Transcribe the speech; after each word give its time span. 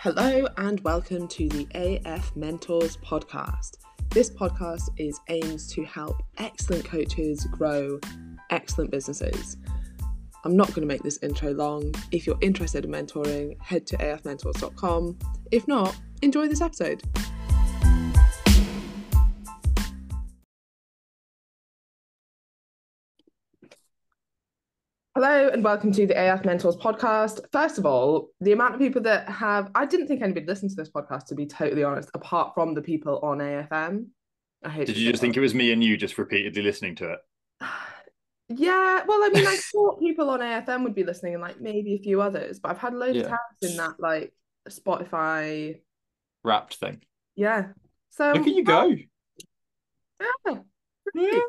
Hello 0.00 0.46
and 0.58 0.78
welcome 0.84 1.26
to 1.26 1.48
the 1.48 1.66
AF 1.74 2.36
Mentors 2.36 2.96
podcast. 2.98 3.78
This 4.10 4.30
podcast 4.30 4.90
is 4.96 5.18
aims 5.28 5.66
to 5.72 5.84
help 5.84 6.22
excellent 6.36 6.84
coaches 6.84 7.48
grow 7.50 7.98
excellent 8.50 8.92
businesses. 8.92 9.56
I'm 10.44 10.56
not 10.56 10.68
going 10.68 10.82
to 10.82 10.86
make 10.86 11.02
this 11.02 11.18
intro 11.20 11.52
long. 11.52 11.92
If 12.12 12.28
you're 12.28 12.38
interested 12.40 12.84
in 12.84 12.92
mentoring, 12.92 13.60
head 13.60 13.88
to 13.88 13.96
afmentors.com. 13.96 15.18
If 15.50 15.66
not, 15.66 15.96
enjoy 16.22 16.46
this 16.46 16.60
episode. 16.60 17.02
Hello 25.48 25.54
and 25.54 25.64
welcome 25.64 25.90
to 25.92 26.06
the 26.06 26.12
AF 26.14 26.44
Mentors 26.44 26.76
podcast. 26.76 27.40
First 27.52 27.78
of 27.78 27.86
all, 27.86 28.28
the 28.42 28.52
amount 28.52 28.74
of 28.74 28.80
people 28.80 29.00
that 29.00 29.26
have, 29.30 29.70
I 29.74 29.86
didn't 29.86 30.06
think 30.06 30.20
anybody 30.20 30.44
listened 30.44 30.72
to 30.72 30.76
this 30.76 30.90
podcast, 30.90 31.24
to 31.28 31.34
be 31.34 31.46
totally 31.46 31.82
honest, 31.82 32.10
apart 32.12 32.52
from 32.52 32.74
the 32.74 32.82
people 32.82 33.18
on 33.22 33.38
AFM. 33.38 34.08
I 34.62 34.68
hate 34.68 34.88
Did 34.88 34.98
you 34.98 35.10
just 35.10 35.22
think 35.22 35.38
it 35.38 35.40
was 35.40 35.54
me 35.54 35.72
and 35.72 35.82
you 35.82 35.96
just 35.96 36.18
repeatedly 36.18 36.60
listening 36.60 36.96
to 36.96 37.12
it? 37.14 37.18
Yeah, 38.50 39.04
well, 39.06 39.20
I 39.24 39.30
mean, 39.32 39.46
I 39.46 39.56
thought 39.72 40.00
people 40.00 40.28
on 40.28 40.40
AFM 40.40 40.84
would 40.84 40.94
be 40.94 41.02
listening 41.04 41.32
and 41.32 41.42
like 41.42 41.62
maybe 41.62 41.94
a 41.94 41.98
few 41.98 42.20
others, 42.20 42.58
but 42.58 42.68
I've 42.70 42.78
had 42.78 42.92
loads 42.92 43.16
of 43.16 43.22
Yeah. 43.22 43.28
tabs 43.30 43.70
in 43.70 43.76
that 43.78 43.94
like 43.98 44.34
Spotify. 44.68 45.80
Wrapped 46.44 46.74
thing. 46.74 47.00
Yeah. 47.36 47.68
So 48.10 48.32
Look 48.32 48.46
at 48.46 48.54
you 48.54 48.64
go. 48.64 48.94
yeah. 51.14 51.40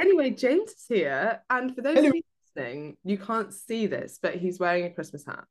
Anyway, 0.00 0.30
James 0.30 0.70
is 0.70 0.84
here, 0.88 1.42
and 1.50 1.74
for 1.74 1.82
those 1.82 1.96
Hello. 1.96 2.08
of 2.08 2.14
you 2.14 2.22
listening, 2.56 2.96
you 3.04 3.18
can't 3.18 3.52
see 3.52 3.86
this, 3.86 4.18
but 4.20 4.34
he's 4.36 4.58
wearing 4.58 4.84
a 4.84 4.90
Christmas 4.90 5.24
hat. 5.24 5.44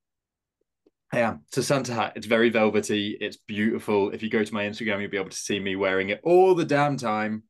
I 1.11 1.19
am. 1.19 1.41
It's 1.47 1.58
a 1.58 1.64
Santa 1.64 1.94
hat. 1.94 2.14
It's 2.16 2.25
very 2.25 2.50
velvety. 2.50 3.17
It's 3.22 3.38
beautiful. 3.38 4.09
If 4.11 4.23
you 4.23 4.30
go 4.30 4.44
to 4.44 4.53
my 4.53 4.64
Instagram, 4.64 5.00
you'll 5.02 5.11
be 5.11 5.17
able 5.17 5.30
to 5.30 5.38
see 5.38 5.59
me 5.59 5.75
wearing 5.75 6.09
it 6.09 6.22
all 6.23 6.55
the 6.55 6.66
damn 6.66 6.97
time 6.97 7.44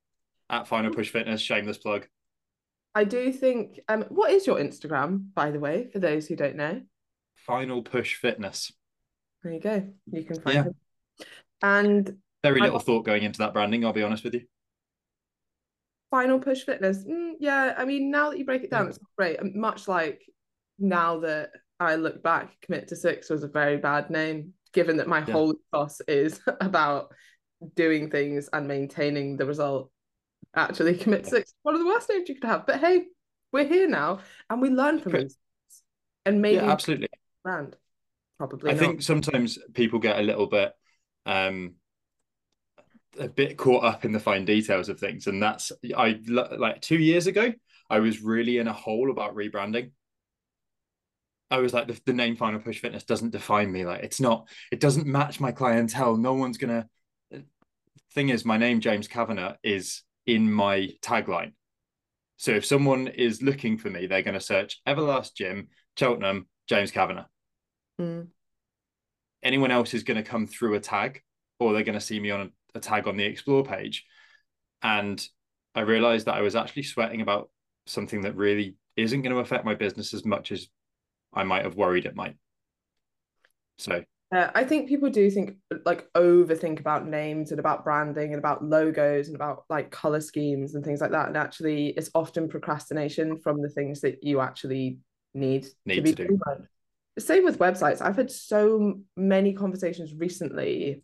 at 0.49 0.67
Final 0.67 0.91
Push 0.93 1.09
Fitness. 1.11 1.39
Shameless 1.41 1.77
plug. 1.77 2.07
I 2.93 3.05
do 3.05 3.31
think. 3.31 3.79
Um, 3.87 4.03
what 4.09 4.31
is 4.31 4.45
your 4.45 4.57
Instagram, 4.57 5.27
by 5.33 5.49
the 5.51 5.59
way, 5.59 5.87
for 5.91 5.99
those 5.99 6.27
who 6.27 6.35
don't 6.35 6.57
know? 6.57 6.81
Final 7.35 7.81
Push 7.83 8.15
Fitness. 8.15 8.71
There 9.43 9.53
you 9.53 9.59
go. 9.61 9.87
You 10.11 10.23
can 10.23 10.41
find 10.41 10.55
Yeah. 10.55 10.63
him. 10.63 10.75
And 11.61 12.17
Very 12.43 12.59
I- 12.59 12.65
little 12.65 12.79
thought 12.79 13.05
going 13.05 13.23
into 13.23 13.39
that 13.39 13.53
branding, 13.53 13.85
I'll 13.85 13.93
be 13.93 14.03
honest 14.03 14.25
with 14.25 14.33
you. 14.33 14.41
Final 16.13 16.37
push 16.37 16.61
fitness. 16.61 17.03
Mm, 17.03 17.33
yeah, 17.39 17.73
I 17.75 17.85
mean, 17.85 18.11
now 18.11 18.29
that 18.29 18.37
you 18.37 18.45
break 18.45 18.63
it 18.63 18.69
down, 18.69 18.83
Yeah. 18.83 18.89
it's 18.89 18.99
great. 19.17 19.55
Much 19.55 19.87
like 19.87 20.21
now 20.77 21.21
that 21.21 21.49
I 21.79 21.95
look 21.95 22.21
back, 22.21 22.61
commit 22.61 22.89
to 22.89 22.95
six 22.95 23.31
was 23.31 23.41
a 23.41 23.47
very 23.47 23.77
bad 23.77 24.11
name, 24.11 24.53
given 24.73 24.97
that 24.97 25.07
my 25.07 25.21
Yeah. 25.21 25.33
whole 25.33 25.55
ethos 25.73 26.01
is 26.07 26.39
about 26.61 27.11
doing 27.75 28.11
things 28.11 28.47
and 28.53 28.67
maintaining 28.67 29.37
the 29.37 29.47
result. 29.47 29.89
Actually, 30.55 30.95
commit 30.97 31.23
to 31.23 31.31
six, 31.31 31.55
one 31.63 31.73
of 31.73 31.81
the 31.81 31.87
worst 31.87 32.07
names 32.11 32.29
you 32.29 32.35
could 32.35 32.43
have. 32.43 32.67
But 32.67 32.79
hey, 32.79 33.05
we're 33.51 33.65
here 33.65 33.87
now, 33.89 34.19
and 34.51 34.61
we 34.61 34.69
learn 34.69 34.99
from 34.99 35.15
it. 35.15 35.33
And 36.27 36.43
maybe 36.43 36.57
Yeah, 36.57 36.71
absolutely. 36.71 37.07
brand. 37.43 37.75
Probably 38.37 38.69
I 38.69 38.73
not. 38.75 38.79
think 38.79 39.01
sometimes 39.01 39.57
people 39.73 39.97
get 39.97 40.19
a 40.19 40.21
little 40.21 40.45
bit 40.45 40.73
um 41.25 41.73
a 43.19 43.27
bit 43.27 43.57
caught 43.57 43.83
up 43.83 44.05
in 44.05 44.11
the 44.11 44.19
fine 44.19 44.45
details 44.45 44.89
of 44.89 44.99
things. 44.99 45.27
And 45.27 45.41
that's 45.41 45.71
I 45.95 46.19
like 46.27 46.81
2 46.81 46.97
years 46.97 47.27
ago 47.27 47.53
I 47.89 47.99
was 47.99 48.21
really 48.21 48.57
in 48.57 48.67
a 48.67 48.73
hole 48.73 49.11
about 49.11 49.35
rebranding. 49.35 49.91
I 51.51 51.57
was 51.57 51.73
like 51.73 51.87
the, 51.87 51.99
the 52.05 52.13
name 52.13 52.35
Final 52.35 52.59
Push 52.59 52.79
Fitness 52.79 53.03
doesn't 53.03 53.31
define 53.31 53.71
me. 53.71 53.85
Like 53.85 54.03
it's 54.03 54.19
not 54.19 54.49
it 54.71 54.79
doesn't 54.79 55.05
match 55.05 55.39
my 55.39 55.51
clientele. 55.51 56.17
No 56.17 56.33
one's 56.33 56.57
going 56.57 56.81
to 57.31 57.43
thing 58.13 58.29
is 58.29 58.45
my 58.45 58.57
name 58.57 58.79
James 58.79 59.07
Kavanagh 59.07 59.55
is 59.63 60.03
in 60.25 60.51
my 60.51 60.89
tagline. 61.01 61.53
So 62.37 62.51
if 62.51 62.65
someone 62.65 63.07
is 63.07 63.41
looking 63.41 63.77
for 63.77 63.89
me 63.89 64.07
they're 64.07 64.21
going 64.23 64.33
to 64.33 64.39
search 64.39 64.81
Everlast 64.87 65.35
Gym 65.35 65.69
Cheltenham 65.97 66.47
James 66.67 66.91
Kavanagh. 66.91 67.25
Mm. 68.01 68.27
anyone 69.43 69.69
else 69.69 69.93
is 69.93 70.01
going 70.01 70.17
to 70.17 70.27
come 70.27 70.47
through 70.47 70.73
a 70.73 70.79
tag 70.79 71.21
or 71.59 71.73
they're 71.73 71.83
going 71.83 71.99
to 71.99 72.01
see 72.01 72.19
me 72.19 72.31
on 72.31 72.51
a, 72.75 72.79
tag 72.79 73.07
on 73.07 73.17
the 73.17 73.23
explore 73.23 73.63
page 73.63 74.05
and 74.81 75.27
i 75.75 75.81
realized 75.81 76.25
that 76.25 76.35
i 76.35 76.41
was 76.41 76.55
actually 76.55 76.83
sweating 76.83 77.21
about 77.21 77.49
something 77.85 78.21
that 78.21 78.35
really 78.35 78.75
isn't 78.95 79.21
going 79.21 79.33
to 79.33 79.41
affect 79.41 79.65
my 79.65 79.75
business 79.75 80.13
as 80.13 80.25
much 80.25 80.51
as 80.51 80.67
i 81.33 81.43
might 81.43 81.63
have 81.63 81.75
worried 81.75 82.05
it 82.05 82.15
might 82.15 82.35
so 83.77 84.03
Uh, 84.33 84.49
I 84.55 84.63
think 84.63 84.89
people 84.89 85.11
do 85.11 85.29
think 85.29 85.57
like 85.85 86.11
overthink 86.13 86.79
about 86.79 87.07
names 87.07 87.51
and 87.51 87.59
about 87.59 87.83
branding 87.83 88.31
and 88.33 88.39
about 88.39 88.63
logos 88.63 89.27
and 89.27 89.35
about 89.35 89.65
like 89.69 89.91
color 89.91 90.21
schemes 90.21 90.73
and 90.73 90.83
things 90.83 91.01
like 91.01 91.11
that. 91.11 91.27
And 91.27 91.37
actually, 91.37 91.89
it's 91.89 92.09
often 92.15 92.49
procrastination 92.49 93.37
from 93.37 93.61
the 93.61 93.69
things 93.69 94.01
that 94.01 94.23
you 94.23 94.39
actually 94.39 94.97
need, 95.33 95.67
Need 95.85 95.95
to 95.95 96.01
be 96.01 96.13
to 96.15 96.27
do. 96.27 96.39
Same 97.19 97.43
with 97.43 97.59
websites. 97.59 98.01
I've 98.01 98.15
had 98.15 98.31
so 98.31 98.99
many 99.15 99.53
conversations 99.53 100.13
recently. 100.15 101.03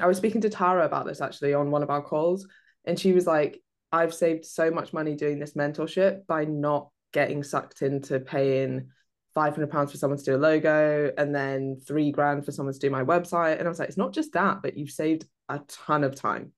I 0.00 0.06
was 0.06 0.16
speaking 0.18 0.40
to 0.42 0.50
Tara 0.50 0.84
about 0.84 1.06
this 1.06 1.20
actually 1.20 1.54
on 1.54 1.70
one 1.70 1.82
of 1.82 1.90
our 1.90 2.02
calls, 2.02 2.46
and 2.84 2.98
she 2.98 3.12
was 3.12 3.26
like, 3.26 3.62
I've 3.92 4.14
saved 4.14 4.44
so 4.44 4.70
much 4.70 4.92
money 4.92 5.14
doing 5.14 5.38
this 5.38 5.54
mentorship 5.54 6.26
by 6.26 6.44
not 6.44 6.90
getting 7.12 7.42
sucked 7.42 7.82
into 7.82 8.20
paying 8.20 8.88
500 9.34 9.70
pounds 9.70 9.92
for 9.92 9.98
someone 9.98 10.18
to 10.18 10.24
do 10.24 10.34
a 10.34 10.38
logo 10.38 11.12
and 11.16 11.34
then 11.34 11.80
three 11.86 12.10
grand 12.10 12.44
for 12.44 12.52
someone 12.52 12.72
to 12.72 12.78
do 12.78 12.90
my 12.90 13.04
website. 13.04 13.58
And 13.58 13.66
I 13.66 13.68
was 13.68 13.78
like, 13.78 13.88
it's 13.88 13.98
not 13.98 14.12
just 14.12 14.32
that, 14.32 14.62
but 14.62 14.76
you've 14.76 14.90
saved 14.90 15.26
a 15.48 15.60
ton 15.68 16.04
of 16.04 16.14
time. 16.14 16.52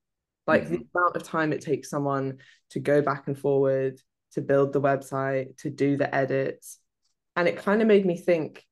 Like 0.46 0.68
the 0.68 0.76
mm-hmm. 0.78 0.96
amount 0.96 1.16
of 1.16 1.22
time 1.22 1.52
it 1.52 1.60
takes 1.60 1.90
someone 1.90 2.38
to 2.70 2.80
go 2.80 3.02
back 3.02 3.24
and 3.26 3.38
forward, 3.38 4.00
to 4.32 4.40
build 4.40 4.72
the 4.72 4.80
website, 4.80 5.56
to 5.58 5.70
do 5.70 5.96
the 5.96 6.12
edits. 6.14 6.78
And 7.36 7.46
it 7.48 7.58
kind 7.58 7.82
of 7.82 7.88
made 7.88 8.06
me 8.06 8.16
think, 8.16 8.64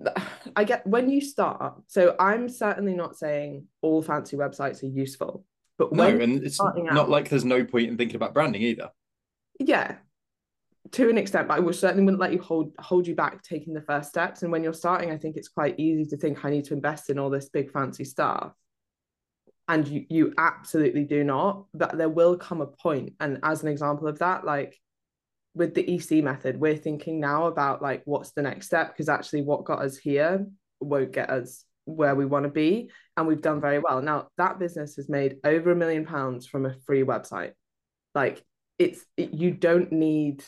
I 0.56 0.64
get 0.64 0.86
when 0.86 1.10
you 1.10 1.20
start, 1.20 1.74
so 1.86 2.16
I'm 2.18 2.48
certainly 2.48 2.94
not 2.94 3.16
saying 3.16 3.66
all 3.82 4.02
fancy 4.02 4.36
websites 4.36 4.82
are 4.82 4.86
useful, 4.86 5.44
but 5.78 5.92
no 5.92 6.08
and 6.08 6.42
it's 6.42 6.60
not 6.60 6.76
out- 6.90 7.10
like 7.10 7.28
there's 7.28 7.44
no 7.44 7.64
point 7.64 7.88
in 7.88 7.96
thinking 7.96 8.16
about 8.16 8.34
branding 8.34 8.62
either. 8.62 8.90
Yeah 9.58 9.96
to 10.92 11.08
an 11.08 11.18
extent 11.18 11.46
but 11.46 11.56
i 11.56 11.60
would 11.60 11.74
certainly 11.74 12.04
wouldn't 12.04 12.20
let 12.20 12.32
you 12.32 12.40
hold 12.40 12.72
hold 12.78 13.06
you 13.06 13.14
back 13.14 13.42
taking 13.42 13.74
the 13.74 13.82
first 13.82 14.08
steps 14.08 14.42
and 14.42 14.50
when 14.50 14.64
you're 14.64 14.72
starting 14.72 15.10
i 15.10 15.16
think 15.16 15.36
it's 15.36 15.48
quite 15.48 15.78
easy 15.78 16.04
to 16.04 16.16
think 16.16 16.44
i 16.44 16.50
need 16.50 16.64
to 16.64 16.74
invest 16.74 17.10
in 17.10 17.18
all 17.18 17.30
this 17.30 17.48
big 17.48 17.70
fancy 17.70 18.04
stuff. 18.04 18.52
And 19.68 19.86
you 19.86 20.04
you 20.08 20.34
absolutely 20.36 21.04
do 21.04 21.22
not 21.22 21.66
but 21.72 21.96
there 21.96 22.08
will 22.08 22.36
come 22.36 22.60
a 22.60 22.66
point 22.66 23.12
and 23.20 23.38
as 23.44 23.62
an 23.62 23.68
example 23.68 24.08
of 24.08 24.18
that 24.18 24.44
like 24.44 24.76
with 25.60 25.74
the 25.74 25.94
ec 25.94 26.24
method 26.24 26.58
we're 26.58 26.76
thinking 26.76 27.20
now 27.20 27.46
about 27.46 27.82
like 27.82 28.02
what's 28.06 28.32
the 28.32 28.42
next 28.42 28.66
step 28.66 28.88
because 28.88 29.08
actually 29.08 29.42
what 29.42 29.64
got 29.64 29.80
us 29.80 29.96
here 29.96 30.46
won't 30.80 31.12
get 31.12 31.30
us 31.30 31.64
where 31.84 32.14
we 32.14 32.24
want 32.24 32.44
to 32.44 32.50
be 32.50 32.90
and 33.16 33.26
we've 33.26 33.42
done 33.42 33.60
very 33.60 33.78
well. 33.78 34.00
Now 34.00 34.28
that 34.38 34.58
business 34.58 34.96
has 34.96 35.08
made 35.08 35.36
over 35.44 35.70
a 35.70 35.76
million 35.76 36.04
pounds 36.06 36.46
from 36.46 36.66
a 36.66 36.74
free 36.86 37.02
website. 37.02 37.52
Like 38.14 38.44
it's 38.78 39.04
it, 39.16 39.34
you 39.34 39.50
don't 39.50 39.92
need 39.92 40.42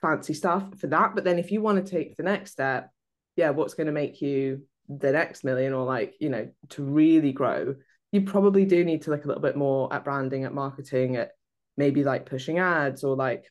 fancy 0.00 0.34
stuff 0.34 0.64
for 0.78 0.88
that 0.88 1.14
but 1.14 1.24
then 1.24 1.38
if 1.38 1.50
you 1.50 1.60
want 1.62 1.84
to 1.84 1.90
take 1.90 2.16
the 2.16 2.22
next 2.22 2.52
step 2.52 2.90
yeah 3.36 3.50
what's 3.50 3.74
going 3.74 3.86
to 3.86 3.92
make 3.92 4.20
you 4.20 4.62
the 4.88 5.10
next 5.10 5.42
million 5.42 5.72
or 5.72 5.84
like 5.84 6.14
you 6.20 6.28
know 6.28 6.48
to 6.70 6.82
really 6.82 7.32
grow? 7.32 7.74
You 8.12 8.22
probably 8.22 8.64
do 8.64 8.84
need 8.84 9.02
to 9.02 9.10
look 9.10 9.24
a 9.24 9.28
little 9.28 9.42
bit 9.42 9.56
more 9.56 9.92
at 9.92 10.04
branding 10.04 10.44
at 10.44 10.54
marketing 10.54 11.16
at 11.16 11.32
maybe 11.76 12.04
like 12.04 12.24
pushing 12.24 12.58
ads 12.58 13.04
or 13.04 13.16
like 13.16 13.44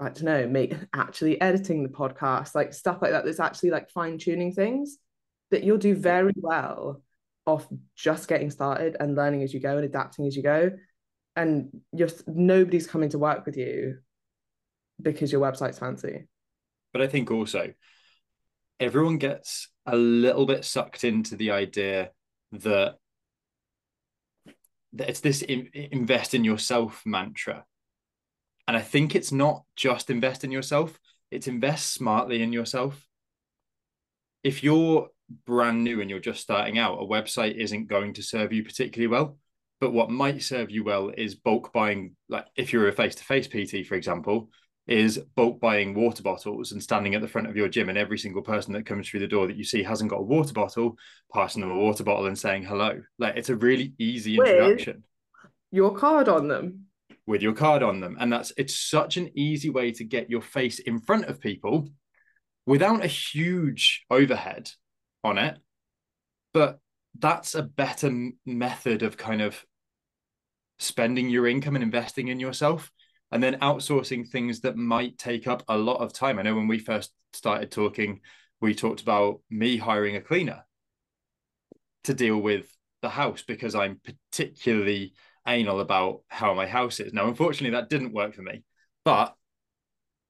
i 0.00 0.04
don't 0.04 0.22
know 0.22 0.46
make 0.46 0.74
actually 0.94 1.40
editing 1.40 1.82
the 1.82 1.88
podcast 1.88 2.54
like 2.54 2.72
stuff 2.72 2.98
like 3.02 3.12
that 3.12 3.24
that's 3.24 3.40
actually 3.40 3.70
like 3.70 3.90
fine 3.90 4.18
tuning 4.18 4.52
things 4.52 4.98
that 5.50 5.62
you'll 5.62 5.78
do 5.78 5.94
very 5.94 6.32
well 6.36 7.02
off 7.46 7.66
just 7.96 8.28
getting 8.28 8.50
started 8.50 8.96
and 9.00 9.14
learning 9.16 9.42
as 9.42 9.52
you 9.52 9.60
go 9.60 9.76
and 9.76 9.84
adapting 9.84 10.26
as 10.26 10.36
you 10.36 10.42
go 10.42 10.70
and 11.36 11.68
you're 11.92 12.08
nobody's 12.26 12.86
coming 12.86 13.08
to 13.08 13.18
work 13.18 13.46
with 13.46 13.56
you 13.56 13.98
because 15.00 15.32
your 15.32 15.40
website's 15.40 15.78
fancy. 15.78 16.26
But 16.92 17.02
I 17.02 17.06
think 17.06 17.30
also 17.30 17.72
everyone 18.78 19.18
gets 19.18 19.68
a 19.86 19.96
little 19.96 20.46
bit 20.46 20.64
sucked 20.64 21.04
into 21.04 21.36
the 21.36 21.52
idea 21.52 22.10
that, 22.52 22.96
that 24.92 25.08
it's 25.08 25.20
this 25.20 25.42
in, 25.42 25.70
invest 25.72 26.34
in 26.34 26.44
yourself 26.44 27.02
mantra. 27.06 27.64
And 28.70 28.76
I 28.76 28.82
think 28.82 29.16
it's 29.16 29.32
not 29.32 29.64
just 29.74 30.10
invest 30.10 30.44
in 30.44 30.52
yourself, 30.52 30.96
it's 31.32 31.48
invest 31.48 31.92
smartly 31.92 32.40
in 32.40 32.52
yourself. 32.52 33.04
If 34.44 34.62
you're 34.62 35.08
brand 35.44 35.82
new 35.82 36.00
and 36.00 36.08
you're 36.08 36.20
just 36.20 36.40
starting 36.40 36.78
out, 36.78 37.00
a 37.00 37.04
website 37.04 37.56
isn't 37.56 37.88
going 37.88 38.14
to 38.14 38.22
serve 38.22 38.52
you 38.52 38.62
particularly 38.62 39.08
well. 39.08 39.38
But 39.80 39.92
what 39.92 40.08
might 40.08 40.44
serve 40.44 40.70
you 40.70 40.84
well 40.84 41.10
is 41.18 41.34
bulk 41.34 41.72
buying, 41.72 42.14
like 42.28 42.46
if 42.54 42.72
you're 42.72 42.86
a 42.86 42.92
face 42.92 43.16
to 43.16 43.24
face 43.24 43.48
PT, 43.48 43.84
for 43.88 43.96
example, 43.96 44.50
is 44.86 45.18
bulk 45.34 45.58
buying 45.58 45.92
water 45.92 46.22
bottles 46.22 46.70
and 46.70 46.80
standing 46.80 47.16
at 47.16 47.22
the 47.22 47.26
front 47.26 47.48
of 47.48 47.56
your 47.56 47.68
gym 47.68 47.88
and 47.88 47.98
every 47.98 48.18
single 48.18 48.40
person 48.40 48.72
that 48.74 48.86
comes 48.86 49.08
through 49.08 49.18
the 49.18 49.26
door 49.26 49.48
that 49.48 49.56
you 49.56 49.64
see 49.64 49.82
hasn't 49.82 50.10
got 50.10 50.20
a 50.20 50.22
water 50.22 50.52
bottle 50.52 50.96
passing 51.34 51.60
them 51.60 51.72
a 51.72 51.76
water 51.76 52.04
bottle 52.04 52.26
and 52.26 52.38
saying 52.38 52.62
hello 52.62 53.02
like 53.18 53.36
it's 53.36 53.50
a 53.50 53.56
really 53.56 53.94
easy 53.98 54.36
introduction 54.36 55.02
with 55.42 55.50
your 55.72 55.92
card 55.92 56.28
on 56.28 56.48
them 56.48 56.86
with 57.30 57.42
your 57.42 57.52
card 57.52 57.82
on 57.82 58.00
them 58.00 58.16
and 58.20 58.32
that's 58.32 58.52
it's 58.56 58.76
such 58.76 59.16
an 59.16 59.30
easy 59.34 59.70
way 59.70 59.90
to 59.92 60.04
get 60.04 60.30
your 60.30 60.42
face 60.42 60.78
in 60.80 61.00
front 61.00 61.24
of 61.26 61.40
people 61.40 61.88
without 62.66 63.04
a 63.04 63.08
huge 63.08 64.04
overhead 64.10 64.70
on 65.24 65.38
it 65.38 65.58
but 66.52 66.80
that's 67.18 67.54
a 67.54 67.62
better 67.62 68.30
method 68.46 69.02
of 69.02 69.16
kind 69.16 69.40
of 69.40 69.64
spending 70.78 71.28
your 71.28 71.46
income 71.46 71.76
and 71.76 71.82
investing 71.82 72.28
in 72.28 72.40
yourself 72.40 72.90
and 73.30 73.42
then 73.42 73.60
outsourcing 73.60 74.26
things 74.26 74.60
that 74.60 74.76
might 74.76 75.18
take 75.18 75.46
up 75.46 75.62
a 75.68 75.76
lot 75.76 75.98
of 75.98 76.12
time. 76.12 76.38
I 76.38 76.42
know 76.42 76.56
when 76.56 76.68
we 76.68 76.78
first 76.78 77.12
started 77.32 77.70
talking, 77.70 78.20
we 78.60 78.74
talked 78.74 79.00
about 79.00 79.40
me 79.50 79.76
hiring 79.76 80.16
a 80.16 80.20
cleaner 80.20 80.64
to 82.04 82.14
deal 82.14 82.38
with 82.38 82.66
the 83.02 83.08
house 83.08 83.42
because 83.46 83.74
I'm 83.74 84.00
particularly 84.32 85.12
anal 85.50 85.80
about 85.80 86.22
how 86.28 86.54
my 86.54 86.66
house 86.66 87.00
is. 87.00 87.12
Now, 87.12 87.28
unfortunately, 87.28 87.76
that 87.78 87.88
didn't 87.88 88.12
work 88.12 88.34
for 88.34 88.42
me. 88.42 88.62
But 89.04 89.34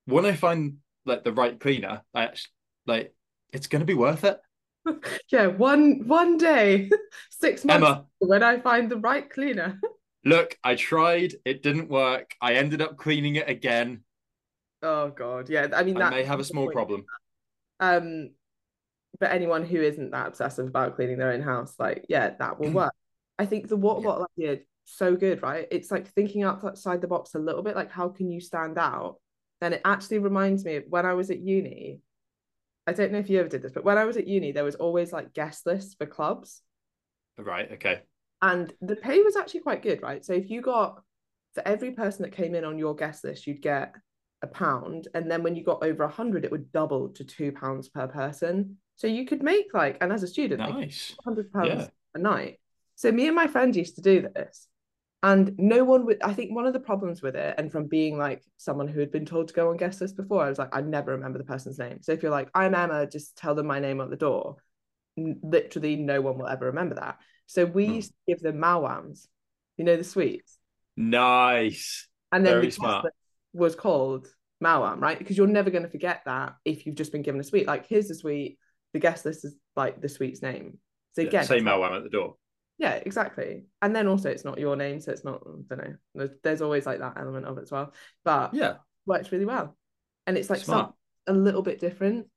when 0.07 0.27
I 0.27 0.33
find 0.33 0.79
like 1.05 1.25
the 1.25 1.33
right 1.33 1.59
cleaner, 1.59 2.03
I 2.15 2.25
actually 2.25 2.53
like 2.87 3.15
it's 3.53 3.67
going 3.67 3.81
to 3.81 3.87
be 3.87 3.95
worth 3.95 4.25
it. 4.25 4.41
yeah, 5.33 5.47
one 5.47 6.07
one 6.07 6.37
day, 6.37 6.91
six 7.31 7.65
months 7.65 7.87
Emma, 7.87 8.07
when 8.19 8.43
I 8.43 8.61
find 8.61 8.91
the 8.91 8.99
right 8.99 9.29
cleaner. 9.29 9.81
Look, 10.25 10.59
I 10.63 10.75
tried. 10.75 11.35
It 11.45 11.63
didn't 11.63 11.89
work. 11.89 12.35
I 12.43 12.55
ended 12.55 12.83
up 12.83 12.99
cleaning 12.99 13.37
it 13.37 13.49
again. 13.49 14.03
Oh 14.83 15.09
god, 15.11 15.49
yeah. 15.49 15.69
I 15.75 15.83
mean, 15.83 15.97
that 15.99 16.11
may 16.11 16.25
have 16.25 16.41
a 16.41 16.45
small 16.45 16.71
problem. 16.71 17.05
Um, 17.79 18.31
but 19.19 19.33
anyone 19.33 19.65
who 19.65 19.81
isn't 19.81 20.11
that 20.11 20.29
obsessive 20.29 20.67
about 20.67 20.97
cleaning 20.97 21.19
their 21.19 21.33
own 21.33 21.43
house, 21.43 21.75
like, 21.79 22.07
yeah, 22.09 22.35
that 22.39 22.59
will 22.59 22.71
work. 22.73 22.93
I 23.39 23.47
think 23.47 23.69
the 23.69 23.77
water 23.77 24.03
bottle 24.03 24.27
idea 24.39 24.61
so 24.97 25.17
good, 25.17 25.43
right? 25.43 25.67
It's 25.71 25.91
like 25.91 26.09
thinking 26.09 26.43
outside 26.43 27.01
the 27.01 27.09
box 27.09 27.35
a 27.35 27.39
little 27.39 27.63
bit. 27.63 27.77
Like, 27.77 27.91
how 27.91 28.09
can 28.09 28.31
you 28.31 28.41
stand 28.41 28.79
out? 28.79 29.17
And 29.61 29.75
it 29.75 29.83
actually 29.85 30.19
reminds 30.19 30.65
me 30.65 30.77
of 30.77 30.85
when 30.89 31.07
I 31.07 31.15
was 31.15 31.31
at 31.31 31.41
uni. 31.41 32.01
I 32.87 32.93
don't 32.93 33.13
know 33.13 33.19
if 33.19 33.29
you 33.29 33.39
ever 33.39 33.49
did 33.49 33.63
this, 33.63 33.73
but 33.73 33.85
when 33.85 33.99
I 33.99 34.05
was 34.05 34.17
at 34.17 34.27
uni, 34.27 34.53
there 34.53 34.65
was 34.65 34.75
always 34.75 35.13
like 35.13 35.35
guest 35.35 35.67
lists 35.67 35.95
for 35.95 36.07
clubs. 36.07 36.63
Right. 37.39 37.71
Okay 37.73 38.01
and 38.43 38.73
the 38.81 38.97
pay 38.97 39.23
was 39.23 39.37
actually 39.37 39.61
quite 39.61 39.83
good 39.83 40.03
right 40.03 40.25
so 40.25 40.33
if 40.33 40.51
you 40.51 40.61
got 40.61 41.03
for 41.55 41.67
every 41.67 41.93
person 41.93 42.23
that 42.23 42.33
came 42.33 42.55
in 42.55 42.65
on 42.65 42.79
your 42.79 42.95
guest 42.95 43.25
list 43.25 43.47
you'd 43.47 43.63
get 43.63 43.95
a 44.43 44.47
pound 44.47 45.09
and 45.15 45.31
then 45.31 45.43
when 45.43 45.55
you 45.55 45.63
got 45.63 45.85
over 45.85 46.05
a 46.05 46.09
hundred 46.09 46.45
it 46.45 46.51
would 46.51 46.73
double 46.73 47.11
to 47.11 47.25
two 47.25 47.53
pounds 47.53 47.89
per 47.89 48.07
person 48.07 48.77
so 48.97 49.07
you 49.07 49.27
could 49.27 49.43
make 49.43 49.67
like 49.75 49.99
and 50.01 50.13
as 50.13 50.23
a 50.23 50.27
student 50.27 50.61
nice. 50.61 51.15
100 51.25 51.53
pounds 51.53 51.69
yeah. 51.69 51.87
a 52.15 52.19
night 52.19 52.59
so 52.95 53.13
me 53.13 53.27
and 53.27 53.37
my 53.37 53.47
friend 53.47 53.77
used 53.77 53.97
to 53.97 54.03
do 54.03 54.23
this 54.23 54.67
and 55.23 55.55
no 55.59 55.85
one 55.85 56.07
would 56.07 56.23
i 56.23 56.33
think 56.33 56.55
one 56.55 56.67
of 56.67 56.73
the 56.73 56.81
problems 56.81 57.21
with 57.21 57.37
it 57.37 57.55
and 57.59 57.71
from 57.71 57.87
being 57.87 58.17
like 58.17 58.43
someone 58.57 58.89
who 58.89 59.01
had 59.01 59.11
been 59.11 59.27
told 59.27 59.49
to 59.49 59.55
go 59.55 59.71
on 59.71 59.77
guest 59.77 60.01
list 60.01 60.17
before 60.17 60.43
i 60.43 60.49
was 60.49 60.59
like 60.59 60.75
i 60.75 60.81
never 60.81 61.13
remember 61.13 61.39
the 61.39 61.45
person's 61.45 61.79
name 61.79 62.01
so 62.01 62.13
if 62.13 62.23
you're 62.23 62.31
like 62.31 62.49
i'm 62.55 62.75
emma 62.75 63.07
just 63.07 63.37
tell 63.37 63.55
them 63.55 63.67
my 63.67 63.79
name 63.79 64.01
at 64.01 64.09
the 64.09 64.17
door 64.17 64.57
literally 65.17 65.97
no 65.97 66.21
one 66.21 66.39
will 66.39 66.47
ever 66.47 66.67
remember 66.67 66.95
that 66.95 67.19
so 67.51 67.65
we 67.65 67.89
mm. 67.89 67.95
used 67.97 68.11
to 68.11 68.17
give 68.29 68.41
them 68.41 68.59
Maoams, 68.59 69.27
you 69.77 69.85
know, 69.85 69.97
the 69.97 70.05
sweets. 70.05 70.57
Nice. 70.97 72.07
And 72.31 72.47
then 72.47 72.55
Very 72.55 72.67
the 72.67 72.73
smart. 72.73 73.07
was 73.53 73.75
called 73.75 74.29
Maoam, 74.63 75.01
right? 75.01 75.19
Because 75.19 75.37
you're 75.37 75.49
never 75.49 75.69
going 75.69 75.83
to 75.83 75.91
forget 75.91 76.23
that 76.27 76.55
if 76.65 76.87
you've 76.87 76.95
just 76.95 77.11
been 77.11 77.23
given 77.23 77.41
a 77.41 77.45
sweet. 77.45 77.67
Like, 77.67 77.89
here's 77.89 78.07
the 78.07 78.15
sweet. 78.15 78.59
The 78.93 79.01
guest 79.01 79.25
list 79.25 79.45
is 79.45 79.57
like 79.75 80.01
the 80.01 80.09
sweet's 80.09 80.43
name. 80.43 80.79
So 81.17 81.23
again, 81.23 81.41
yeah, 81.41 81.43
say 81.43 81.59
Maoam 81.59 81.97
at 81.97 82.05
the 82.05 82.09
door. 82.09 82.37
Yeah, 82.81 82.95
exactly. 82.95 83.67
And 83.83 83.95
then 83.95 84.09
also, 84.09 84.31
it's 84.31 84.45
not 84.45 84.59
your 84.59 84.75
name, 84.75 85.01
so 85.01 85.13
it's 85.13 85.23
not. 85.23 85.43
I 85.47 85.75
don't 85.75 85.85
know. 85.85 85.97
There's, 86.15 86.31
there's 86.43 86.63
always 86.63 86.87
like 86.87 87.01
that 87.01 87.19
element 87.19 87.45
of 87.45 87.59
it 87.59 87.63
as 87.63 87.71
well. 87.71 87.93
But 88.25 88.55
yeah, 88.55 88.77
works 89.05 89.31
really 89.31 89.45
well. 89.45 89.77
And 90.27 90.39
it's 90.39 90.49
like 90.49 90.61
some, 90.61 90.95
a 91.27 91.33
little 91.35 91.61
bit 91.61 91.79
different 91.79 92.29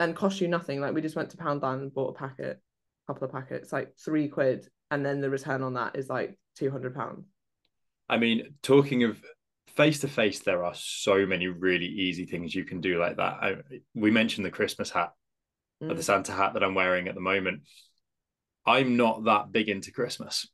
and 0.00 0.16
cost 0.16 0.40
you 0.40 0.48
nothing. 0.48 0.80
Like 0.80 0.92
we 0.92 1.02
just 1.02 1.14
went 1.14 1.30
to 1.30 1.36
Poundland 1.36 1.82
and 1.82 1.94
bought 1.94 2.16
a 2.16 2.18
packet 2.18 2.60
couple 3.06 3.24
of 3.24 3.32
packets, 3.32 3.72
like 3.72 3.94
three 3.96 4.26
quid, 4.26 4.68
and 4.90 5.06
then 5.06 5.20
the 5.20 5.30
return 5.30 5.62
on 5.62 5.74
that 5.74 5.94
is 5.94 6.08
like 6.08 6.36
two 6.56 6.70
hundred 6.70 6.96
pounds. 6.96 7.24
I 8.08 8.16
mean, 8.16 8.54
talking 8.60 9.04
of 9.04 9.22
face 9.68 10.00
to 10.00 10.08
face, 10.08 10.40
there 10.40 10.64
are 10.64 10.74
so 10.74 11.26
many 11.26 11.46
really 11.46 11.86
easy 11.86 12.26
things 12.26 12.54
you 12.56 12.64
can 12.64 12.80
do 12.80 12.98
like 12.98 13.18
that. 13.18 13.34
I, 13.34 13.56
we 13.94 14.10
mentioned 14.10 14.44
the 14.44 14.50
Christmas 14.50 14.90
hat, 14.90 15.12
mm. 15.80 15.96
the 15.96 16.02
Santa 16.02 16.32
hat 16.32 16.54
that 16.54 16.64
I'm 16.64 16.74
wearing 16.74 17.06
at 17.06 17.14
the 17.14 17.20
moment. 17.20 17.62
I'm 18.68 18.98
not 18.98 19.24
that 19.24 19.50
big 19.50 19.70
into 19.70 19.90
Christmas, 19.90 20.46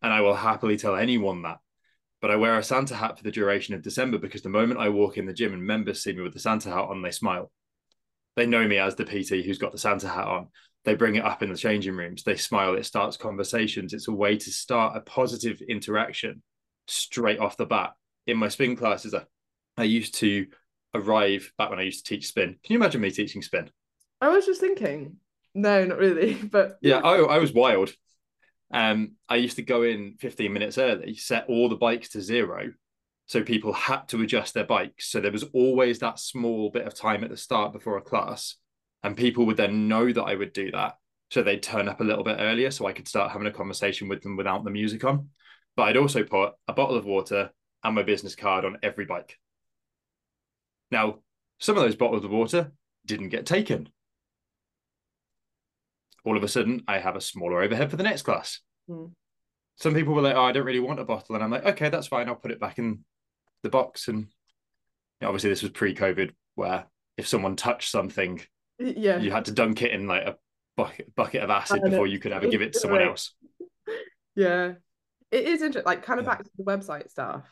and 0.00 0.12
I 0.12 0.20
will 0.20 0.36
happily 0.36 0.76
tell 0.76 0.94
anyone 0.94 1.42
that. 1.42 1.58
But 2.22 2.30
I 2.30 2.36
wear 2.36 2.56
a 2.56 2.62
Santa 2.62 2.94
hat 2.94 3.18
for 3.18 3.24
the 3.24 3.32
duration 3.32 3.74
of 3.74 3.82
December 3.82 4.18
because 4.18 4.42
the 4.42 4.48
moment 4.48 4.78
I 4.78 4.88
walk 4.88 5.18
in 5.18 5.26
the 5.26 5.32
gym 5.32 5.52
and 5.52 5.66
members 5.66 6.02
see 6.02 6.12
me 6.12 6.22
with 6.22 6.32
the 6.32 6.38
Santa 6.38 6.70
hat 6.70 6.84
on, 6.84 7.02
they 7.02 7.10
smile. 7.10 7.50
They 8.36 8.46
know 8.46 8.66
me 8.68 8.78
as 8.78 8.94
the 8.94 9.04
PT 9.04 9.44
who's 9.44 9.58
got 9.58 9.72
the 9.72 9.78
Santa 9.78 10.08
hat 10.08 10.28
on. 10.28 10.48
They 10.84 10.94
bring 10.94 11.16
it 11.16 11.24
up 11.24 11.42
in 11.42 11.50
the 11.50 11.56
changing 11.56 11.96
rooms. 11.96 12.22
They 12.22 12.36
smile. 12.36 12.76
It 12.76 12.86
starts 12.86 13.16
conversations. 13.16 13.92
It's 13.92 14.06
a 14.06 14.12
way 14.12 14.36
to 14.36 14.50
start 14.52 14.96
a 14.96 15.00
positive 15.00 15.60
interaction 15.60 16.42
straight 16.86 17.40
off 17.40 17.56
the 17.56 17.66
bat. 17.66 17.94
In 18.28 18.36
my 18.36 18.48
spin 18.48 18.76
classes 18.76 19.12
I, 19.12 19.24
I 19.76 19.84
used 19.84 20.14
to 20.16 20.46
arrive 20.94 21.52
back 21.58 21.70
when 21.70 21.80
I 21.80 21.82
used 21.82 22.06
to 22.06 22.14
teach 22.14 22.28
spin. 22.28 22.56
Can 22.62 22.74
you 22.74 22.76
imagine 22.76 23.00
me 23.00 23.10
teaching 23.10 23.42
spin? 23.42 23.70
I 24.20 24.28
was 24.28 24.46
just 24.46 24.60
thinking 24.60 25.16
no 25.56 25.84
not 25.84 25.98
really 25.98 26.34
but 26.52 26.78
yeah 26.80 26.98
I, 26.98 27.16
I 27.16 27.38
was 27.38 27.52
wild 27.52 27.92
um 28.72 29.12
I 29.28 29.36
used 29.36 29.56
to 29.56 29.62
go 29.62 29.82
in 29.82 30.16
15 30.18 30.52
minutes 30.52 30.78
early 30.78 31.16
set 31.16 31.46
all 31.48 31.68
the 31.68 31.76
bikes 31.76 32.10
to 32.10 32.20
zero 32.20 32.72
so 33.26 33.42
people 33.42 33.72
had 33.72 34.08
to 34.08 34.22
adjust 34.22 34.54
their 34.54 34.64
bikes 34.64 35.08
so 35.08 35.20
there 35.20 35.32
was 35.32 35.44
always 35.52 35.98
that 36.00 36.18
small 36.18 36.70
bit 36.70 36.86
of 36.86 36.94
time 36.94 37.24
at 37.24 37.30
the 37.30 37.36
start 37.36 37.72
before 37.72 37.96
a 37.96 38.02
class 38.02 38.56
and 39.06 39.16
people 39.16 39.46
would 39.46 39.56
then 39.56 39.86
know 39.86 40.12
that 40.12 40.24
I 40.24 40.34
would 40.34 40.52
do 40.52 40.72
that. 40.72 40.96
So 41.30 41.40
they'd 41.42 41.62
turn 41.62 41.88
up 41.88 42.00
a 42.00 42.04
little 42.04 42.24
bit 42.24 42.38
earlier 42.40 42.72
so 42.72 42.86
I 42.86 42.92
could 42.92 43.06
start 43.06 43.30
having 43.30 43.46
a 43.46 43.52
conversation 43.52 44.08
with 44.08 44.20
them 44.20 44.36
without 44.36 44.64
the 44.64 44.70
music 44.70 45.04
on. 45.04 45.28
But 45.76 45.84
I'd 45.84 45.96
also 45.96 46.24
put 46.24 46.54
a 46.66 46.72
bottle 46.72 46.96
of 46.96 47.04
water 47.04 47.50
and 47.84 47.94
my 47.94 48.02
business 48.02 48.34
card 48.34 48.64
on 48.64 48.78
every 48.82 49.04
bike. 49.04 49.38
Now, 50.90 51.20
some 51.60 51.76
of 51.76 51.84
those 51.84 51.94
bottles 51.94 52.24
of 52.24 52.32
water 52.32 52.72
didn't 53.06 53.28
get 53.28 53.46
taken. 53.46 53.88
All 56.26 56.36
of 56.36 56.44
a 56.44 56.48
sudden, 56.48 56.82
I 56.86 56.98
have 56.98 57.16
a 57.16 57.20
smaller 57.20 57.62
overhead 57.62 57.90
for 57.90 57.96
the 57.96 58.02
next 58.02 58.22
class. 58.22 58.60
Mm. 58.90 59.12
Some 59.76 59.94
people 59.94 60.12
were 60.12 60.22
like, 60.22 60.36
"Oh, 60.36 60.42
I 60.42 60.52
don't 60.52 60.66
really 60.66 60.80
want 60.80 61.00
a 61.00 61.04
bottle," 61.04 61.34
and 61.34 61.42
I'm 61.42 61.50
like, 61.50 61.64
"Okay, 61.64 61.88
that's 61.88 62.08
fine. 62.08 62.28
I'll 62.28 62.34
put 62.34 62.50
it 62.50 62.60
back 62.60 62.78
in 62.78 63.04
the 63.62 63.70
box." 63.70 64.08
And 64.08 64.20
you 64.20 64.26
know, 65.22 65.28
obviously, 65.28 65.50
this 65.50 65.62
was 65.62 65.72
pre-COVID, 65.72 66.32
where 66.56 66.86
if 67.16 67.26
someone 67.26 67.56
touched 67.56 67.90
something, 67.90 68.42
yeah 68.78 69.18
you 69.18 69.30
had 69.30 69.44
to 69.46 69.52
dunk 69.52 69.82
it 69.82 69.92
in 69.92 70.06
like 70.06 70.22
a 70.22 70.36
bucket 70.76 71.14
bucket 71.14 71.42
of 71.42 71.50
acid 71.50 71.82
before 71.82 72.06
you 72.06 72.18
could 72.18 72.32
ever 72.32 72.48
give 72.48 72.60
it 72.60 72.72
to 72.72 72.78
someone 72.78 73.02
else 73.02 73.32
yeah 74.36 74.72
it 75.30 75.44
is 75.44 75.62
interesting 75.62 75.86
like 75.86 76.02
kind 76.02 76.20
of 76.20 76.26
yeah. 76.26 76.32
back 76.32 76.44
to 76.44 76.50
the 76.58 76.64
website 76.64 77.10
stuff 77.10 77.44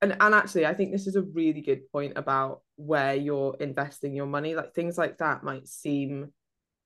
and 0.00 0.16
and 0.18 0.34
actually 0.34 0.64
i 0.64 0.72
think 0.72 0.90
this 0.90 1.06
is 1.06 1.16
a 1.16 1.22
really 1.22 1.60
good 1.60 1.90
point 1.90 2.14
about 2.16 2.62
where 2.76 3.14
you're 3.14 3.56
investing 3.60 4.14
your 4.14 4.26
money 4.26 4.54
like 4.54 4.72
things 4.72 4.96
like 4.96 5.18
that 5.18 5.42
might 5.42 5.68
seem 5.68 6.32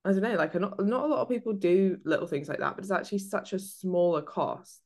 i 0.04 0.12
don't 0.12 0.22
know 0.22 0.34
like 0.34 0.54
not, 0.54 0.84
not 0.84 1.04
a 1.04 1.06
lot 1.06 1.20
of 1.20 1.28
people 1.28 1.52
do 1.52 1.98
little 2.04 2.26
things 2.26 2.48
like 2.48 2.58
that 2.58 2.74
but 2.74 2.84
it's 2.84 2.92
actually 2.92 3.18
such 3.18 3.52
a 3.52 3.58
smaller 3.58 4.22
cost 4.22 4.80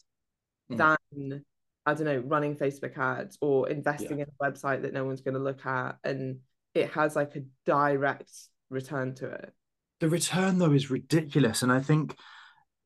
mm. 0.71 0.77
than 0.77 1.45
i 1.87 1.95
don't 1.95 2.07
know 2.07 2.19
running 2.19 2.57
facebook 2.57 2.97
ads 2.99 3.39
or 3.41 3.69
investing 3.69 4.19
yeah. 4.19 4.25
in 4.25 4.31
a 4.41 4.51
website 4.51 4.83
that 4.83 4.93
no 4.93 5.05
one's 5.05 5.21
going 5.21 5.35
to 5.35 5.41
look 5.41 5.65
at 5.67 5.97
and 6.05 6.39
it 6.75 6.91
has 6.91 7.15
like 7.15 7.37
a 7.37 7.43
direct 7.65 8.31
return 8.71 9.15
to 9.17 9.31
it. 9.31 9.53
The 10.01 10.09
return 10.09 10.59
though 10.59 10.73
is 10.73 10.91
ridiculous, 10.91 11.63
and 11.63 11.73
I 11.73 11.81
think 11.81 12.17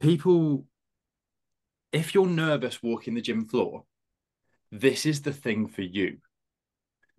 people, 0.00 0.66
if 1.92 2.14
you're 2.14 2.26
nervous 2.26 2.82
walking 2.82 3.14
the 3.14 3.20
gym 3.20 3.46
floor, 3.46 3.84
this 4.70 5.06
is 5.06 5.22
the 5.22 5.32
thing 5.32 5.66
for 5.66 5.82
you. 5.82 6.18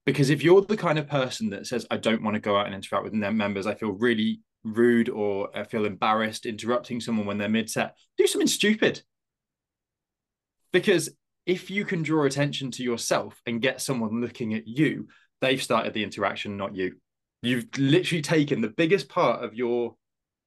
Because 0.05 0.29
if 0.29 0.43
you're 0.43 0.61
the 0.61 0.77
kind 0.77 0.97
of 0.97 1.07
person 1.07 1.49
that 1.49 1.67
says, 1.67 1.85
I 1.91 1.97
don't 1.97 2.23
want 2.23 2.35
to 2.35 2.39
go 2.39 2.55
out 2.55 2.67
and 2.67 2.75
interact 2.75 3.03
with 3.03 3.19
their 3.19 3.31
members, 3.31 3.67
I 3.67 3.75
feel 3.75 3.91
really 3.91 4.41
rude 4.63 5.09
or 5.09 5.49
feel 5.69 5.85
embarrassed 5.85 6.45
interrupting 6.45 6.99
someone 6.99 7.25
when 7.25 7.37
they're 7.37 7.49
mid 7.49 7.69
set, 7.69 7.95
do 8.17 8.27
something 8.27 8.47
stupid. 8.47 9.01
Because 10.71 11.09
if 11.45 11.71
you 11.71 11.85
can 11.85 12.03
draw 12.03 12.25
attention 12.25 12.71
to 12.71 12.83
yourself 12.83 13.41
and 13.45 13.61
get 13.61 13.81
someone 13.81 14.21
looking 14.21 14.53
at 14.53 14.67
you, 14.67 15.07
they've 15.41 15.61
started 15.61 15.93
the 15.93 16.03
interaction, 16.03 16.57
not 16.57 16.75
you. 16.75 16.97
You've 17.41 17.65
literally 17.77 18.21
taken 18.21 18.61
the 18.61 18.67
biggest 18.67 19.09
part 19.09 19.43
of 19.43 19.55
your 19.55 19.95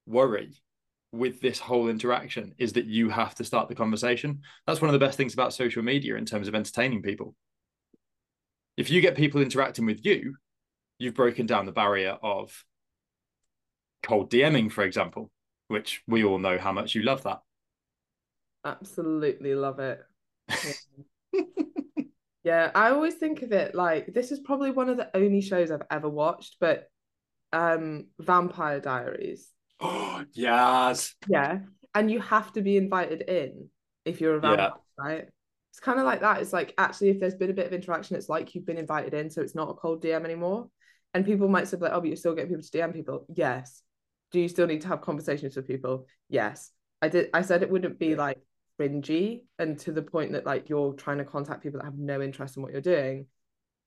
worry 0.05 0.61
with 1.11 1.41
this 1.41 1.59
whole 1.59 1.89
interaction 1.89 2.53
is 2.57 2.73
that 2.73 2.85
you 2.85 3.09
have 3.09 3.35
to 3.35 3.43
start 3.43 3.69
the 3.69 3.75
conversation. 3.75 4.41
That's 4.65 4.81
one 4.81 4.89
of 4.89 4.93
the 4.93 5.05
best 5.05 5.17
things 5.17 5.33
about 5.33 5.53
social 5.53 5.83
media 5.83 6.15
in 6.15 6.25
terms 6.25 6.47
of 6.47 6.55
entertaining 6.55 7.01
people. 7.01 7.35
If 8.77 8.89
you 8.89 9.01
get 9.01 9.15
people 9.15 9.41
interacting 9.41 9.85
with 9.85 10.03
you, 10.05 10.35
you've 10.97 11.13
broken 11.13 11.45
down 11.45 11.65
the 11.65 11.71
barrier 11.71 12.17
of 12.23 12.63
cold 14.03 14.29
DMing, 14.29 14.71
for 14.71 14.83
example, 14.83 15.31
which 15.67 16.03
we 16.07 16.23
all 16.23 16.37
know 16.37 16.57
how 16.57 16.71
much 16.71 16.93
you 16.93 17.01
love 17.03 17.23
that. 17.23 17.39
Absolutely 18.65 19.55
love 19.55 19.79
it. 19.79 19.99
Yeah. 20.49 21.41
yeah, 22.43 22.71
I 22.75 22.89
always 22.89 23.15
think 23.15 23.41
of 23.41 23.51
it 23.51 23.73
like 23.73 24.13
this 24.13 24.31
is 24.31 24.39
probably 24.39 24.71
one 24.71 24.89
of 24.89 24.97
the 24.97 25.09
only 25.15 25.41
shows 25.41 25.71
I've 25.71 25.81
ever 25.89 26.09
watched, 26.09 26.57
but 26.59 26.89
um 27.51 28.07
Vampire 28.19 28.79
Diaries. 28.79 29.49
Oh, 29.79 30.23
yes. 30.33 31.15
Yeah. 31.27 31.59
And 31.95 32.09
you 32.09 32.19
have 32.21 32.51
to 32.53 32.61
be 32.61 32.77
invited 32.77 33.21
in 33.21 33.69
if 34.05 34.19
you're 34.19 34.35
a 34.35 34.39
vampire, 34.39 34.73
yeah. 34.97 35.05
right? 35.05 35.29
It's 35.71 35.79
kind 35.79 35.99
of 35.99 36.05
like 36.05 36.21
that. 36.21 36.41
It's 36.41 36.53
like 36.53 36.73
actually, 36.77 37.09
if 37.09 37.19
there's 37.19 37.35
been 37.35 37.49
a 37.49 37.53
bit 37.53 37.65
of 37.65 37.73
interaction, 37.73 38.15
it's 38.15 38.29
like 38.29 38.53
you've 38.53 38.65
been 38.65 38.77
invited 38.77 39.13
in, 39.13 39.29
so 39.29 39.41
it's 39.41 39.55
not 39.55 39.69
a 39.69 39.73
cold 39.73 40.03
DM 40.03 40.23
anymore. 40.23 40.69
And 41.15 41.25
people 41.25 41.47
might 41.47 41.67
say 41.67 41.77
like, 41.77 41.91
"Oh, 41.93 41.99
but 41.99 42.09
you 42.09 42.15
still 42.15 42.35
get 42.35 42.47
people 42.47 42.61
to 42.61 42.69
DM 42.69 42.93
people." 42.93 43.25
Yes. 43.33 43.81
Do 44.33 44.41
you 44.41 44.49
still 44.49 44.67
need 44.67 44.81
to 44.81 44.89
have 44.89 45.01
conversations 45.01 45.55
with 45.55 45.67
people? 45.67 46.07
Yes. 46.27 46.71
I 47.01 47.07
did. 47.07 47.29
I 47.33 47.41
said 47.43 47.63
it 47.63 47.69
wouldn't 47.69 47.99
be 47.99 48.15
like 48.15 48.39
cringy 48.79 49.43
and 49.59 49.77
to 49.79 49.91
the 49.91 50.01
point 50.01 50.31
that 50.33 50.45
like 50.45 50.69
you're 50.69 50.93
trying 50.93 51.19
to 51.19 51.23
contact 51.23 51.63
people 51.63 51.79
that 51.79 51.85
have 51.85 51.97
no 51.97 52.21
interest 52.21 52.57
in 52.57 52.63
what 52.63 52.71
you're 52.71 52.81
doing. 52.81 53.27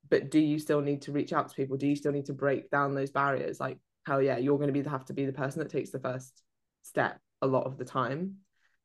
But 0.09 0.31
do 0.31 0.38
you 0.38 0.59
still 0.59 0.81
need 0.81 1.03
to 1.03 1.12
reach 1.12 1.33
out 1.33 1.49
to 1.49 1.55
people? 1.55 1.76
Do 1.76 1.88
you 1.88 1.97
still 1.97 2.12
need 2.12 2.26
to 2.26 2.33
break 2.33 2.71
down 2.71 2.95
those 2.95 3.11
barriers? 3.11 3.59
Like, 3.59 3.79
hell 4.07 4.23
yeah, 4.23 4.38
you're 4.38 4.59
going 4.59 4.73
to 4.73 4.83
be 4.83 4.88
have 4.88 5.05
to 5.07 5.12
be 5.12 5.26
the 5.26 5.33
person 5.33 5.59
that 5.59 5.71
takes 5.71 5.91
the 5.91 5.99
first 5.99 6.43
step 6.83 7.19
a 7.43 7.47
lot 7.47 7.67
of 7.67 7.76
the 7.76 7.85
time. 7.85 8.37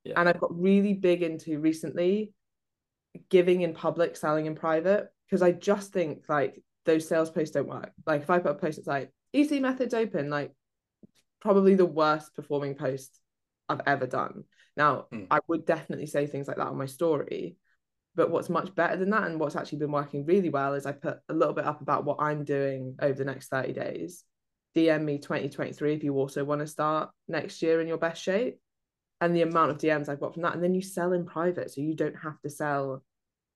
Yeah. 0.03 0.13
And 0.17 0.27
I've 0.27 0.39
got 0.39 0.59
really 0.59 0.93
big 0.93 1.21
into 1.21 1.59
recently 1.59 2.31
giving 3.29 3.61
in 3.61 3.73
public, 3.73 4.15
selling 4.15 4.47
in 4.47 4.55
private, 4.55 5.09
because 5.29 5.43
I 5.43 5.51
just 5.51 5.93
think 5.93 6.23
like 6.27 6.63
those 6.85 7.07
sales 7.07 7.29
posts 7.29 7.53
don't 7.53 7.67
work. 7.67 7.91
Like 8.07 8.23
if 8.23 8.29
I 8.29 8.39
put 8.39 8.51
a 8.51 8.55
post 8.55 8.79
it's 8.79 8.87
like 8.87 9.11
easy 9.33 9.59
methods 9.59 9.93
open, 9.93 10.29
like 10.29 10.53
probably 11.41 11.75
the 11.75 11.85
worst 11.85 12.33
performing 12.35 12.75
post 12.75 13.19
I've 13.67 13.81
ever 13.85 14.07
done. 14.07 14.45
Now, 14.77 15.07
mm. 15.13 15.27
I 15.29 15.39
would 15.47 15.65
definitely 15.65 16.05
say 16.05 16.27
things 16.27 16.47
like 16.47 16.57
that 16.57 16.67
on 16.67 16.77
my 16.77 16.85
story. 16.85 17.57
But 18.13 18.29
what's 18.29 18.49
much 18.49 18.75
better 18.75 18.97
than 18.97 19.09
that 19.11 19.23
and 19.23 19.39
what's 19.39 19.55
actually 19.55 19.79
been 19.79 19.91
working 19.91 20.25
really 20.25 20.49
well 20.49 20.73
is 20.73 20.85
I 20.85 20.91
put 20.91 21.19
a 21.29 21.33
little 21.33 21.53
bit 21.53 21.65
up 21.65 21.81
about 21.81 22.03
what 22.03 22.17
I'm 22.19 22.43
doing 22.43 22.95
over 23.01 23.13
the 23.13 23.25
next 23.25 23.47
30 23.47 23.73
days. 23.73 24.25
DM 24.75 25.03
me 25.03 25.17
2023 25.17 25.93
if 25.93 26.03
you 26.03 26.15
also 26.15 26.43
want 26.43 26.59
to 26.59 26.67
start 26.67 27.09
next 27.27 27.61
year 27.61 27.81
in 27.81 27.87
your 27.87 27.97
best 27.97 28.21
shape 28.21 28.59
and 29.21 29.35
the 29.35 29.43
amount 29.43 29.71
of 29.71 29.77
DMs 29.77 30.09
I've 30.09 30.19
got 30.19 30.33
from 30.33 30.43
that. 30.43 30.53
And 30.53 30.63
then 30.63 30.73
you 30.73 30.81
sell 30.81 31.13
in 31.13 31.25
private. 31.25 31.71
So 31.71 31.81
you 31.81 31.95
don't 31.95 32.15
have 32.15 32.39
to 32.41 32.49
sell, 32.49 33.03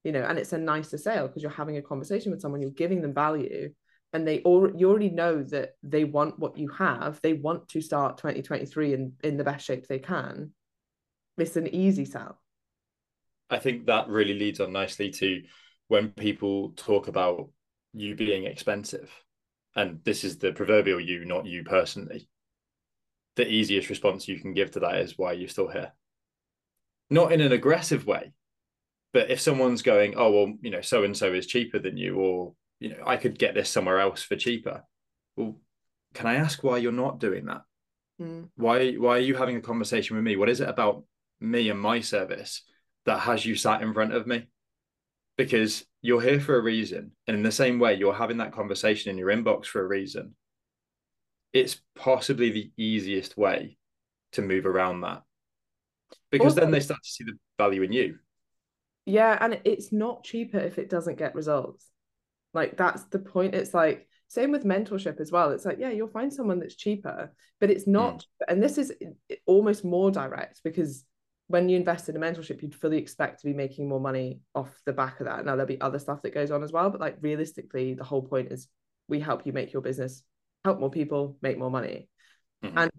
you 0.03 0.11
know, 0.11 0.23
and 0.23 0.37
it's 0.39 0.53
a 0.53 0.57
nicer 0.57 0.97
sale 0.97 1.27
because 1.27 1.41
you're 1.41 1.51
having 1.51 1.77
a 1.77 1.81
conversation 1.81 2.31
with 2.31 2.41
someone, 2.41 2.61
you're 2.61 2.71
giving 2.71 3.01
them 3.01 3.13
value. 3.13 3.73
And 4.15 4.27
they 4.27 4.39
all 4.39 4.71
you 4.75 4.89
already 4.89 5.09
know 5.09 5.43
that 5.43 5.71
they 5.83 6.05
want 6.05 6.39
what 6.39 6.57
you 6.57 6.69
have. 6.69 7.19
They 7.21 7.33
want 7.33 7.67
to 7.69 7.81
start 7.81 8.17
2023 8.17 8.93
in, 8.93 9.13
in 9.23 9.37
the 9.37 9.43
best 9.43 9.65
shape 9.65 9.87
they 9.87 9.99
can. 9.99 10.51
It's 11.37 11.57
an 11.57 11.67
easy 11.67 12.05
sell. 12.05 12.39
I 13.49 13.59
think 13.59 13.85
that 13.85 14.07
really 14.07 14.33
leads 14.33 14.59
on 14.59 14.71
nicely 14.71 15.11
to 15.11 15.43
when 15.87 16.09
people 16.09 16.71
talk 16.77 17.07
about 17.07 17.49
you 17.93 18.15
being 18.15 18.45
expensive. 18.45 19.11
And 19.75 19.99
this 20.05 20.23
is 20.23 20.37
the 20.37 20.53
proverbial 20.53 20.99
you, 20.99 21.25
not 21.25 21.45
you 21.45 21.63
personally 21.63 22.29
the 23.35 23.47
easiest 23.47 23.89
response 23.89 24.27
you 24.27 24.39
can 24.39 24.53
give 24.53 24.71
to 24.71 24.79
that 24.81 24.97
is 24.97 25.17
why 25.17 25.33
you're 25.33 25.49
still 25.49 25.67
here. 25.67 25.91
Not 27.09 27.31
in 27.31 27.41
an 27.41 27.51
aggressive 27.51 28.07
way, 28.07 28.31
but 29.13 29.29
if 29.29 29.39
someone's 29.39 29.81
going, 29.81 30.15
oh 30.17 30.31
well, 30.31 30.53
you 30.61 30.71
know, 30.71 30.81
so 30.81 31.03
and 31.03 31.15
so 31.15 31.33
is 31.33 31.45
cheaper 31.45 31.79
than 31.79 31.97
you, 31.97 32.15
or 32.15 32.53
you 32.79 32.89
know, 32.89 33.03
I 33.05 33.17
could 33.17 33.39
get 33.39 33.53
this 33.53 33.69
somewhere 33.69 33.99
else 33.99 34.21
for 34.21 34.35
cheaper. 34.35 34.83
Well, 35.35 35.57
can 36.13 36.27
I 36.27 36.35
ask 36.35 36.63
why 36.63 36.77
you're 36.77 36.91
not 36.91 37.19
doing 37.19 37.45
that? 37.45 37.61
Mm. 38.21 38.49
Why 38.55 38.93
why 38.93 39.17
are 39.17 39.19
you 39.19 39.35
having 39.35 39.57
a 39.57 39.61
conversation 39.61 40.15
with 40.15 40.25
me? 40.25 40.35
What 40.35 40.49
is 40.49 40.61
it 40.61 40.69
about 40.69 41.03
me 41.39 41.69
and 41.69 41.79
my 41.79 41.99
service 41.99 42.63
that 43.05 43.19
has 43.19 43.45
you 43.45 43.55
sat 43.55 43.81
in 43.81 43.93
front 43.93 44.13
of 44.13 44.25
me? 44.27 44.47
Because 45.37 45.85
you're 46.01 46.21
here 46.21 46.39
for 46.39 46.55
a 46.55 46.61
reason. 46.61 47.11
And 47.27 47.35
in 47.35 47.43
the 47.43 47.51
same 47.51 47.79
way, 47.79 47.95
you're 47.95 48.13
having 48.13 48.37
that 48.37 48.53
conversation 48.53 49.11
in 49.11 49.17
your 49.17 49.29
inbox 49.29 49.65
for 49.65 49.81
a 49.81 49.87
reason 49.87 50.35
it's 51.55 51.79
possibly 51.95 52.51
the 52.51 52.69
easiest 52.75 53.37
way 53.37 53.77
to 54.33 54.41
move 54.41 54.65
around 54.65 54.99
that 55.01 55.21
because 56.29 56.53
then 56.53 56.69
they 56.69 56.81
start 56.81 56.99
to 57.01 57.09
see 57.09 57.23
the 57.23 57.31
value 57.57 57.81
in 57.81 57.93
you 57.93 58.17
yeah 59.05 59.37
and 59.39 59.61
it's 59.63 59.93
not 59.93 60.25
cheaper 60.25 60.57
if 60.57 60.77
it 60.77 60.89
doesn't 60.89 61.17
get 61.17 61.33
results 61.33 61.87
like 62.55 62.77
that's 62.77 63.03
the 63.05 63.19
point. 63.19 63.53
It's 63.53 63.73
like 63.73 64.07
same 64.27 64.51
with 64.51 64.63
mentorship 64.63 65.19
as 65.19 65.31
well. 65.31 65.51
It's 65.51 65.65
like 65.65 65.77
yeah 65.79 65.91
you'll 65.91 66.07
find 66.07 66.33
someone 66.33 66.59
that's 66.59 66.75
cheaper 66.75 67.31
but 67.59 67.69
it's 67.69 67.85
not 67.85 68.19
mm. 68.19 68.25
and 68.47 68.63
this 68.63 68.77
is 68.77 68.93
almost 69.45 69.85
more 69.85 70.09
direct 70.09 70.61
because 70.63 71.05
when 71.47 71.69
you 71.69 71.77
invest 71.77 72.09
in 72.09 72.15
a 72.15 72.19
mentorship 72.19 72.61
you'd 72.61 72.73
fully 72.73 72.97
expect 72.97 73.41
to 73.41 73.45
be 73.45 73.53
making 73.53 73.87
more 73.87 73.99
money 73.99 74.39
off 74.55 74.73
the 74.85 74.93
back 74.93 75.19
of 75.19 75.27
that. 75.27 75.45
Now 75.45 75.51
there'll 75.51 75.67
be 75.67 75.79
other 75.79 75.99
stuff 75.99 76.21
that 76.23 76.33
goes 76.33 76.49
on 76.49 76.63
as 76.63 76.71
well 76.71 76.89
but 76.89 77.01
like 77.01 77.17
realistically 77.21 77.93
the 77.93 78.03
whole 78.03 78.23
point 78.23 78.51
is 78.51 78.67
we 79.07 79.19
help 79.19 79.45
you 79.45 79.53
make 79.53 79.71
your 79.71 79.83
business 79.83 80.23
help 80.63 80.79
more 80.79 80.89
people 80.89 81.37
make 81.41 81.59
more 81.59 81.69
money. 81.69 82.09
Mm-hmm. 82.63 82.77
and 82.77 82.91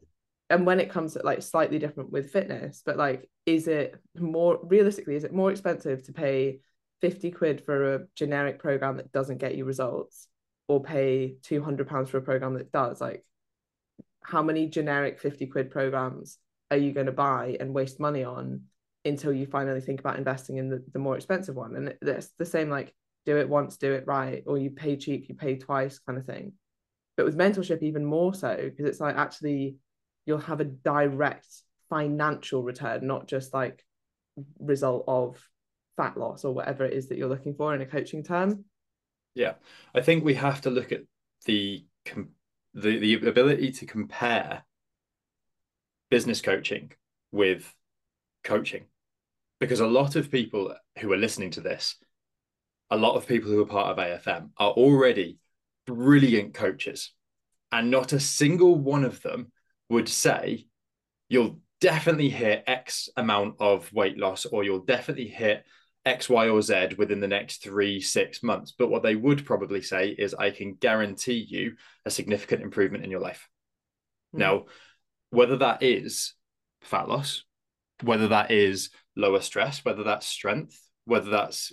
and 0.49 0.67
when 0.67 0.81
it 0.81 0.91
comes 0.91 1.15
to 1.15 1.23
like 1.25 1.43
slightly 1.43 1.79
different 1.79 2.13
with 2.13 2.31
fitness 2.31 2.83
but 2.85 2.97
like 2.97 3.29
is 3.47 3.67
it 3.67 3.97
more 4.19 4.61
realistically 4.63 5.17
is 5.17 5.25
it 5.25 5.33
more 5.33 5.51
expensive 5.51 6.03
to 6.05 6.13
pay 6.13 6.61
50 7.01 7.31
quid 7.31 7.63
for 7.65 7.95
a 7.95 8.01
generic 8.15 8.59
program 8.59 8.97
that 8.97 9.13
doesn't 9.13 9.39
get 9.39 9.55
you 9.55 9.65
results 9.65 10.29
or 10.69 10.83
pay 10.83 11.37
200 11.43 11.87
pounds 11.87 12.11
for 12.11 12.19
a 12.19 12.23
program 12.23 12.55
that 12.55 12.73
does 12.73 13.01
like 13.01 13.25
how 14.23 14.43
many 14.43 14.67
generic 14.67 15.21
50 15.21 15.47
quid 15.47 15.71
programs 15.71 16.39
are 16.71 16.77
you 16.77 16.93
going 16.93 17.07
to 17.07 17.13
buy 17.13 17.57
and 17.61 17.73
waste 17.73 18.01
money 18.01 18.25
on 18.25 18.63
until 19.05 19.33
you 19.33 19.47
finally 19.47 19.81
think 19.81 20.01
about 20.01 20.19
investing 20.19 20.57
in 20.57 20.69
the, 20.69 20.83
the 20.93 20.99
more 20.99 21.17
expensive 21.17 21.55
one? 21.55 21.77
And 21.77 21.95
it's 22.03 22.31
the 22.39 22.45
same 22.45 22.69
like 22.69 22.93
do 23.25 23.37
it 23.39 23.49
once 23.49 23.77
do 23.77 23.93
it 23.93 24.05
right 24.07 24.43
or 24.47 24.59
you 24.59 24.71
pay 24.71 24.97
cheap 24.97 25.29
you 25.29 25.35
pay 25.35 25.57
twice 25.57 25.99
kind 26.01 26.19
of 26.19 26.27
thing. 26.27 26.55
But 27.17 27.27
with 27.27 27.39
mentorship 27.39 27.83
even 27.83 28.05
more 28.05 28.35
so 28.35 28.57
because 28.57 28.87
it's 28.87 29.01
like 29.01 29.17
actually 29.17 29.77
you'll 30.27 30.39
have 30.39 30.61
a 30.61 30.65
direct 30.65 31.47
financial 31.89 32.65
return 32.65 33.07
not 33.07 33.29
just 33.29 33.55
like 33.55 33.85
result 34.59 35.05
of 35.07 35.39
fat 35.97 36.17
loss 36.17 36.45
or 36.45 36.53
whatever 36.55 36.85
it 36.85 36.93
is 36.93 37.09
that 37.09 37.19
you're 37.19 37.29
looking 37.29 37.55
for 37.55 37.75
in 37.75 37.81
a 37.81 37.87
coaching 37.87 38.23
term? 38.23 38.65
Yeah. 39.35 39.55
I 39.95 40.01
think 40.01 40.25
we 40.25 40.35
have 40.35 40.61
to 40.63 40.71
look 40.71 40.93
at 40.93 41.03
the 41.45 41.85
the, 42.75 42.99
the 42.99 43.15
ability 43.15 43.73
to 43.73 43.87
compare 43.87 44.63
business 46.11 46.41
coaching 46.41 46.93
with 47.33 47.75
coaching. 48.45 48.85
Because 49.59 49.81
a 49.81 49.87
lot 49.87 50.17
of 50.17 50.31
people 50.31 50.75
who 50.99 51.13
are 51.13 51.17
listening 51.17 51.51
to 51.53 51.63
this 51.63 51.97
a 52.91 52.97
lot 52.97 53.17
of 53.17 53.27
people 53.27 53.51
who 53.51 53.61
are 53.63 53.67
part 53.67 53.89
of 53.89 53.97
afm 53.97 54.51
are 54.59 54.71
already 54.71 55.39
brilliant 55.87 56.55
coaches, 56.55 57.13
and 57.73 57.91
not 57.91 58.13
a 58.13 58.21
single 58.21 58.77
one 58.77 59.05
of 59.05 59.23
them 59.23 59.53
would 59.89 60.09
say 60.09 60.67
you'll 61.29 61.61
definitely 61.81 62.29
hit 62.29 62.65
X 62.67 63.09
amount 63.17 63.57
of 63.61 63.93
weight 63.93 64.19
loss 64.19 64.47
or 64.47 64.65
you'll 64.65 64.85
definitely 64.85 65.29
hit 65.29 65.65
X, 66.07 66.31
Y, 66.31 66.49
or 66.49 66.63
Z 66.63 66.91
within 66.97 67.21
the 67.21 67.29
next 67.29 67.63
three, 67.63 68.01
six 68.01 68.43
months. 68.43 68.73
But 68.73 68.89
what 68.89 69.03
they 69.03 69.17
would 69.17 69.45
probably 69.45 69.83
say 69.83 70.11
is, 70.11 70.35
I 70.35 70.51
can 70.51 70.75
guarantee 70.75 71.45
you 71.47 71.77
a 72.07 72.11
significant 72.11 72.63
improvement 72.63 73.05
in 73.05 73.11
your 73.11 73.21
life. 73.21 73.49
Mm. 74.35 74.39
Now, 74.39 74.65
whether 75.31 75.57
that 75.59 75.83
is 75.83 76.35
fat 76.83 77.09
loss, 77.09 77.45
whether 78.03 78.29
that 78.29 78.51
is 78.51 78.91
lower 79.17 79.41
stress, 79.41 79.85
whether 79.85 80.05
that's 80.05 80.27
strength, 80.27 80.81
whether 81.05 81.31
that's 81.31 81.73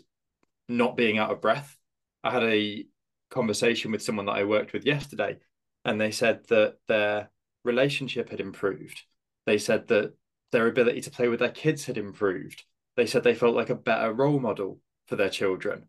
not 0.67 0.97
being 0.97 1.17
out 1.17 1.31
of 1.31 1.41
breath. 1.41 1.77
I 2.23 2.31
had 2.31 2.43
a 2.43 2.85
conversation 3.29 3.91
with 3.91 4.01
someone 4.01 4.25
that 4.25 4.33
I 4.33 4.45
worked 4.45 4.73
with 4.73 4.85
yesterday, 4.85 5.37
and 5.85 5.99
they 5.99 6.11
said 6.11 6.47
that 6.47 6.75
their 6.87 7.29
relationship 7.63 8.29
had 8.29 8.39
improved. 8.39 9.03
They 9.45 9.57
said 9.57 9.87
that 9.89 10.13
their 10.51 10.67
ability 10.67 11.01
to 11.01 11.11
play 11.11 11.27
with 11.27 11.39
their 11.39 11.49
kids 11.49 11.85
had 11.85 11.97
improved. 11.97 12.63
They 12.95 13.05
said 13.05 13.23
they 13.23 13.35
felt 13.35 13.55
like 13.55 13.69
a 13.69 13.75
better 13.75 14.13
role 14.13 14.39
model 14.39 14.79
for 15.07 15.15
their 15.15 15.29
children. 15.29 15.87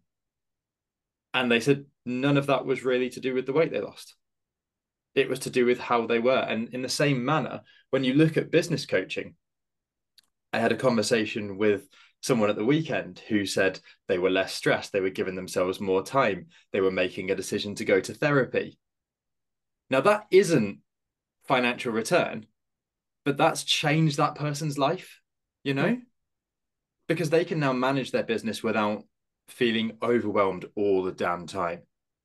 And 1.33 1.51
they 1.51 1.61
said 1.61 1.87
none 2.07 2.37
of 2.37 2.47
that 2.47 2.65
was 2.65 2.85
really 2.85 3.11
to 3.11 3.21
do 3.21 3.35
with 3.35 3.47
the 3.47 3.53
weight 3.53 3.71
they 3.71 3.81
lost. 3.81 4.15
It 5.15 5.29
was 5.29 5.41
to 5.41 5.51
do 5.51 5.67
with 5.67 5.79
how 5.79 6.07
they 6.07 6.19
were. 6.19 6.39
And 6.39 6.73
in 6.75 6.83
the 6.83 6.89
same 6.89 7.25
manner, 7.25 7.63
when 7.91 8.05
you 8.05 8.15
look 8.15 8.37
at 8.37 8.51
business 8.51 8.87
coaching, 8.87 9.35
I 10.53 10.59
had 10.59 10.73
a 10.73 10.77
conversation 10.77 11.59
with 11.59 11.89
someone 12.21 12.49
at 12.49 12.57
the 12.57 12.65
weekend 12.65 13.21
who 13.29 13.45
said 13.45 13.79
they 14.09 14.19
were 14.19 14.31
less 14.31 14.55
stressed, 14.55 14.93
they 14.93 15.01
were 15.01 15.11
giving 15.11 15.35
themselves 15.35 15.81
more 15.81 16.03
time, 16.03 16.47
they 16.73 16.81
were 16.81 16.91
making 16.91 17.31
a 17.31 17.35
decision 17.35 17.75
to 17.75 17.85
go 17.85 18.01
to 18.01 18.15
therapy. 18.15 18.79
Now, 19.91 20.01
that 20.01 20.27
isn't 20.31 20.79
financial 21.47 21.93
return, 21.93 22.47
but 23.25 23.37
that's 23.37 23.63
changed 23.65 24.17
that 24.17 24.37
person's 24.37 24.79
life, 24.79 25.21
you 25.63 25.75
know, 25.75 25.99
because 27.09 27.31
they 27.31 27.45
can 27.45 27.61
now 27.61 27.73
manage 27.73 28.11
their 28.11 28.23
business 28.23 28.63
without 28.63 29.05
feeling 29.49 29.97
overwhelmed 30.03 30.67
all 30.75 31.03
the 31.03 31.13
damn 31.13 31.47
time. 31.47 31.83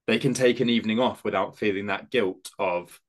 They 0.08 0.20
can 0.20 0.34
take 0.34 0.60
an 0.60 0.70
evening 0.70 1.00
off 1.00 1.24
without 1.24 1.58
feeling 1.58 1.88
that 1.88 2.10
guilt 2.10 2.50
of, 2.58 3.00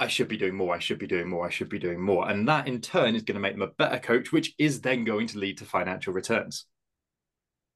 I 0.00 0.06
should 0.06 0.28
be 0.28 0.36
doing 0.36 0.54
more, 0.54 0.74
I 0.74 0.78
should 0.78 0.98
be 0.98 1.06
doing 1.06 1.28
more, 1.28 1.46
I 1.46 1.50
should 1.50 1.68
be 1.68 1.78
doing 1.78 2.00
more. 2.00 2.28
And 2.28 2.48
that 2.48 2.66
in 2.66 2.80
turn 2.80 3.14
is 3.14 3.22
going 3.22 3.34
to 3.34 3.40
make 3.40 3.54
them 3.54 3.62
a 3.62 3.66
better 3.66 3.98
coach, 3.98 4.32
which 4.32 4.54
is 4.58 4.80
then 4.80 5.04
going 5.04 5.26
to 5.28 5.38
lead 5.38 5.58
to 5.58 5.64
financial 5.64 6.12
returns. 6.12 6.66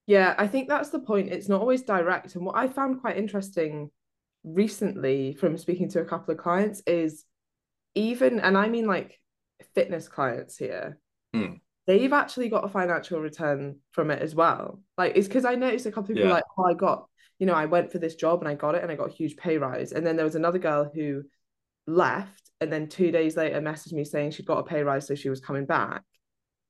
Yeah, 0.06 0.34
I 0.38 0.46
think 0.46 0.68
that's 0.68 0.90
the 0.90 1.00
point. 1.00 1.32
It's 1.32 1.48
not 1.48 1.60
always 1.60 1.82
direct. 1.82 2.36
And 2.36 2.46
what 2.46 2.56
I 2.56 2.68
found 2.68 3.00
quite 3.00 3.16
interesting 3.16 3.90
recently 4.44 5.34
from 5.34 5.58
speaking 5.58 5.88
to 5.90 6.00
a 6.00 6.04
couple 6.04 6.32
of 6.32 6.38
clients 6.38 6.82
is 6.86 7.24
even, 7.94 8.38
and 8.38 8.56
I 8.56 8.68
mean 8.68 8.86
like 8.86 9.20
fitness 9.74 10.06
clients 10.06 10.56
here, 10.56 10.98
mm. 11.34 11.60
They've 11.86 12.12
actually 12.12 12.48
got 12.48 12.64
a 12.64 12.68
financial 12.68 13.20
return 13.20 13.76
from 13.92 14.10
it 14.10 14.20
as 14.20 14.34
well. 14.34 14.80
Like 14.98 15.12
it's 15.16 15.28
because 15.28 15.44
I 15.44 15.54
noticed 15.54 15.86
a 15.86 15.92
couple 15.92 16.10
of 16.10 16.16
people 16.16 16.28
yeah. 16.28 16.34
like, 16.34 16.44
oh, 16.58 16.64
I 16.64 16.74
got, 16.74 17.06
you 17.38 17.46
know, 17.46 17.54
I 17.54 17.66
went 17.66 17.92
for 17.92 17.98
this 17.98 18.14
job 18.14 18.40
and 18.40 18.48
I 18.48 18.54
got 18.54 18.74
it 18.74 18.82
and 18.82 18.90
I 18.90 18.96
got 18.96 19.10
a 19.10 19.12
huge 19.12 19.36
pay 19.36 19.58
rise. 19.58 19.92
And 19.92 20.06
then 20.06 20.16
there 20.16 20.24
was 20.24 20.34
another 20.34 20.58
girl 20.58 20.90
who 20.92 21.22
left 21.86 22.50
and 22.60 22.72
then 22.72 22.88
two 22.88 23.10
days 23.10 23.36
later 23.36 23.60
messaged 23.60 23.92
me 23.92 24.04
saying 24.04 24.32
she'd 24.32 24.46
got 24.46 24.58
a 24.58 24.62
pay 24.62 24.82
rise, 24.82 25.06
so 25.06 25.14
she 25.14 25.28
was 25.28 25.40
coming 25.40 25.66
back. 25.66 26.02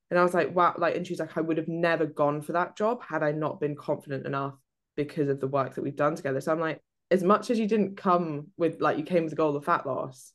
And 0.09 0.19
I 0.19 0.23
was 0.23 0.33
like, 0.33 0.55
wow, 0.55 0.75
like, 0.77 0.95
and 0.95 1.05
she's 1.05 1.19
like, 1.19 1.37
I 1.37 1.41
would 1.41 1.57
have 1.57 1.67
never 1.67 2.05
gone 2.05 2.41
for 2.41 2.53
that 2.53 2.77
job 2.77 3.01
had 3.01 3.23
I 3.23 3.31
not 3.31 3.59
been 3.59 3.75
confident 3.75 4.25
enough 4.25 4.55
because 4.95 5.29
of 5.29 5.39
the 5.39 5.47
work 5.47 5.75
that 5.75 5.83
we've 5.83 5.95
done 5.95 6.15
together. 6.15 6.41
So 6.41 6.51
I'm 6.51 6.59
like, 6.59 6.81
as 7.11 7.23
much 7.23 7.49
as 7.49 7.59
you 7.59 7.67
didn't 7.67 7.97
come 7.97 8.47
with 8.57 8.81
like 8.81 8.97
you 8.97 9.03
came 9.03 9.23
with 9.23 9.31
the 9.31 9.37
goal 9.37 9.55
of 9.55 9.65
fat 9.65 9.85
loss, 9.85 10.33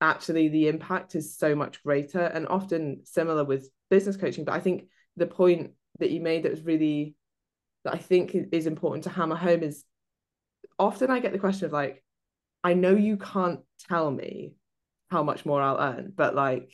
actually 0.00 0.48
the 0.48 0.68
impact 0.68 1.14
is 1.14 1.36
so 1.36 1.54
much 1.54 1.82
greater 1.82 2.20
and 2.20 2.48
often 2.48 3.00
similar 3.04 3.44
with 3.44 3.68
business 3.90 4.16
coaching. 4.16 4.44
But 4.44 4.54
I 4.54 4.60
think 4.60 4.84
the 5.16 5.26
point 5.26 5.72
that 5.98 6.10
you 6.10 6.20
made 6.20 6.44
that 6.44 6.52
was 6.52 6.62
really 6.62 7.14
that 7.84 7.94
I 7.94 7.98
think 7.98 8.34
is 8.34 8.66
important 8.66 9.04
to 9.04 9.10
hammer 9.10 9.36
home 9.36 9.62
is 9.62 9.84
often 10.78 11.10
I 11.10 11.20
get 11.20 11.32
the 11.32 11.38
question 11.38 11.66
of 11.66 11.72
like, 11.72 12.02
I 12.62 12.74
know 12.74 12.94
you 12.94 13.16
can't 13.16 13.60
tell 13.88 14.10
me 14.10 14.54
how 15.10 15.22
much 15.22 15.44
more 15.44 15.60
I'll 15.60 15.78
earn, 15.78 16.12
but 16.14 16.34
like 16.34 16.72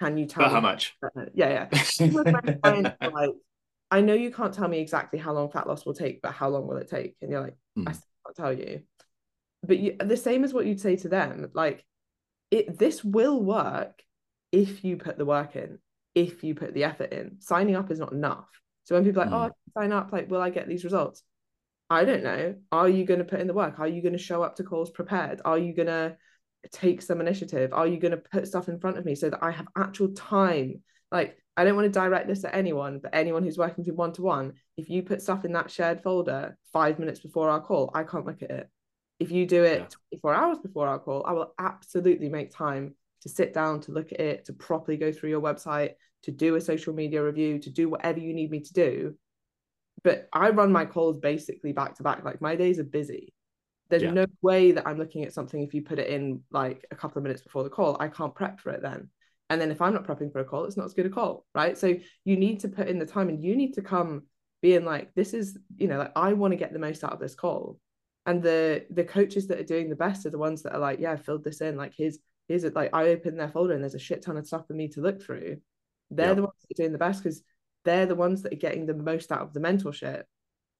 can 0.00 0.16
you 0.16 0.26
tell 0.26 0.48
how 0.48 0.60
much? 0.60 0.96
Yeah, 1.34 1.68
yeah. 1.70 2.88
like, 3.12 3.30
I 3.90 4.00
know 4.00 4.14
you 4.14 4.30
can't 4.30 4.54
tell 4.54 4.68
me 4.68 4.78
exactly 4.78 5.18
how 5.18 5.32
long 5.32 5.50
fat 5.50 5.66
loss 5.66 5.84
will 5.84 5.94
take, 5.94 6.22
but 6.22 6.32
how 6.32 6.48
long 6.48 6.66
will 6.66 6.76
it 6.76 6.88
take? 6.88 7.16
And 7.20 7.30
you're 7.30 7.40
like, 7.40 7.56
mm. 7.76 7.88
I 7.88 7.92
still 7.92 8.06
can't 8.26 8.36
tell 8.36 8.52
you. 8.52 8.82
But 9.66 9.78
you, 9.78 9.96
the 9.98 10.16
same 10.16 10.44
as 10.44 10.52
what 10.52 10.66
you'd 10.66 10.80
say 10.80 10.96
to 10.96 11.08
them, 11.08 11.50
like, 11.52 11.84
it 12.50 12.78
this 12.78 13.04
will 13.04 13.42
work 13.42 14.02
if 14.52 14.84
you 14.84 14.96
put 14.96 15.18
the 15.18 15.24
work 15.26 15.56
in, 15.56 15.78
if 16.14 16.42
you 16.42 16.54
put 16.54 16.74
the 16.74 16.84
effort 16.84 17.12
in. 17.12 17.40
Signing 17.40 17.76
up 17.76 17.90
is 17.90 17.98
not 17.98 18.12
enough. 18.12 18.48
So 18.84 18.94
when 18.94 19.04
people 19.04 19.22
are 19.22 19.26
like, 19.26 19.34
mm. 19.34 19.50
oh, 19.50 19.80
sign 19.80 19.92
up, 19.92 20.12
like, 20.12 20.30
will 20.30 20.40
I 20.40 20.50
get 20.50 20.68
these 20.68 20.84
results? 20.84 21.22
I 21.90 22.04
don't 22.04 22.22
know. 22.22 22.54
Are 22.72 22.88
you 22.88 23.04
going 23.04 23.18
to 23.18 23.24
put 23.24 23.40
in 23.40 23.46
the 23.46 23.54
work? 23.54 23.78
Are 23.78 23.88
you 23.88 24.02
going 24.02 24.12
to 24.12 24.18
show 24.18 24.42
up 24.42 24.56
to 24.56 24.64
calls 24.64 24.90
prepared? 24.90 25.40
Are 25.44 25.58
you 25.58 25.74
going 25.74 25.86
to 25.88 26.16
take 26.72 27.02
some 27.02 27.20
initiative? 27.20 27.72
Are 27.72 27.86
you 27.86 27.98
going 27.98 28.12
to 28.12 28.18
put 28.18 28.46
stuff 28.46 28.68
in 28.68 28.78
front 28.78 28.98
of 28.98 29.04
me 29.04 29.14
so 29.14 29.30
that 29.30 29.42
I 29.42 29.50
have 29.50 29.68
actual 29.76 30.08
time? 30.14 30.82
Like, 31.10 31.36
I 31.56 31.64
don't 31.64 31.76
want 31.76 31.86
to 31.86 31.98
direct 32.00 32.28
this 32.28 32.44
at 32.44 32.54
anyone, 32.54 33.00
but 33.02 33.14
anyone 33.14 33.42
who's 33.42 33.58
working 33.58 33.84
with 33.84 33.94
one 33.94 34.12
to 34.12 34.22
one, 34.22 34.52
if 34.76 34.88
you 34.88 35.02
put 35.02 35.22
stuff 35.22 35.44
in 35.44 35.52
that 35.52 35.70
shared 35.70 36.02
folder 36.02 36.56
five 36.72 36.98
minutes 36.98 37.20
before 37.20 37.50
our 37.50 37.60
call, 37.60 37.90
I 37.94 38.04
can't 38.04 38.26
look 38.26 38.42
at 38.42 38.50
it. 38.50 38.70
If 39.18 39.30
you 39.30 39.46
do 39.46 39.64
it 39.64 39.80
yeah. 39.80 39.86
24 40.10 40.34
hours 40.34 40.58
before 40.58 40.86
our 40.86 40.98
call, 40.98 41.24
I 41.26 41.32
will 41.32 41.54
absolutely 41.58 42.28
make 42.28 42.50
time 42.50 42.94
to 43.22 43.28
sit 43.28 43.52
down, 43.52 43.80
to 43.82 43.92
look 43.92 44.12
at 44.12 44.20
it, 44.20 44.44
to 44.44 44.52
properly 44.52 44.96
go 44.96 45.10
through 45.12 45.30
your 45.30 45.40
website, 45.40 45.92
to 46.22 46.30
do 46.30 46.54
a 46.54 46.60
social 46.60 46.94
media 46.94 47.22
review, 47.22 47.58
to 47.58 47.70
do 47.70 47.88
whatever 47.88 48.18
you 48.18 48.32
need 48.32 48.50
me 48.50 48.60
to 48.60 48.72
do. 48.72 49.14
But 50.04 50.28
I 50.32 50.50
run 50.50 50.70
my 50.70 50.84
calls 50.84 51.18
basically 51.18 51.72
back 51.72 51.96
to 51.96 52.02
back. 52.02 52.24
Like 52.24 52.40
my 52.40 52.54
days 52.54 52.78
are 52.78 52.84
busy. 52.84 53.34
There's 53.90 54.02
yeah. 54.02 54.12
no 54.12 54.26
way 54.42 54.72
that 54.72 54.86
I'm 54.86 54.98
looking 54.98 55.24
at 55.24 55.32
something 55.32 55.62
if 55.62 55.74
you 55.74 55.82
put 55.82 55.98
it 55.98 56.08
in 56.08 56.42
like 56.50 56.84
a 56.90 56.94
couple 56.94 57.18
of 57.18 57.22
minutes 57.24 57.42
before 57.42 57.64
the 57.64 57.70
call. 57.70 57.96
I 57.98 58.08
can't 58.08 58.34
prep 58.34 58.60
for 58.60 58.70
it 58.70 58.82
then. 58.82 59.08
And 59.50 59.60
then 59.60 59.70
if 59.70 59.80
I'm 59.80 59.94
not 59.94 60.06
prepping 60.06 60.30
for 60.30 60.40
a 60.40 60.44
call, 60.44 60.64
it's 60.64 60.76
not 60.76 60.84
as 60.84 60.94
good 60.94 61.06
a 61.06 61.10
call, 61.10 61.46
right? 61.54 61.76
So 61.76 61.94
you 62.24 62.36
need 62.36 62.60
to 62.60 62.68
put 62.68 62.88
in 62.88 62.98
the 62.98 63.06
time 63.06 63.30
and 63.30 63.42
you 63.42 63.56
need 63.56 63.74
to 63.74 63.82
come 63.82 64.24
being 64.60 64.84
like, 64.84 65.14
this 65.14 65.32
is, 65.32 65.56
you 65.76 65.88
know, 65.88 65.98
like 65.98 66.12
I 66.14 66.34
want 66.34 66.52
to 66.52 66.56
get 66.56 66.72
the 66.72 66.78
most 66.78 67.02
out 67.02 67.12
of 67.12 67.20
this 67.20 67.34
call. 67.34 67.78
And 68.28 68.42
the 68.42 68.84
the 68.90 69.04
coaches 69.04 69.46
that 69.46 69.58
are 69.58 69.64
doing 69.64 69.88
the 69.88 69.96
best 69.96 70.26
are 70.26 70.30
the 70.30 70.36
ones 70.36 70.62
that 70.62 70.74
are 70.74 70.78
like, 70.78 71.00
yeah, 71.00 71.12
I 71.12 71.16
filled 71.16 71.44
this 71.44 71.62
in. 71.62 71.76
Like 71.76 71.94
here's 71.96 72.18
here's 72.46 72.64
it 72.64 72.76
like 72.76 72.90
I 72.92 73.08
open 73.08 73.38
their 73.38 73.48
folder 73.48 73.72
and 73.72 73.82
there's 73.82 73.94
a 73.94 73.98
shit 73.98 74.20
ton 74.20 74.36
of 74.36 74.46
stuff 74.46 74.66
for 74.66 74.74
me 74.74 74.88
to 74.88 75.00
look 75.00 75.22
through. 75.22 75.56
They're 76.10 76.28
yeah. 76.28 76.34
the 76.34 76.42
ones 76.42 76.54
that 76.60 76.78
are 76.78 76.82
doing 76.82 76.92
the 76.92 76.98
best 76.98 77.22
because 77.22 77.42
they're 77.86 78.04
the 78.04 78.14
ones 78.14 78.42
that 78.42 78.52
are 78.52 78.56
getting 78.56 78.84
the 78.84 78.92
most 78.92 79.32
out 79.32 79.40
of 79.40 79.54
the 79.54 79.60
mentorship 79.60 80.24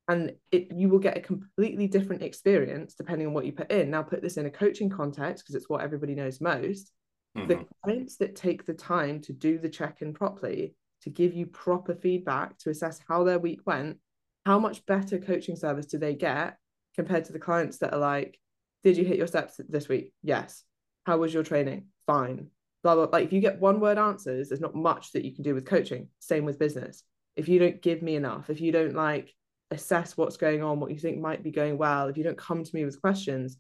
and 0.09 0.33
it 0.51 0.73
you 0.73 0.89
will 0.89 0.99
get 0.99 1.17
a 1.17 1.21
completely 1.21 1.87
different 1.87 2.23
experience 2.23 2.95
depending 2.95 3.27
on 3.27 3.35
what 3.35 3.47
you 3.47 3.53
put 3.53 3.71
in 3.71 3.91
now 3.91 4.03
put 4.03 4.21
this 4.23 4.37
in 4.37 4.47
a 4.47 4.51
coaching 4.51 4.91
context 4.91 5.45
because 5.45 5.55
it's 5.55 5.69
what 5.69 5.83
everybody 5.83 6.15
knows 6.15 6.41
most 6.41 6.93
mm-hmm. 7.37 7.47
the 7.47 7.65
clients 7.83 8.17
that 8.17 8.35
take 8.35 8.67
the 8.67 8.75
time 8.75 9.21
to 9.21 9.33
do 9.33 9.59
the 9.59 9.69
check-in 9.69 10.13
properly 10.13 10.75
to 11.03 11.11
give 11.11 11.35
you 11.35 11.47
proper 11.47 11.95
feedback 11.95 12.59
to 12.59 12.71
assess 12.71 13.01
how 13.09 13.23
their 13.23 13.39
week 13.39 13.61
went 13.65 13.99
how 14.45 14.59
much 14.59 14.85
better 14.87 15.19
coaching 15.19 15.57
service 15.57 15.87
do 15.87 15.99
they 15.99 16.15
get 16.15 16.57
compared 16.95 17.25
to 17.25 17.33
the 17.33 17.39
clients 17.39 17.79
that 17.79 17.93
are 17.93 18.01
like 18.01 18.39
did 18.85 18.97
you 18.97 19.05
hit 19.05 19.19
your 19.19 19.27
steps 19.27 19.61
this 19.69 19.89
week 19.89 20.13
yes 20.23 20.65
how 21.05 21.17
was 21.17 21.33
your 21.33 21.43
training 21.43 21.87
fine 22.07 22.49
blah 22.83 22.95
blah 22.95 23.09
like 23.13 23.25
if 23.25 23.33
you 23.33 23.41
get 23.41 23.61
one 23.61 23.81
word 23.81 23.99
answers 23.99 24.49
there's 24.49 24.61
not 24.61 24.75
much 24.75 25.13
that 25.13 25.25
you 25.25 25.35
can 25.35 25.45
do 25.45 25.55
with 25.55 25.67
coaching 25.67 26.09
same 26.19 26.45
with 26.45 26.59
business 26.59 27.03
if 27.37 27.49
you 27.49 27.59
don't 27.59 27.83
give 27.83 28.03
me 28.03 28.17
enough 28.17 28.51
if 28.51 28.61
you 28.61 28.73
don't 28.73 28.95
like 28.95 29.33
assess 29.71 30.17
what's 30.17 30.37
going 30.37 30.63
on, 30.63 30.81
what 30.81 30.91
you 30.91 30.99
think 30.99 31.19
might 31.19 31.43
be 31.43 31.51
going 31.51 31.79
well, 31.79 32.09
if 32.09 32.17
you 32.17 32.25
don't 32.25 32.39
come 32.39 32.65
to 32.65 32.75
me 32.75 32.85
with 32.85 33.01
questions, 33.01 33.59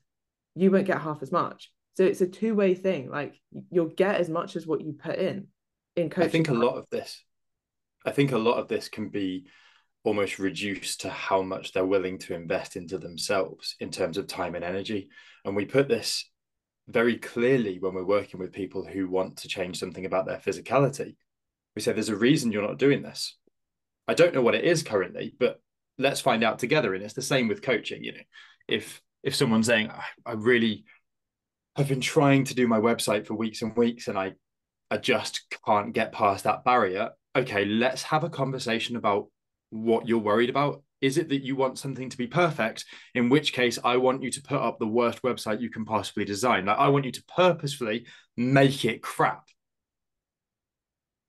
you 0.54 0.70
won't 0.70 0.86
get 0.86 1.00
half 1.00 1.22
as 1.22 1.32
much. 1.32 1.70
So 1.96 2.04
it's 2.04 2.20
a 2.20 2.26
two 2.26 2.54
way 2.54 2.74
thing. 2.74 3.10
Like 3.10 3.38
you'll 3.70 3.86
get 3.86 4.16
as 4.16 4.28
much 4.28 4.56
as 4.56 4.66
what 4.66 4.80
you 4.80 4.92
put 4.92 5.16
in. 5.16 5.48
In 5.96 6.10
coaching. 6.10 6.28
I 6.28 6.30
think 6.30 6.48
a 6.48 6.54
lot 6.54 6.76
of 6.76 6.86
this, 6.90 7.24
I 8.06 8.12
think 8.12 8.30
a 8.30 8.38
lot 8.38 8.58
of 8.58 8.68
this 8.68 8.88
can 8.88 9.08
be 9.08 9.46
almost 10.04 10.38
reduced 10.38 11.02
to 11.02 11.10
how 11.10 11.42
much 11.42 11.72
they're 11.72 11.84
willing 11.84 12.18
to 12.18 12.34
invest 12.34 12.76
into 12.76 12.98
themselves 12.98 13.76
in 13.80 13.90
terms 13.90 14.16
of 14.16 14.26
time 14.26 14.54
and 14.54 14.64
energy. 14.64 15.08
And 15.44 15.54
we 15.54 15.64
put 15.64 15.88
this 15.88 16.30
very 16.88 17.16
clearly 17.16 17.78
when 17.78 17.94
we're 17.94 18.04
working 18.04 18.40
with 18.40 18.52
people 18.52 18.84
who 18.84 19.08
want 19.08 19.38
to 19.38 19.48
change 19.48 19.78
something 19.78 20.06
about 20.06 20.26
their 20.26 20.38
physicality. 20.38 21.16
We 21.76 21.82
say 21.82 21.92
there's 21.92 22.08
a 22.08 22.16
reason 22.16 22.52
you're 22.52 22.66
not 22.66 22.78
doing 22.78 23.02
this. 23.02 23.36
I 24.06 24.14
don't 24.14 24.34
know 24.34 24.42
what 24.42 24.54
it 24.54 24.64
is 24.64 24.82
currently, 24.82 25.34
but 25.38 25.60
let's 25.98 26.20
find 26.20 26.44
out 26.44 26.58
together 26.58 26.94
and 26.94 27.02
it's 27.02 27.14
the 27.14 27.22
same 27.22 27.48
with 27.48 27.62
coaching 27.62 28.04
you 28.04 28.12
know 28.12 28.22
if 28.68 29.02
if 29.22 29.34
someone's 29.34 29.66
saying 29.66 29.90
I, 29.90 30.04
I 30.24 30.32
really 30.34 30.84
have 31.76 31.88
been 31.88 32.00
trying 32.00 32.44
to 32.44 32.54
do 32.54 32.66
my 32.66 32.78
website 32.78 33.26
for 33.26 33.34
weeks 33.34 33.62
and 33.62 33.76
weeks 33.76 34.08
and 34.08 34.18
i 34.18 34.34
i 34.90 34.96
just 34.96 35.46
can't 35.66 35.92
get 35.92 36.12
past 36.12 36.44
that 36.44 36.64
barrier 36.64 37.10
okay 37.36 37.64
let's 37.64 38.02
have 38.04 38.24
a 38.24 38.30
conversation 38.30 38.96
about 38.96 39.26
what 39.70 40.08
you're 40.08 40.18
worried 40.18 40.50
about 40.50 40.82
is 41.00 41.16
it 41.16 41.28
that 41.28 41.44
you 41.44 41.54
want 41.54 41.78
something 41.78 42.10
to 42.10 42.16
be 42.16 42.26
perfect 42.26 42.84
in 43.14 43.28
which 43.28 43.52
case 43.52 43.78
i 43.84 43.96
want 43.96 44.22
you 44.22 44.30
to 44.30 44.42
put 44.42 44.60
up 44.60 44.78
the 44.78 44.86
worst 44.86 45.22
website 45.22 45.60
you 45.60 45.70
can 45.70 45.84
possibly 45.84 46.24
design 46.24 46.66
like 46.66 46.78
i 46.78 46.88
want 46.88 47.04
you 47.04 47.12
to 47.12 47.24
purposefully 47.24 48.06
make 48.36 48.84
it 48.84 49.02
crap 49.02 49.48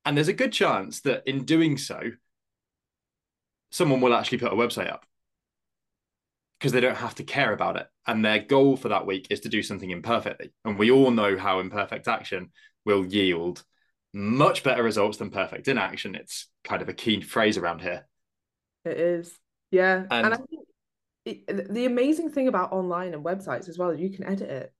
and 0.05 0.15
there's 0.15 0.27
a 0.27 0.33
good 0.33 0.53
chance 0.53 1.01
that 1.01 1.23
in 1.27 1.43
doing 1.43 1.77
so 1.77 1.99
someone 3.71 4.01
will 4.01 4.13
actually 4.13 4.37
put 4.37 4.53
a 4.53 4.55
website 4.55 4.91
up 4.91 5.05
because 6.59 6.71
they 6.73 6.81
don't 6.81 6.97
have 6.97 7.15
to 7.15 7.23
care 7.23 7.53
about 7.53 7.77
it. 7.77 7.87
And 8.05 8.23
their 8.23 8.39
goal 8.39 8.75
for 8.75 8.89
that 8.89 9.05
week 9.05 9.27
is 9.29 9.41
to 9.41 9.49
do 9.49 9.63
something 9.63 9.89
imperfectly. 9.89 10.51
And 10.65 10.77
we 10.77 10.91
all 10.91 11.11
know 11.11 11.37
how 11.37 11.59
imperfect 11.59 12.07
action 12.07 12.51
will 12.85 13.05
yield 13.05 13.63
much 14.13 14.63
better 14.63 14.83
results 14.83 15.17
than 15.17 15.29
perfect 15.29 15.67
inaction. 15.67 16.15
It's 16.15 16.47
kind 16.63 16.81
of 16.81 16.89
a 16.89 16.93
key 16.93 17.21
phrase 17.21 17.57
around 17.57 17.81
here. 17.81 18.07
It 18.85 18.97
is. 18.97 19.37
Yeah. 19.71 20.05
And, 20.09 20.25
and 20.25 20.33
I 20.33 20.37
think 20.37 20.65
it, 21.25 21.73
the 21.73 21.85
amazing 21.85 22.31
thing 22.31 22.47
about 22.47 22.71
online 22.71 23.13
and 23.13 23.23
websites 23.23 23.69
as 23.69 23.77
well 23.77 23.93
you 23.93 24.09
can 24.09 24.25
edit 24.25 24.49
it. 24.49 24.73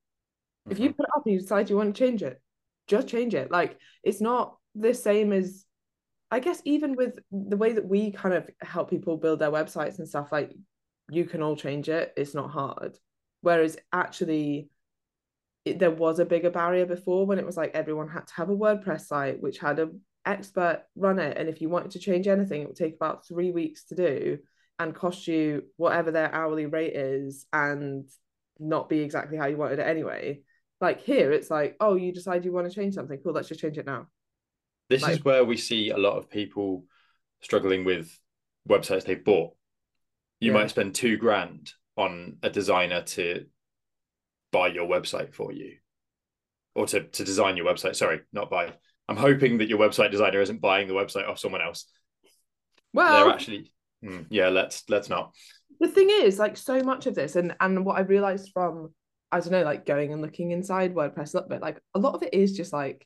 Mm-hmm. 0.68 0.72
If 0.72 0.80
you 0.80 0.90
mm-hmm. 0.90 0.96
put 0.96 1.04
it 1.04 1.16
up 1.16 1.24
and 1.26 1.34
you 1.34 1.40
decide 1.40 1.70
you 1.70 1.78
want 1.78 1.96
to 1.96 2.00
change 2.00 2.24
it, 2.24 2.42
just 2.88 3.08
change 3.08 3.34
it. 3.34 3.52
Like 3.52 3.78
it's 4.04 4.22
not 4.22 4.58
the 4.76 4.94
same 4.94 5.32
as 5.34 5.66
I 6.32 6.40
guess 6.40 6.62
even 6.64 6.96
with 6.96 7.20
the 7.32 7.58
way 7.58 7.74
that 7.74 7.88
we 7.88 8.12
kind 8.12 8.36
of 8.36 8.50
help 8.62 8.90
people 8.90 9.18
build 9.18 9.40
their 9.40 9.52
websites 9.52 9.98
and 9.98 10.08
stuff, 10.08 10.32
like 10.32 10.52
you 11.10 11.26
can 11.26 11.42
all 11.42 11.56
change 11.56 11.90
it. 11.90 12.14
It's 12.16 12.36
not 12.36 12.52
hard. 12.52 12.98
Whereas 13.42 13.78
actually, 13.92 14.70
it, 15.66 15.80
there 15.80 15.92
was 15.92 16.20
a 16.20 16.26
bigger 16.26 16.52
barrier 16.52 16.86
before 16.86 17.26
when 17.26 17.40
it 17.40 17.46
was 17.46 17.58
like 17.58 17.72
everyone 17.74 18.10
had 18.10 18.28
to 18.28 18.34
have 18.36 18.50
a 18.50 18.56
WordPress 18.56 19.02
site, 19.02 19.42
which 19.42 19.58
had 19.58 19.80
a 19.80 19.90
expert 20.26 20.84
run 20.96 21.20
it, 21.20 21.38
and 21.38 21.50
if 21.50 21.62
you 21.62 21.70
wanted 21.70 21.92
to 21.92 22.00
change 22.00 22.28
anything, 22.28 22.62
it 22.62 22.68
would 22.68 22.76
take 22.76 22.96
about 22.96 23.28
three 23.28 23.52
weeks 23.52 23.86
to 23.86 23.96
do 23.96 24.40
and 24.78 24.96
cost 24.96 25.28
you 25.28 25.64
whatever 25.76 26.12
their 26.12 26.34
hourly 26.34 26.66
rate 26.66 26.94
is, 26.94 27.46
and 27.52 28.08
not 28.60 28.90
be 28.90 29.00
exactly 29.00 29.38
how 29.38 29.48
you 29.48 29.58
wanted 29.58 29.80
it 29.80 29.88
anyway. 29.88 30.42
Like 30.82 31.02
here, 31.02 31.32
it's 31.32 31.50
like, 31.50 31.76
oh, 31.80 31.96
you 31.96 32.14
decide 32.14 32.46
you 32.46 32.54
want 32.54 32.70
to 32.70 32.74
change 32.74 32.94
something. 32.94 33.20
Cool, 33.24 33.34
let's 33.34 33.50
just 33.50 33.60
change 33.60 33.78
it 33.78 33.86
now. 33.86 34.08
This 34.90 35.02
like, 35.02 35.12
is 35.18 35.26
where 35.26 35.44
we 35.44 35.58
see 35.58 35.90
a 35.90 35.98
lot 35.98 36.18
of 36.18 36.30
people 36.30 36.86
struggling 37.42 37.86
with 37.86 38.18
websites 38.68 39.06
they've 39.06 39.24
bought 39.24 39.54
You 40.40 40.52
Yeah. 40.52 40.60
might 40.60 40.70
spend 40.70 40.96
two 40.96 41.18
grand 41.18 41.74
on 41.98 42.38
a 42.44 42.50
designer 42.50 43.02
to 43.02 43.46
buy 44.52 44.68
your 44.68 44.88
website 44.88 45.34
for 45.34 45.52
you 45.52 45.78
or 46.76 46.88
to, 46.88 47.04
to 47.04 47.24
design 47.24 47.58
your 47.58 47.66
website. 47.66 47.96
Sorry, 47.96 48.22
not 48.32 48.50
buy. 48.50 48.74
I'm 49.10 49.18
hoping 49.18 49.58
that 49.58 49.68
your 49.70 49.80
website 49.80 50.12
designer 50.12 50.40
isn't 50.40 50.62
buying 50.62 50.88
the 50.88 50.94
website 50.94 51.28
off 51.28 51.40
someone 51.40 51.62
else. 51.62 51.86
Well, 52.94 53.24
They're 53.24 53.34
actually, 53.34 53.72
Hmm, 54.02 54.22
yeah, 54.30 54.48
let's 54.50 54.84
let's 54.90 55.10
not. 55.10 55.34
the 55.80 55.88
thing 55.88 56.10
is, 56.10 56.40
like 56.40 56.56
so 56.56 56.82
much 56.84 57.06
of 57.08 57.16
this, 57.16 57.36
and 57.36 57.56
and 57.60 57.86
what 57.86 57.98
I 57.98 58.02
realized 58.02 58.52
from 58.54 58.94
I 59.32 59.40
don't 59.40 59.52
know, 59.52 59.64
like 59.64 59.86
going 59.86 60.14
and 60.14 60.22
looking 60.22 60.52
inside 60.52 60.96
WordPress 60.96 61.34
a 61.34 61.38
little 61.38 61.50
bit, 61.50 61.62
like 61.62 61.80
a 61.94 62.00
lot 62.00 62.16
of 62.16 62.24
it 62.24 62.34
is 62.34 62.56
just 62.56 62.72
like 62.74 63.06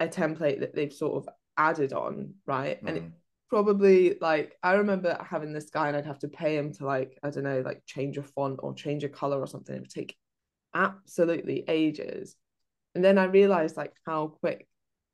a 0.00 0.08
template 0.08 0.60
that 0.60 0.74
they've 0.74 0.92
sort 0.92 1.22
of 1.24 1.34
added 1.56 1.92
on, 1.92 2.34
right? 2.46 2.82
And 2.86 2.96
it 2.98 3.02
Mm. 3.04 3.12
probably 3.48 4.18
like 4.20 4.56
I 4.62 4.74
remember 4.74 5.16
having 5.24 5.52
this 5.52 5.70
guy 5.70 5.88
and 5.88 5.96
I'd 5.96 6.06
have 6.06 6.18
to 6.20 6.28
pay 6.28 6.56
him 6.56 6.72
to 6.74 6.86
like, 6.86 7.18
I 7.22 7.30
don't 7.30 7.44
know, 7.44 7.60
like 7.64 7.82
change 7.86 8.18
a 8.18 8.22
font 8.22 8.58
or 8.62 8.74
change 8.74 9.04
a 9.04 9.08
color 9.08 9.38
or 9.40 9.46
something. 9.46 9.74
It 9.76 9.80
would 9.80 9.90
take 9.90 10.16
absolutely 10.74 11.64
ages. 11.68 12.36
And 12.94 13.04
then 13.04 13.18
I 13.18 13.24
realized 13.24 13.76
like 13.76 13.92
how 14.06 14.28
quick 14.40 14.66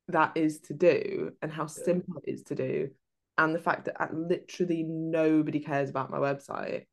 that 0.09 0.33
is 0.35 0.59
to 0.61 0.73
do 0.73 1.33
and 1.41 1.51
how 1.51 1.67
simple 1.67 2.21
it 2.23 2.31
is 2.31 2.43
to 2.43 2.55
do. 2.55 2.89
And 3.37 3.55
the 3.55 3.59
fact 3.59 3.85
that 3.85 4.01
uh, 4.01 4.07
literally 4.13 4.83
nobody 4.83 5.59
cares 5.59 5.89
about 5.89 6.11
my 6.11 6.17
website. 6.17 6.85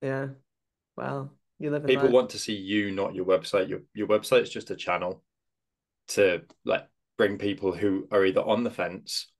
Yeah. 0.00 0.28
Well, 0.96 1.32
you 1.58 1.70
live 1.70 1.86
People 1.86 2.04
learn. 2.04 2.12
want 2.12 2.30
to 2.30 2.38
see 2.38 2.56
you, 2.56 2.90
not 2.90 3.14
your 3.14 3.26
website. 3.26 3.68
Your 3.68 3.80
your 3.94 4.06
website's 4.06 4.50
just 4.50 4.70
a 4.70 4.76
channel 4.76 5.22
to 6.08 6.42
like 6.64 6.86
bring 7.18 7.36
people 7.36 7.72
who 7.72 8.06
are 8.10 8.24
either 8.24 8.40
on 8.40 8.64
the 8.64 8.70
fence 8.70 9.30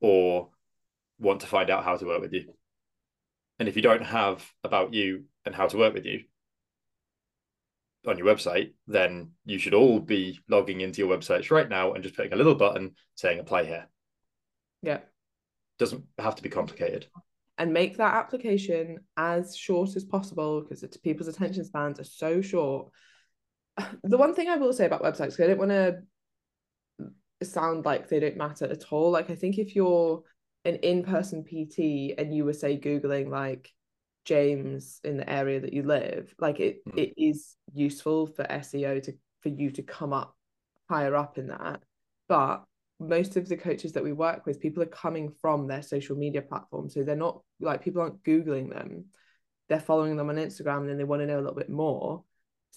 or 0.00 0.50
want 1.18 1.40
to 1.40 1.46
find 1.46 1.68
out 1.68 1.84
how 1.84 1.96
to 1.96 2.06
work 2.06 2.20
with 2.20 2.32
you. 2.32 2.54
And 3.58 3.68
if 3.68 3.76
you 3.76 3.82
don't 3.82 4.02
have 4.04 4.44
about 4.62 4.94
you 4.94 5.24
and 5.44 5.54
how 5.54 5.66
to 5.66 5.76
work 5.76 5.94
with 5.94 6.06
you 6.06 6.24
on 8.06 8.18
your 8.18 8.26
website, 8.26 8.72
then 8.86 9.30
you 9.44 9.58
should 9.58 9.74
all 9.74 10.00
be 10.00 10.38
logging 10.48 10.80
into 10.80 11.00
your 11.02 11.16
websites 11.16 11.50
right 11.50 11.68
now 11.68 11.92
and 11.92 12.02
just 12.02 12.16
putting 12.16 12.32
a 12.32 12.36
little 12.36 12.54
button 12.54 12.94
saying 13.14 13.38
apply 13.38 13.64
here. 13.64 13.88
Yeah. 14.82 14.98
Doesn't 15.78 16.04
have 16.18 16.36
to 16.36 16.42
be 16.42 16.48
complicated. 16.50 17.06
and 17.56 17.72
make 17.72 17.96
that 17.96 18.14
application 18.14 18.98
as 19.16 19.56
short 19.56 19.94
as 19.94 20.04
possible 20.04 20.60
because 20.62 20.84
people's 21.04 21.28
attention 21.28 21.64
spans 21.64 22.00
are 22.00 22.04
so 22.04 22.40
short. 22.40 22.88
The 24.02 24.18
one 24.18 24.34
thing 24.34 24.48
I 24.48 24.56
will 24.56 24.72
say 24.72 24.86
about 24.86 25.02
websites, 25.02 25.36
'cause 25.36 25.40
I 25.40 25.46
don't 25.48 25.58
want 25.58 25.70
to 25.70 26.02
sound 27.42 27.84
like 27.84 28.08
they 28.08 28.20
don't 28.20 28.36
matter 28.36 28.64
at 28.66 28.92
all. 28.92 29.10
Like 29.10 29.30
I 29.30 29.34
think 29.34 29.58
if 29.58 29.74
you're 29.76 30.22
an 30.64 30.76
in-person 30.76 31.44
PT 31.44 32.14
and 32.16 32.34
you 32.34 32.44
were 32.44 32.52
say 32.54 32.78
googling 32.78 33.28
like 33.28 33.70
James 34.24 35.00
in 35.04 35.16
the 35.16 35.28
area 35.30 35.60
that 35.60 35.72
you 35.72 35.82
live, 35.82 36.34
like 36.38 36.60
it 36.60 36.82
Hmm. 36.86 36.98
it 36.98 37.14
is 37.16 37.56
useful 37.72 38.26
for 38.26 38.44
SEO 38.44 39.00
to 39.00 39.12
for 39.40 39.48
you 39.50 39.70
to 39.72 39.82
come 39.82 40.12
up 40.12 40.36
higher 40.88 41.14
up 41.14 41.38
in 41.38 41.48
that. 41.48 41.82
But 42.28 42.64
most 43.00 43.36
of 43.36 43.48
the 43.48 43.56
coaches 43.56 43.92
that 43.92 44.04
we 44.04 44.12
work 44.12 44.46
with, 44.46 44.60
people 44.60 44.82
are 44.82 44.86
coming 44.86 45.32
from 45.40 45.66
their 45.66 45.82
social 45.82 46.16
media 46.16 46.42
platform. 46.42 46.88
So 46.88 47.02
they're 47.02 47.16
not 47.16 47.42
like 47.60 47.82
people 47.82 48.02
aren't 48.02 48.22
Googling 48.22 48.70
them. 48.70 49.06
They're 49.68 49.80
following 49.80 50.16
them 50.16 50.30
on 50.30 50.36
Instagram 50.36 50.80
and 50.80 50.90
then 50.90 50.98
they 50.98 51.04
want 51.04 51.20
to 51.22 51.26
know 51.26 51.36
a 51.38 51.42
little 51.42 51.54
bit 51.54 51.70
more. 51.70 52.22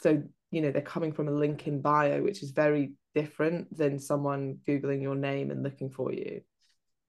So, 0.01 0.23
you 0.51 0.61
know, 0.61 0.71
they're 0.71 0.81
coming 0.81 1.11
from 1.13 1.27
a 1.27 1.31
link 1.31 1.67
in 1.67 1.81
bio, 1.81 2.21
which 2.23 2.43
is 2.43 2.51
very 2.51 2.93
different 3.13 3.75
than 3.75 3.99
someone 3.99 4.59
Googling 4.67 5.01
your 5.01 5.15
name 5.15 5.51
and 5.51 5.63
looking 5.63 5.89
for 5.89 6.11
you. 6.13 6.41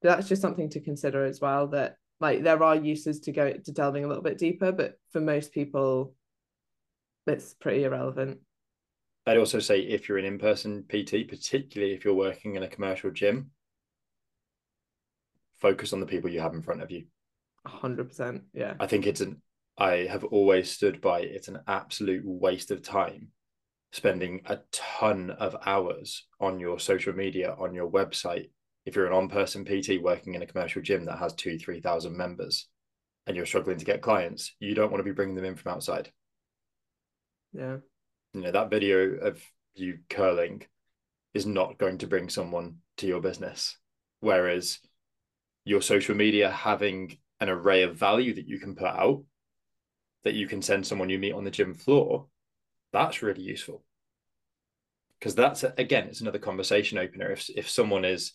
So 0.03 0.09
that's 0.09 0.29
just 0.29 0.42
something 0.42 0.70
to 0.70 0.81
consider 0.81 1.24
as 1.24 1.40
well. 1.40 1.68
That 1.68 1.96
like 2.20 2.42
there 2.42 2.62
are 2.62 2.76
uses 2.76 3.20
to 3.20 3.33
go 3.33 3.52
to 3.52 3.72
delving 3.72 4.04
a 4.04 4.09
little 4.09 4.22
bit 4.22 4.38
deeper, 4.38 4.72
but 4.72 4.98
for 5.12 5.20
most 5.20 5.52
people, 5.52 6.14
it's 7.26 7.54
pretty 7.54 7.85
irrelevant. 7.85 8.40
I'd 9.26 9.37
also 9.37 9.59
say 9.59 9.81
if 9.81 10.09
you're 10.09 10.18
an 10.18 10.24
in-person 10.24 10.85
PT, 10.88 11.28
particularly 11.28 11.92
if 11.92 12.04
you're 12.04 12.14
working 12.14 12.57
in 12.57 12.62
a 12.62 12.68
commercial 12.68 13.11
gym, 13.11 13.50
focus 15.59 15.92
on 15.92 16.00
the 16.00 16.07
people 16.07 16.31
you 16.31 16.40
have 16.40 16.54
in 16.54 16.62
front 16.62 16.83
of 16.83 16.90
you. 16.90 17.04
Hundred 17.66 18.09
percent. 18.09 18.42
Yeah. 18.54 18.74
I 18.81 18.87
think 18.87 19.07
it's 19.07 19.20
an 19.20 19.42
I 19.76 20.09
have 20.11 20.24
always 20.24 20.70
stood 20.70 21.00
by 21.00 21.20
it's 21.20 21.48
an 21.48 21.61
absolute 21.68 22.22
waste 22.24 22.70
of 22.70 22.83
time 22.83 23.28
spending 23.92 24.42
a 24.46 24.59
ton 24.72 25.31
of 25.31 25.57
hours 25.64 26.26
on 26.40 26.59
your 26.59 26.78
social 26.78 27.12
media, 27.12 27.54
on 27.59 27.74
your 27.74 27.90
website. 27.90 28.50
If 28.88 28.96
you're 28.96 29.07
an 29.07 29.12
on-person 29.12 29.66
PT 29.66 30.03
working 30.03 30.33
in 30.33 30.40
a 30.40 30.46
commercial 30.46 30.81
gym 30.81 31.05
that 31.05 31.18
has 31.18 31.35
two, 31.35 31.59
three 31.59 31.79
thousand 31.79 32.16
members 32.16 32.68
and 33.27 33.37
you're 33.37 33.44
struggling 33.44 33.77
to 33.77 33.85
get 33.85 34.01
clients, 34.01 34.55
you 34.61 34.74
don't 34.74 34.90
want 34.90 35.01
to 35.01 35.05
be 35.05 35.14
bringing 35.14 35.35
them 35.35 35.44
in 35.44 35.57
from 35.57 35.72
outside. 35.74 36.11
Yeah. 37.53 37.77
You 38.33 38.40
know, 38.40 38.51
that 38.51 38.70
video 38.70 39.16
of 39.16 39.42
you 39.74 39.98
curling 40.09 40.62
is 41.35 41.44
not 41.44 41.77
going 41.77 41.98
to 41.98 42.07
bring 42.07 42.31
someone 42.31 42.77
to 42.96 43.07
your 43.07 43.20
business. 43.20 43.77
Whereas 44.20 44.79
your 45.66 45.83
social 45.83 46.14
media 46.14 46.51
having 46.51 47.18
an 47.40 47.51
array 47.51 47.83
of 47.83 47.94
value 47.94 48.33
that 48.37 48.48
you 48.48 48.59
can 48.59 48.74
put 48.74 48.88
out 48.88 49.22
that 50.24 50.33
you 50.33 50.46
can 50.46 50.62
send 50.62 50.87
someone 50.87 51.11
you 51.11 51.18
meet 51.18 51.35
on 51.35 51.44
the 51.44 51.51
gym 51.51 51.74
floor, 51.74 52.24
that's 52.94 53.20
really 53.20 53.42
useful. 53.42 53.85
Because 55.18 55.35
that's 55.35 55.62
again, 55.77 56.07
it's 56.07 56.22
another 56.22 56.38
conversation 56.38 56.96
opener. 56.96 57.31
If 57.31 57.51
if 57.51 57.68
someone 57.68 58.07
is 58.07 58.33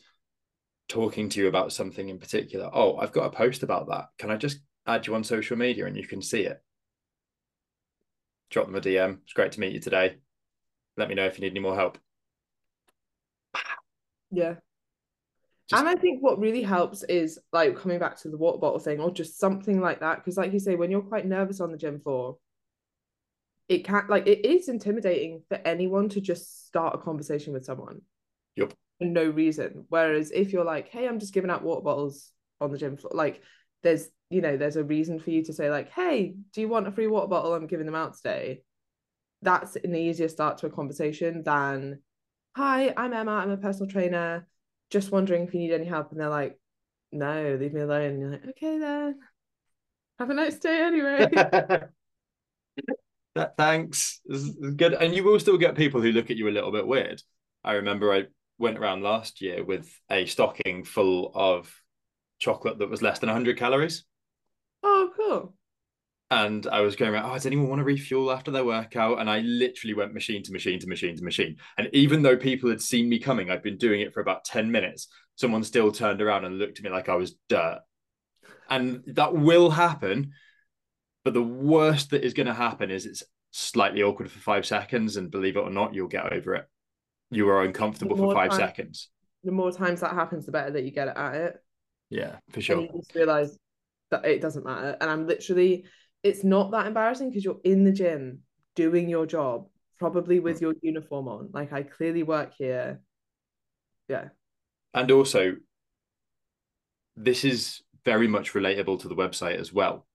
talking 0.94 1.28
to 1.28 1.40
you 1.40 1.48
about 1.48 1.74
something 1.74 2.08
in 2.08 2.20
particular, 2.20 2.70
oh, 2.72 2.98
I've 2.98 3.12
got 3.12 3.26
a 3.26 3.36
post 3.36 3.64
about 3.64 3.88
that. 3.88 4.10
Can 4.20 4.30
I 4.30 4.38
just 4.38 4.60
add 4.86 5.08
you 5.08 5.16
on 5.16 5.24
social 5.24 5.58
media 5.58 5.88
and 5.88 5.98
you 5.98 6.06
can 6.06 6.22
see 6.22 6.42
it? 6.42 6.62
Drop 8.52 8.68
them 8.68 8.76
a 8.76 8.80
DM. 8.82 9.18
It's 9.24 9.34
great 9.34 9.54
to 9.54 9.60
meet 9.60 9.74
you 9.74 9.80
today. 9.80 10.18
Let 10.96 11.10
me 11.10 11.16
know 11.16 11.26
if 11.26 11.40
you 11.40 11.42
need 11.42 11.54
any 11.54 11.62
more 11.62 11.76
help. 11.76 11.98
Yeah. 14.30 14.56
Just- 15.68 15.80
and 15.80 15.90
I 15.90 15.96
think 15.96 16.22
what 16.22 16.40
really 16.40 16.62
helps 16.62 17.02
is 17.02 17.40
like 17.52 17.76
coming 17.76 17.98
back 17.98 18.18
to 18.18 18.30
the 18.30 18.38
water 18.38 18.60
bottle 18.60 18.80
thing 18.80 19.00
or 19.00 19.10
just 19.10 19.40
something 19.40 19.82
like 19.82 20.02
that. 20.02 20.18
Because, 20.18 20.38
like 20.38 20.54
you 20.54 20.60
say, 20.60 20.76
when 20.76 20.92
you're 20.92 21.02
quite 21.02 21.26
nervous 21.26 21.60
on 21.60 21.72
the 21.72 21.78
gym 21.78 22.02
floor, 22.02 22.38
it 23.68 23.84
can 23.84 24.06
like 24.10 24.28
it 24.28 24.46
is 24.46 24.70
intimidating 24.70 25.42
for 25.50 25.56
anyone 25.66 26.10
to 26.10 26.22
just 26.22 26.68
start 26.68 26.94
a 26.94 27.00
conversation 27.00 27.54
with 27.54 27.66
someone. 27.66 28.02
Yep. 28.58 28.74
No 29.00 29.24
reason. 29.24 29.86
Whereas 29.90 30.32
if 30.32 30.54
you're 30.54 30.66
like, 30.66 30.90
hey, 30.90 31.08
I'm 31.08 31.20
just 31.20 31.34
giving 31.34 31.50
out 31.50 31.64
water 31.64 31.82
bottles 31.82 32.32
on 32.62 32.72
the 32.72 32.78
gym 32.78 32.98
floor, 32.98 33.12
like 33.14 33.42
there's 33.82 34.10
you 34.30 34.42
know, 34.42 34.58
there's 34.58 34.78
a 34.78 34.84
reason 34.84 35.20
for 35.20 35.30
you 35.30 35.44
to 35.44 35.54
say, 35.54 35.70
like, 35.70 35.92
hey, 35.92 36.34
do 36.54 36.62
you 36.62 36.68
want 36.68 36.88
a 36.88 36.92
free 36.92 37.06
water 37.06 37.28
bottle? 37.28 37.54
I'm 37.54 37.68
giving 37.68 37.86
them 37.86 37.94
out 37.94 38.16
today. 38.18 38.64
That's 39.44 39.76
an 39.76 39.94
easier 39.94 40.28
start 40.28 40.58
to 40.60 40.68
a 40.68 40.72
conversation 40.72 41.44
than, 41.44 42.00
hi, 42.56 42.92
I'm 42.98 43.14
Emma, 43.14 43.34
I'm 43.34 43.52
a 43.52 43.58
personal 43.58 43.92
trainer 43.92 44.48
just 44.90 45.12
wondering 45.12 45.44
if 45.44 45.54
you 45.54 45.60
need 45.60 45.74
any 45.74 45.86
help. 45.86 46.12
And 46.12 46.20
they're 46.20 46.30
like 46.30 46.58
no 47.12 47.58
leave 47.60 47.74
me 47.74 47.82
alone. 47.82 48.12
And 48.12 48.20
you're 48.20 48.32
like 48.32 48.48
okay 48.50 48.80
then. 48.80 49.20
Have 50.20 50.30
a 50.30 50.34
nice 50.34 50.58
day 50.58 50.82
anyway. 50.82 51.30
That 53.36 53.58
thanks. 53.58 54.22
This 54.28 54.44
is 54.44 54.76
good. 54.76 54.94
And 54.94 55.16
you 55.16 55.24
will 55.24 55.40
still 55.40 55.58
get 55.58 55.76
people 55.76 56.00
who 56.00 56.12
look 56.12 56.30
at 56.30 56.38
you 56.38 56.48
a 56.50 56.52
little 56.52 56.72
bit 56.72 56.86
weird. 56.86 57.20
I 57.64 57.74
remember 57.74 58.14
i 58.14 58.26
went 58.58 58.78
around 58.78 59.04
last 59.04 59.42
year 59.42 59.64
with 59.64 59.90
a 60.10 60.26
stocking 60.26 60.84
full 60.84 61.32
of 61.34 61.74
chocolate 62.40 62.80
that 62.80 62.90
was 62.90 63.02
less 63.02 63.20
than 63.20 63.30
100 63.30 63.58
calories. 63.58 64.04
Oh 64.84 65.10
cool. 65.16 65.56
And 66.32 66.66
i 66.68 66.82
was 66.82 66.96
going 66.96 67.14
around 67.14 67.30
oh 67.30 67.34
does 67.34 67.46
anyone 67.46 67.70
want 67.70 67.80
to 67.80 67.86
refuel 67.86 68.32
after 68.32 68.52
their 68.52 68.66
workout? 68.66 69.20
And 69.20 69.30
i 69.30 69.40
literally 69.40 69.94
went 69.94 70.14
machine 70.14 70.44
to 70.44 70.52
machine 70.52 70.80
to 70.80 70.88
machine 70.88 71.16
to 71.16 71.24
machine. 71.24 71.58
And 71.78 71.90
even 71.94 72.22
though 72.22 72.38
people 72.38 72.70
had 72.70 72.82
seen 72.82 73.08
me 73.10 73.20
coming 73.20 73.50
i'd 73.50 73.64
been 73.64 73.78
doing 73.78 74.02
it 74.02 74.14
for 74.14 74.22
about 74.22 74.46
10 74.46 74.72
minutes 74.72 75.08
someone 75.36 75.64
still 75.64 75.92
turned 75.92 76.22
around 76.22 76.46
and 76.46 76.60
looked 76.60 76.80
at 76.80 76.84
me 76.84 76.90
like 76.92 77.10
i 77.10 77.16
was 77.16 77.36
dirt. 77.50 77.82
And 78.70 79.04
that 79.08 79.36
will 79.36 79.70
happen 79.70 80.34
but 81.24 81.34
the 81.34 81.44
worst 81.44 82.10
that 82.10 82.26
is 82.26 82.34
going 82.34 82.48
to 82.48 82.54
happen 82.54 82.92
is 82.92 83.06
it's 83.06 83.24
slightly 83.52 84.04
awkward 84.04 84.30
for 84.30 84.40
five 84.40 84.66
seconds, 84.66 85.16
and 85.16 85.32
believe 85.32 85.56
it 85.56 85.62
or 85.62 85.70
not, 85.70 85.94
you'll 85.94 86.08
get 86.08 86.34
over 86.34 86.56
it. 86.56 86.66
You 87.36 87.50
are 87.50 87.64
uncomfortable 87.64 88.16
for 88.16 88.34
five 88.34 88.52
time- 88.52 88.60
seconds. 88.60 89.10
the 89.44 89.52
more 89.52 89.72
times 89.72 90.00
that 90.02 90.14
happens 90.14 90.46
the 90.46 90.52
better 90.52 90.72
that 90.72 90.84
you 90.84 90.92
get 90.92 91.08
at 91.10 91.36
it 91.36 91.64
Yeah, 92.10 92.38
for 92.50 92.56
and 92.58 92.64
sure. 92.64 92.82
you 92.82 92.90
just 92.96 93.14
realize 93.16 93.58
that 94.12 94.26
it 94.26 94.42
doesn't 94.42 94.64
matter 94.66 94.96
and 95.02 95.10
i'm 95.10 95.26
literally 95.28 95.86
it's 96.22 96.44
not 96.44 96.72
that 96.72 96.86
embarrassing 96.88 97.30
because 97.30 97.44
you're 97.44 97.60
in 97.64 97.84
the 97.84 97.92
gym 97.92 98.40
doing 98.76 99.10
your 99.10 99.26
job 99.26 99.68
probably 100.00 100.40
with 100.40 100.58
mm. 100.58 100.62
your 100.62 100.76
uniform 100.82 101.28
on 101.28 101.50
like 101.54 101.74
i 101.74 101.82
clearly 101.84 102.24
work 102.24 102.54
here 102.58 103.02
yeah 104.08 104.30
And 104.94 105.10
also, 105.12 105.56
this 107.16 107.44
is 107.44 107.82
very 108.06 108.28
much 108.28 108.54
relatable 108.54 109.00
to 109.02 109.08
the 109.08 109.16
website 109.16 109.60
as 109.60 109.72
well. 109.74 110.06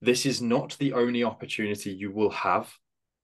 This 0.00 0.26
is 0.26 0.40
not 0.40 0.76
the 0.78 0.92
only 0.92 1.24
opportunity 1.24 1.90
you 1.92 2.10
will 2.10 2.30
have 2.30 2.72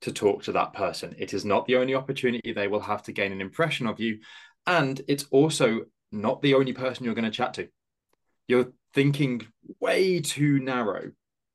to 0.02 0.12
talk 0.12 0.42
to 0.44 0.52
that 0.52 0.72
person. 0.72 1.14
It 1.18 1.34
is 1.34 1.44
not 1.44 1.66
the 1.66 1.76
only 1.76 1.94
opportunity 1.94 2.52
they 2.52 2.68
will 2.68 2.80
have 2.80 3.02
to 3.04 3.12
gain 3.12 3.32
an 3.32 3.40
impression 3.40 3.86
of 3.86 4.00
you. 4.00 4.20
And 4.66 5.00
it's 5.08 5.24
also 5.30 5.82
not 6.12 6.42
the 6.42 6.54
only 6.54 6.72
person 6.72 7.04
you're 7.04 7.14
going 7.14 7.24
to 7.24 7.30
chat 7.30 7.54
to. 7.54 7.68
you're 8.48 8.72
thinking 8.94 9.46
way 9.80 10.20
too 10.20 10.58
narrow 10.58 11.10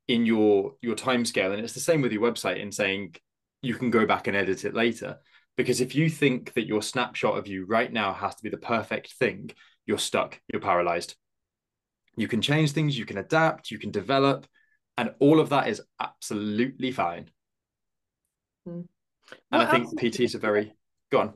in 0.08 0.26
your 0.26 0.74
your 0.82 0.96
time 0.96 1.26
scale 1.26 1.52
and 1.52 1.62
it's 1.62 1.74
the 1.74 1.80
same 1.80 2.02
with 2.02 2.12
your 2.12 2.22
website 2.22 2.60
in 2.60 2.72
saying 2.72 3.16
you 3.62 3.74
can 3.76 3.90
go 3.92 4.06
back 4.06 4.28
and 4.28 4.38
edit 4.38 4.64
it 4.66 4.74
later 4.74 5.18
because 5.58 5.82
if 5.82 5.96
you 5.96 6.10
think 6.10 6.54
that 6.54 6.68
your 6.68 6.82
snapshot 6.82 7.38
of 7.38 7.48
you 7.48 7.66
right 7.66 7.92
now 7.92 8.14
has 8.14 8.36
to 8.36 8.44
be 8.44 8.50
the 8.50 8.58
perfect 8.58 9.14
thing 9.14 9.50
you're 9.86 9.98
stuck 9.98 10.40
you're 10.48 10.62
paralyzed 10.62 11.16
you 12.16 12.28
can 12.28 12.42
change 12.42 12.72
things 12.72 12.98
you 12.98 13.06
can 13.06 13.18
adapt 13.18 13.72
you 13.72 13.80
can 13.80 13.92
develop 13.92 14.48
and 14.98 15.14
all 15.20 15.40
of 15.40 15.50
that 15.50 15.68
is 15.68 15.82
absolutely 16.00 16.92
fine 16.92 17.30
mm. 18.68 18.86
and 19.52 19.62
i 19.62 19.66
think 19.66 19.88
pts 20.00 20.36
are 20.36 20.40
very 20.40 20.74
go 21.12 21.20
on 21.20 21.34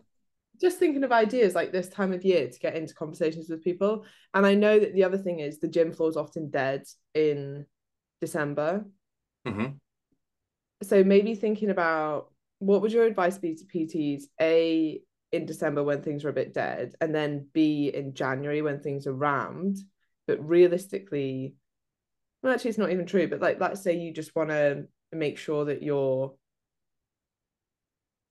just 0.60 0.78
thinking 0.78 1.04
of 1.04 1.12
ideas 1.12 1.56
like 1.56 1.72
this 1.72 1.88
time 1.88 2.12
of 2.12 2.26
year 2.26 2.50
to 2.50 2.60
get 2.60 2.76
into 2.76 2.94
conversations 2.94 3.50
with 3.50 3.64
people. 3.64 4.06
And 4.34 4.46
I 4.46 4.56
know 4.56 4.80
that 4.80 4.94
the 4.94 5.04
other 5.06 5.18
thing 5.18 5.40
is 5.40 5.60
the 5.60 5.68
gym 5.68 5.94
floor 5.94 6.10
is 6.10 6.18
often 6.18 6.50
dead 6.50 6.84
in 7.14 7.66
December. 8.20 8.86
Mm-hmm. 9.48 9.78
So 10.84 11.04
maybe 11.04 11.36
thinking 11.36 11.70
about 11.70 12.32
what 12.60 12.82
would 12.82 12.92
your 12.92 13.06
advice 13.06 13.38
be 13.38 13.56
to 13.56 13.64
PTs? 13.66 14.24
A 14.42 15.02
in 15.32 15.46
December 15.46 15.84
when 15.84 16.02
things 16.02 16.26
are 16.26 16.30
a 16.30 16.34
bit 16.34 16.54
dead, 16.54 16.96
and 17.00 17.14
then 17.14 17.48
B 17.54 17.92
in 17.94 18.14
January 18.14 18.62
when 18.62 18.82
things 18.82 19.08
are 19.08 19.14
rammed. 19.14 19.78
But 20.28 20.46
realistically, 20.46 21.56
well, 22.44 22.54
actually, 22.54 22.70
it's 22.70 22.78
not 22.78 22.92
even 22.92 23.06
true. 23.06 23.28
But 23.28 23.40
like, 23.40 23.60
let's 23.60 23.82
say 23.82 23.98
you 23.98 24.14
just 24.14 24.36
want 24.36 24.50
to 24.50 24.86
make 25.12 25.38
sure 25.38 25.66
that 25.66 25.82
you're 25.82 26.34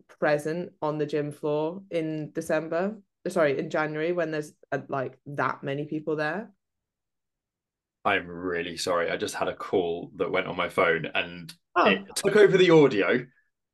present 0.08 0.72
on 0.82 0.98
the 0.98 1.06
gym 1.06 1.32
floor 1.32 1.82
in 1.90 2.32
December. 2.32 2.96
Sorry, 3.28 3.58
in 3.58 3.70
January 3.70 4.12
when 4.12 4.30
there's 4.30 4.52
uh, 4.72 4.78
like 4.88 5.18
that 5.26 5.62
many 5.62 5.84
people 5.84 6.16
there. 6.16 6.50
I'm 8.04 8.26
really 8.26 8.76
sorry. 8.76 9.10
I 9.10 9.16
just 9.16 9.34
had 9.34 9.48
a 9.48 9.54
call 9.54 10.10
that 10.16 10.30
went 10.30 10.46
on 10.46 10.56
my 10.56 10.68
phone 10.68 11.06
and 11.14 11.52
oh. 11.76 11.86
it 11.86 12.16
took 12.16 12.36
over 12.36 12.56
the 12.56 12.70
audio. 12.70 13.26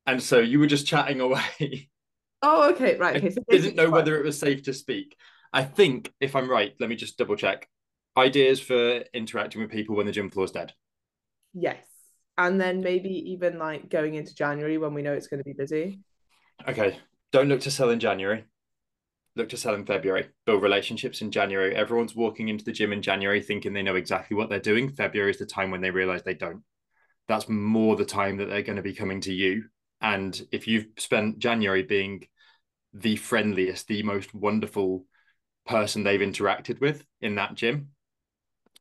And 0.06 0.22
so 0.22 0.38
you 0.40 0.58
were 0.58 0.66
just 0.66 0.86
chatting 0.86 1.20
away. 1.20 1.90
Oh, 2.46 2.72
okay. 2.72 2.98
Right. 2.98 3.16
Okay. 3.16 3.30
So 3.30 3.40
didn't 3.48 3.74
know 3.74 3.88
whether 3.88 4.18
it 4.18 4.22
was 4.22 4.38
safe 4.38 4.64
to 4.64 4.74
speak. 4.74 5.16
I 5.54 5.64
think, 5.64 6.12
if 6.20 6.36
I'm 6.36 6.50
right, 6.50 6.74
let 6.78 6.90
me 6.90 6.94
just 6.94 7.16
double 7.16 7.36
check. 7.36 7.66
Ideas 8.18 8.60
for 8.60 9.02
interacting 9.14 9.62
with 9.62 9.70
people 9.70 9.96
when 9.96 10.04
the 10.04 10.12
gym 10.12 10.28
floor's 10.28 10.50
dead. 10.50 10.74
Yes. 11.54 11.86
And 12.36 12.60
then 12.60 12.82
maybe 12.82 13.32
even 13.32 13.58
like 13.58 13.88
going 13.88 14.14
into 14.14 14.34
January 14.34 14.76
when 14.76 14.92
we 14.92 15.00
know 15.00 15.14
it's 15.14 15.26
going 15.26 15.38
to 15.38 15.44
be 15.44 15.54
busy. 15.54 16.00
Okay. 16.68 16.98
Don't 17.32 17.48
look 17.48 17.60
to 17.60 17.70
sell 17.70 17.90
in 17.90 18.00
January. 18.00 18.44
Look 19.36 19.48
to 19.48 19.56
sell 19.56 19.74
in 19.74 19.84
February. 19.84 20.28
Build 20.46 20.62
relationships 20.62 21.20
in 21.20 21.30
January. 21.30 21.74
Everyone's 21.74 22.14
walking 22.14 22.48
into 22.48 22.64
the 22.64 22.72
gym 22.72 22.92
in 22.92 23.02
January 23.02 23.42
thinking 23.42 23.72
they 23.72 23.82
know 23.82 23.96
exactly 23.96 24.36
what 24.36 24.48
they're 24.48 24.60
doing. 24.60 24.90
February 24.90 25.32
is 25.32 25.38
the 25.38 25.46
time 25.46 25.70
when 25.70 25.80
they 25.80 25.90
realize 25.90 26.22
they 26.22 26.34
don't. 26.34 26.62
That's 27.26 27.48
more 27.48 27.96
the 27.96 28.04
time 28.04 28.36
that 28.36 28.46
they're 28.46 28.62
going 28.62 28.76
to 28.76 28.82
be 28.82 28.94
coming 28.94 29.20
to 29.22 29.32
you. 29.32 29.64
And 30.00 30.40
if 30.52 30.68
you've 30.68 30.86
spent 30.98 31.38
January 31.38 31.82
being 31.82 32.28
the 32.92 33.16
friendliest, 33.16 33.88
the 33.88 34.02
most 34.02 34.34
wonderful 34.34 35.04
person 35.66 36.04
they've 36.04 36.20
interacted 36.20 36.80
with 36.80 37.04
in 37.20 37.34
that 37.36 37.54
gym, 37.54 37.88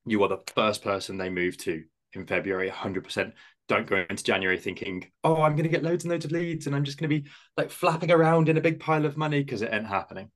you 0.06 0.22
are 0.24 0.30
the 0.30 0.44
first 0.54 0.84
person 0.84 1.18
they 1.18 1.30
move 1.30 1.58
to 1.58 1.84
in 2.14 2.28
February, 2.28 2.70
100% 2.70 3.34
don't 3.68 3.88
go 3.88 4.06
into 4.10 4.24
January 4.24 4.58
thinking, 4.58 5.10
oh, 5.24 5.42
I'm 5.42 5.56
going 5.56 5.64
to 5.64 5.70
get 5.70 5.84
loads 5.84 6.04
and 6.04 6.12
loads 6.12 6.26
of 6.26 6.32
leads 6.32 6.68
and 6.68 6.76
I'm 6.76 6.84
just 6.84 6.98
going 6.98 7.10
to 7.10 7.22
be 7.22 7.30
like 7.58 7.72
flapping 7.72 8.12
around 8.12 8.50
in 8.50 8.58
a 8.58 8.62
big 8.62 8.80
pile 8.80 9.06
of 9.06 9.18
money 9.18 9.44
because 9.44 9.62
it 9.62 9.74
ain't 9.74 9.88
happening. 9.88 10.30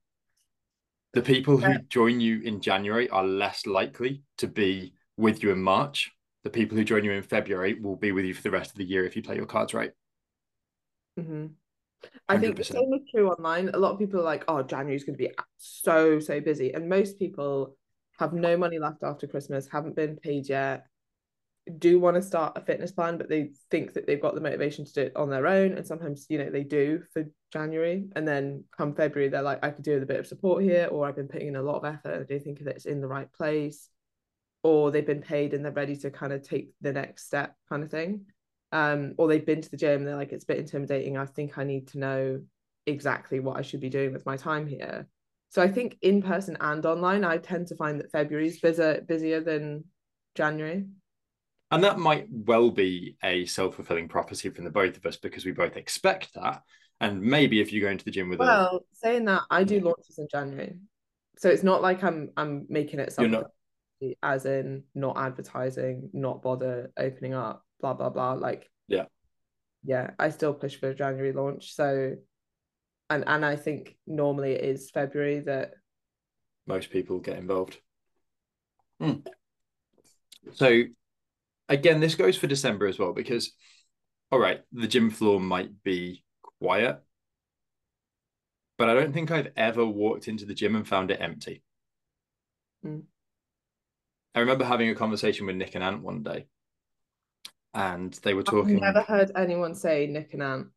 The 1.13 1.21
people 1.21 1.57
who 1.57 1.79
join 1.89 2.19
you 2.19 2.41
in 2.41 2.61
January 2.61 3.09
are 3.09 3.23
less 3.23 3.65
likely 3.65 4.23
to 4.37 4.47
be 4.47 4.93
with 5.17 5.41
you 5.41 5.51
in 5.51 5.61
March. 5.61 6.11
The 6.43 6.49
people 6.49 6.77
who 6.77 6.83
join 6.83 7.03
you 7.03 7.11
in 7.11 7.23
February 7.23 7.79
will 7.79 7.95
be 7.95 8.11
with 8.11 8.25
you 8.25 8.33
for 8.33 8.43
the 8.43 8.51
rest 8.51 8.71
of 8.71 8.77
the 8.77 8.85
year 8.85 9.05
if 9.05 9.15
you 9.15 9.23
play 9.23 9.35
your 9.35 9.45
cards 9.45 9.73
right. 9.73 9.91
Mm-hmm. 11.19 11.47
I 12.29 12.37
think 12.37 12.55
the 12.55 12.63
same 12.63 12.93
is 12.93 13.01
true 13.09 13.29
online. 13.29 13.69
A 13.69 13.77
lot 13.77 13.93
of 13.93 13.99
people 13.99 14.19
are 14.19 14.23
like, 14.23 14.45
oh, 14.47 14.61
January 14.61 14.95
is 14.95 15.03
going 15.03 15.17
to 15.17 15.23
be 15.23 15.31
so, 15.57 16.19
so 16.19 16.39
busy. 16.39 16.73
And 16.73 16.87
most 16.87 17.17
people 17.17 17.75
have 18.19 18.33
no 18.33 18.55
money 18.57 18.79
left 18.79 19.03
after 19.03 19.27
Christmas, 19.27 19.67
haven't 19.67 19.95
been 19.95 20.15
paid 20.17 20.47
yet, 20.47 20.85
do 21.79 21.99
want 21.99 22.15
to 22.15 22.21
start 22.21 22.57
a 22.57 22.61
fitness 22.61 22.91
plan, 22.91 23.17
but 23.17 23.29
they 23.29 23.51
think 23.71 23.93
that 23.93 24.07
they've 24.07 24.21
got 24.21 24.35
the 24.35 24.41
motivation 24.41 24.85
to 24.85 24.93
do 24.93 25.01
it 25.01 25.15
on 25.15 25.29
their 25.29 25.47
own. 25.47 25.73
And 25.73 25.85
sometimes, 25.85 26.25
you 26.29 26.37
know, 26.37 26.49
they 26.49 26.63
do 26.63 27.03
for 27.13 27.25
January. 27.51 28.05
And 28.15 28.27
then 28.27 28.63
come 28.75 28.93
February, 28.93 29.29
they're 29.29 29.41
like, 29.41 29.63
I 29.63 29.69
could 29.71 29.83
do 29.83 29.93
with 29.93 30.03
a 30.03 30.07
bit 30.07 30.19
of 30.19 30.27
support 30.27 30.63
here, 30.63 30.87
or 30.91 31.05
I've 31.05 31.15
been 31.15 31.27
putting 31.27 31.49
in 31.49 31.55
a 31.55 31.61
lot 31.61 31.77
of 31.77 31.85
effort. 31.85 32.21
I 32.21 32.23
do 32.23 32.39
think 32.39 32.59
that 32.59 32.75
it's 32.75 32.85
in 32.85 33.01
the 33.01 33.07
right 33.07 33.31
place. 33.33 33.89
Or 34.63 34.91
they've 34.91 35.05
been 35.05 35.21
paid 35.21 35.53
and 35.53 35.63
they're 35.63 35.71
ready 35.71 35.95
to 35.97 36.09
kind 36.11 36.33
of 36.33 36.41
take 36.41 36.71
the 36.81 36.91
next 36.91 37.27
step, 37.27 37.55
kind 37.69 37.83
of 37.83 37.91
thing. 37.91 38.25
Um, 38.71 39.13
or 39.17 39.27
they've 39.27 39.45
been 39.45 39.61
to 39.61 39.71
the 39.71 39.77
gym 39.77 39.99
and 39.99 40.07
they're 40.07 40.17
like, 40.17 40.31
it's 40.33 40.43
a 40.43 40.47
bit 40.47 40.57
intimidating. 40.57 41.17
I 41.17 41.25
think 41.25 41.57
I 41.57 41.63
need 41.63 41.87
to 41.89 41.99
know 41.99 42.41
exactly 42.85 43.39
what 43.39 43.57
I 43.57 43.61
should 43.61 43.79
be 43.79 43.89
doing 43.89 44.13
with 44.13 44.25
my 44.25 44.35
time 44.35 44.67
here. 44.67 45.07
So 45.49 45.61
I 45.61 45.69
think 45.69 45.97
in 46.01 46.21
person 46.21 46.57
and 46.59 46.85
online, 46.85 47.23
I 47.23 47.37
tend 47.37 47.67
to 47.67 47.75
find 47.75 47.99
that 47.99 48.11
February 48.11 48.47
is 48.47 48.59
busier 48.59 49.01
busier 49.01 49.39
than 49.39 49.85
January. 50.35 50.85
And 51.69 51.83
that 51.83 51.99
might 51.99 52.27
well 52.29 52.71
be 52.71 53.17
a 53.23 53.45
self 53.45 53.75
fulfilling 53.75 54.07
prophecy 54.07 54.49
from 54.49 54.63
the 54.63 54.71
both 54.71 54.95
of 54.95 55.05
us 55.05 55.17
because 55.17 55.45
we 55.45 55.51
both 55.51 55.75
expect 55.75 56.33
that. 56.35 56.61
And 56.99 57.21
maybe 57.21 57.59
if 57.59 57.71
you 57.71 57.81
go 57.81 57.89
into 57.89 58.05
the 58.05 58.11
gym 58.11 58.29
with 58.29 58.39
well, 58.39 58.77
a... 58.77 58.95
saying 58.95 59.25
that 59.25 59.43
I 59.49 59.63
do 59.63 59.81
launches 59.81 60.17
in 60.17 60.27
January, 60.31 60.77
so 61.37 61.49
it's 61.49 61.63
not 61.63 61.81
like 61.81 62.03
I'm 62.03 62.31
I'm 62.37 62.65
making 62.69 62.99
it 62.99 63.11
something 63.11 63.31
not... 63.31 64.15
as 64.23 64.45
in 64.45 64.83
not 64.95 65.17
advertising, 65.17 66.09
not 66.13 66.41
bother 66.41 66.91
opening 66.97 67.33
up, 67.33 67.63
blah 67.81 67.93
blah 67.93 68.09
blah. 68.09 68.33
Like 68.33 68.67
yeah, 68.87 69.05
yeah, 69.83 70.11
I 70.17 70.29
still 70.29 70.53
push 70.53 70.75
for 70.75 70.89
a 70.89 70.95
January 70.95 71.33
launch. 71.33 71.75
So, 71.75 72.15
and 73.09 73.23
and 73.27 73.45
I 73.45 73.57
think 73.57 73.95
normally 74.07 74.53
it 74.53 74.63
is 74.63 74.89
February 74.89 75.41
that 75.41 75.73
most 76.65 76.89
people 76.89 77.19
get 77.19 77.37
involved. 77.37 77.77
Hmm. 78.99 79.19
So 80.53 80.83
again, 81.69 81.99
this 81.99 82.15
goes 82.15 82.37
for 82.37 82.47
December 82.47 82.87
as 82.87 82.99
well 82.99 83.13
because, 83.13 83.51
all 84.31 84.39
right, 84.39 84.61
the 84.71 84.87
gym 84.87 85.09
floor 85.09 85.39
might 85.39 85.83
be 85.83 86.23
quiet, 86.61 86.99
but 88.77 88.89
I 88.89 88.93
don't 88.93 89.13
think 89.13 89.31
I've 89.31 89.51
ever 89.55 89.85
walked 89.85 90.27
into 90.27 90.45
the 90.45 90.53
gym 90.53 90.75
and 90.75 90.87
found 90.87 91.11
it 91.11 91.21
empty. 91.21 91.63
Mm. 92.85 93.03
I 94.35 94.39
remember 94.41 94.65
having 94.65 94.89
a 94.89 94.95
conversation 94.95 95.47
with 95.47 95.55
Nick 95.55 95.75
and 95.75 95.83
Ant 95.83 96.03
one 96.03 96.21
day, 96.21 96.47
and 97.73 98.13
they 98.23 98.33
were 98.33 98.43
talking. 98.43 98.75
I've 98.75 98.93
never 98.93 99.01
heard 99.01 99.31
anyone 99.35 99.73
say 99.73 100.05
Nick 100.07 100.33
and 100.33 100.43
Ant. 100.43 100.67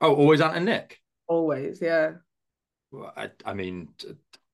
Oh, 0.00 0.14
always 0.14 0.42
Ant 0.42 0.56
and 0.56 0.66
Nick. 0.66 1.00
Always, 1.26 1.80
yeah. 1.80 2.12
Well, 2.92 3.12
I, 3.16 3.30
I 3.44 3.54
mean, 3.54 3.88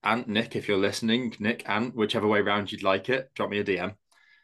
Ant, 0.05 0.29
Nick, 0.29 0.55
if 0.55 0.69
you're 0.69 0.79
listening, 0.79 1.35
Nick, 1.41 1.69
Ant, 1.69 1.97
whichever 1.97 2.29
way 2.29 2.39
around 2.39 2.71
you'd 2.71 2.85
like 2.85 3.09
it, 3.09 3.31
drop 3.35 3.51
me 3.51 3.59
a 3.59 3.65
DM. 3.65 3.95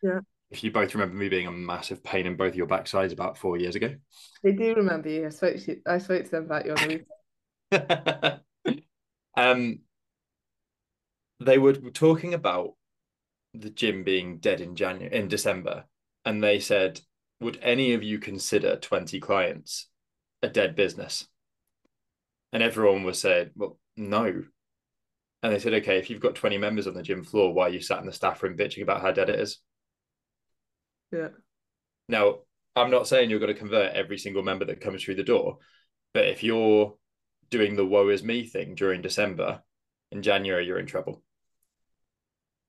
Yeah. 0.02 0.20
If 0.50 0.64
you 0.64 0.70
both 0.70 0.94
remember 0.94 1.14
me 1.14 1.28
being 1.28 1.46
a 1.46 1.52
massive 1.52 2.02
pain 2.02 2.26
in 2.26 2.37
both 2.37 2.54
your 2.54 2.66
backsides 2.66 3.12
about 3.12 3.37
four 3.37 3.58
years 3.58 3.76
ago. 3.76 3.94
They 4.42 4.52
do 4.52 4.74
remember 4.74 5.08
you. 5.11 5.26
I 5.26 5.30
spoke 5.30 5.56
to 5.56 5.72
you, 5.72 5.82
I 5.87 5.98
spoke 5.98 6.24
to 6.24 6.30
them 6.30 6.44
about 6.44 6.64
you 6.64 6.72
on 6.72 6.76
the 6.88 7.04
weekend. 7.70 8.40
um 9.37 9.80
they 11.40 11.58
were 11.58 11.74
talking 11.74 12.34
about 12.34 12.74
the 13.54 13.70
gym 13.70 14.04
being 14.04 14.38
dead 14.38 14.61
in 14.61 14.74
January 14.74 15.14
in 15.14 15.28
December, 15.28 15.84
and 16.24 16.42
they 16.42 16.61
said, 16.61 17.00
Would 17.40 17.58
any 17.62 17.92
of 17.94 18.02
you 18.02 18.18
consider 18.18 18.76
20 18.76 19.20
clients 19.20 19.88
a 20.42 20.48
dead 20.48 20.74
business? 20.74 21.28
And 22.52 22.62
everyone 22.62 23.04
was 23.04 23.20
saying, 23.20 23.50
Well, 23.56 23.78
no. 23.96 24.44
And 25.42 25.52
they 25.52 25.58
said, 25.58 25.74
Okay, 25.74 25.98
if 25.98 26.11
you've 26.11 26.20
got 26.20 26.34
20 26.34 26.58
members 26.58 26.87
on 26.87 26.94
the 26.94 27.02
gym 27.02 27.24
floor, 27.24 27.52
why 27.52 27.66
are 27.66 27.70
you 27.70 27.80
sat 27.80 28.00
in 28.00 28.06
the 28.06 28.12
staff 28.12 28.42
room 28.42 28.56
bitching 28.56 28.82
about 28.82 29.00
how 29.00 29.12
dead 29.12 29.30
it 29.30 29.40
is? 29.40 29.58
Yeah. 31.12 31.29
Now, 32.09 32.38
I'm 32.77 32.90
not 32.90 33.09
saying 33.09 33.31
you're 33.31 33.40
going 33.40 33.53
to 33.53 33.59
convert 33.59 33.94
every 33.94 34.18
single 34.18 34.42
member 34.42 34.64
that 34.66 34.81
comes 34.81 35.03
through 35.03 35.16
the 35.16 35.25
door, 35.25 35.59
but 36.14 36.27
if 36.27 36.42
you're 36.42 36.94
doing 37.51 37.77
the 37.77 37.87
woe 37.87 38.09
is 38.09 38.23
me 38.23 38.44
thing 38.44 38.75
during 38.75 39.03
December, 39.03 39.62
in 40.12 40.23
January, 40.23 40.66
you're 40.66 40.79
in 40.79 40.87
trouble. 40.87 41.23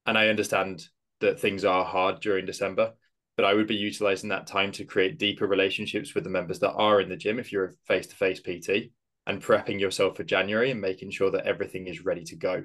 And 0.06 0.18
I 0.18 0.30
understand 0.30 0.88
that 1.22 1.40
things 1.40 1.66
are 1.66 1.86
hard 1.86 2.22
during 2.22 2.46
December, 2.46 2.94
but 3.36 3.46
I 3.46 3.54
would 3.54 3.68
be 3.68 3.76
utilizing 3.76 4.30
that 4.30 4.48
time 4.48 4.72
to 4.74 4.86
create 4.86 5.20
deeper 5.20 5.48
relationships 5.48 6.16
with 6.16 6.24
the 6.24 6.30
members 6.30 6.60
that 6.60 6.74
are 6.74 7.00
in 7.00 7.10
the 7.10 7.16
gym 7.16 7.40
if 7.40 7.52
you're 7.52 7.66
a 7.66 7.74
face 7.88 8.08
to 8.08 8.16
face 8.16 8.40
PT 8.40 8.92
and 9.28 9.42
prepping 9.42 9.80
yourself 9.80 10.18
for 10.18 10.24
January 10.24 10.72
and 10.72 10.82
making 10.82 11.12
sure 11.12 11.32
that 11.32 11.46
everything 11.46 11.88
is 11.88 12.04
ready 12.04 12.24
to 12.24 12.36
go. 12.36 12.64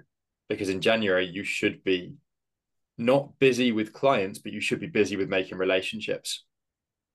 Because 0.49 0.69
in 0.69 0.81
January, 0.81 1.27
you 1.27 1.45
should 1.45 1.85
be 1.85 2.15
not 2.97 3.39
busy 3.39 3.73
with 3.73 3.93
clients, 3.93 4.39
but 4.39 4.53
you 4.53 4.61
should 4.61 4.81
be 4.81 4.87
busy 4.87 5.17
with 5.17 5.29
making 5.29 5.59
relationships. 5.59 6.45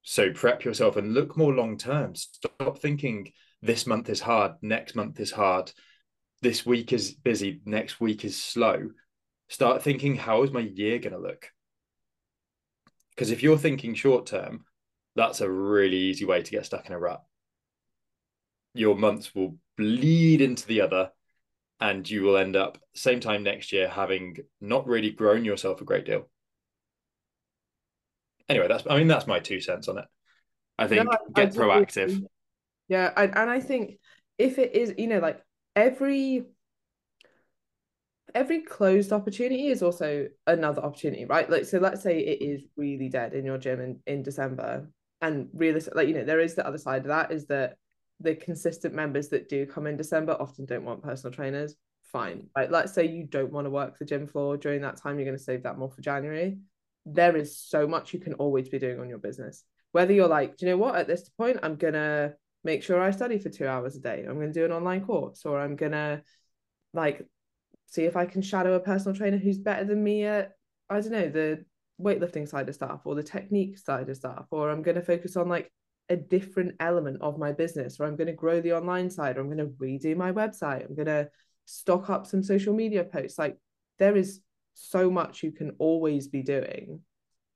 So 0.02 0.32
prep 0.32 0.64
yourself 0.64 0.98
and 0.98 1.14
look 1.14 1.38
more 1.38 1.54
long 1.54 1.78
term. 1.78 2.16
Stop 2.16 2.80
thinking 2.80 3.32
this 3.62 3.86
month 3.86 4.10
is 4.10 4.22
hard, 4.22 4.54
next 4.62 4.96
month 4.96 5.20
is 5.20 5.32
hard, 5.32 5.72
this 6.42 6.66
week 6.66 6.94
is 6.94 7.14
busy, 7.14 7.62
next 7.66 8.00
week 8.00 8.24
is 8.24 8.42
slow. 8.42 8.90
start 9.50 9.82
thinking, 9.82 10.16
how 10.16 10.44
is 10.44 10.52
my 10.52 10.60
year 10.60 11.00
going 11.00 11.14
to 11.14 11.20
look? 11.20 11.48
Because 13.12 13.32
if 13.32 13.44
you're 13.44 13.58
thinking 13.58 13.96
short 13.96 14.28
term, 14.28 14.64
that's 15.16 15.42
a 15.42 15.50
really 15.50 15.98
easy 15.98 16.24
way 16.24 16.42
to 16.42 16.52
get 16.52 16.66
stuck 16.66 16.86
in 16.88 16.94
a 16.94 17.00
rut. 17.00 17.22
Your 18.74 18.96
months 18.96 19.34
will 19.36 19.58
bleed 19.76 20.40
into 20.40 20.68
the 20.68 20.82
other, 20.82 21.12
and 21.80 22.10
you 22.10 22.24
will 22.24 22.38
end 22.38 22.56
up 22.56 22.78
same 22.94 23.20
time 23.20 23.44
next 23.44 23.72
year 23.72 23.88
having 23.88 24.38
not 24.60 24.88
really 24.88 25.12
grown 25.12 25.46
yourself 25.46 25.82
a 25.82 25.86
great 25.86 26.06
deal. 26.06 26.30
Anyway, 28.48 28.68
that's 28.68 28.84
I 28.90 28.98
mean 28.98 29.08
that's 29.08 29.28
my 29.28 29.40
two 29.40 29.62
cents 29.62 29.88
on 29.88 30.00
it. 30.00 30.06
I 30.78 30.88
think 30.88 31.06
no, 31.06 31.12
I, 31.12 31.46
get 31.46 31.56
I 31.56 31.58
proactive. 31.58 32.24
Yeah, 32.88 33.12
I, 33.16 33.26
and 33.26 33.50
I 33.50 33.60
think 33.60 34.00
if 34.38 34.58
it 34.58 34.76
is, 34.76 34.96
you 34.98 35.08
know, 35.08 35.20
like 35.20 35.42
every 35.76 36.46
every 38.34 38.62
closed 38.62 39.12
opportunity 39.12 39.68
is 39.68 39.82
also 39.82 40.28
another 40.48 40.82
opportunity, 40.82 41.26
right? 41.26 41.50
Like, 41.50 41.66
so 41.66 41.80
let's 41.80 42.02
say 42.02 42.20
it 42.20 42.42
is 42.42 42.62
really 42.76 43.10
dead 43.10 43.34
in 43.34 43.46
your 43.46 43.58
gym 43.58 43.80
in, 43.80 44.00
in 44.08 44.24
December, 44.24 44.90
and 45.22 45.50
realistic, 45.54 45.96
like 45.96 46.08
you 46.08 46.14
know, 46.14 46.24
there 46.24 46.40
is 46.40 46.56
the 46.56 46.66
other 46.66 46.78
side 46.78 47.02
of 47.02 47.08
that 47.08 47.32
is 47.32 47.46
that 47.48 47.76
the 48.20 48.36
consistent 48.36 48.94
members 48.94 49.30
that 49.30 49.50
do 49.50 49.66
come 49.66 49.88
in 49.88 49.98
December 49.98 50.36
often 50.40 50.66
don't 50.66 50.84
want 50.84 51.04
personal 51.04 51.34
trainers. 51.34 51.76
Fine, 52.12 52.38
mm. 52.38 52.48
like 52.56 52.72
let's 52.72 52.94
say 52.94 53.08
you 53.08 53.26
don't 53.26 53.52
want 53.52 53.66
to 53.66 53.72
work 53.72 53.98
the 53.98 54.06
gym 54.06 54.28
floor 54.28 54.58
during 54.58 54.82
that 54.82 54.98
time, 54.98 55.18
you're 55.18 55.26
going 55.26 55.38
to 55.38 55.44
save 55.44 55.64
that 55.64 55.78
more 55.78 55.90
for 55.90 56.02
January. 56.02 56.58
There 57.06 57.36
is 57.36 57.58
so 57.58 57.88
much 57.88 58.14
you 58.14 58.20
can 58.20 58.34
always 58.34 58.70
be 58.70 58.80
doing 58.80 59.00
on 59.00 59.10
your 59.10 59.20
business. 59.20 59.64
Whether 59.92 60.14
you're 60.14 60.28
like, 60.28 60.58
do 60.58 60.66
you 60.66 60.72
know 60.72 60.78
what, 60.78 60.96
at 60.96 61.08
this 61.08 61.30
point, 61.30 61.60
I'm 61.64 61.76
gonna 61.76 62.34
make 62.64 62.84
sure 62.84 63.02
I 63.02 63.12
study 63.12 63.40
for 63.40 63.50
two 63.50 63.68
hours 63.68 63.96
a 63.96 64.00
day. 64.00 64.26
I'm 64.28 64.36
going 64.36 64.52
to 64.52 64.60
do 64.60 64.66
an 64.66 64.72
online 64.72 65.06
course, 65.06 65.46
or 65.46 65.60
I'm 65.60 65.76
going 65.76 65.94
to 65.94 66.22
like 66.94 67.26
see 67.88 68.04
if 68.04 68.16
I 68.16 68.26
can 68.26 68.42
shadow 68.42 68.74
a 68.74 68.80
personal 68.80 69.16
trainer 69.16 69.38
who's 69.38 69.58
better 69.58 69.86
than 69.86 70.04
me 70.04 70.26
at, 70.26 70.52
I 70.90 71.00
don't 71.00 71.12
know, 71.12 71.30
the 71.30 71.64
weightlifting 72.02 72.48
side 72.48 72.70
of 72.70 72.76
stuff 72.76 73.02
or 73.06 73.16
the 73.16 73.24
technique 73.24 73.78
side 73.78 74.10
of 74.10 74.16
stuff, 74.16 74.46
or 74.52 74.70
I'm 74.70 74.82
going 74.82 74.96
to 74.96 75.02
focus 75.02 75.38
on 75.38 75.48
like 75.48 75.72
a 76.10 76.16
different 76.16 76.76
element 76.80 77.22
of 77.22 77.38
my 77.38 77.52
business, 77.52 78.00
or 78.00 78.06
I'm 78.06 78.16
going 78.16 78.28
to 78.28 78.34
grow 78.34 78.62
the 78.62 78.74
online 78.74 79.10
side, 79.10 79.38
or 79.38 79.42
I'm 79.42 79.48
going 79.48 79.58
to 79.58 79.76
redo 79.76 80.16
my 80.16 80.32
website, 80.32 80.86
I'm 80.86 80.96
going 80.96 81.06
to 81.08 81.30
stock 81.66 82.10
up 82.10 82.26
some 82.26 82.42
social 82.42 82.74
media 82.74 83.04
posts. 83.04 83.38
Like 83.38 83.58
there 84.00 84.16
is 84.16 84.42
so 84.74 85.12
much 85.12 85.44
you 85.44 85.52
can 85.52 85.76
always 85.78 86.28
be 86.28 86.42
doing, 86.42 87.02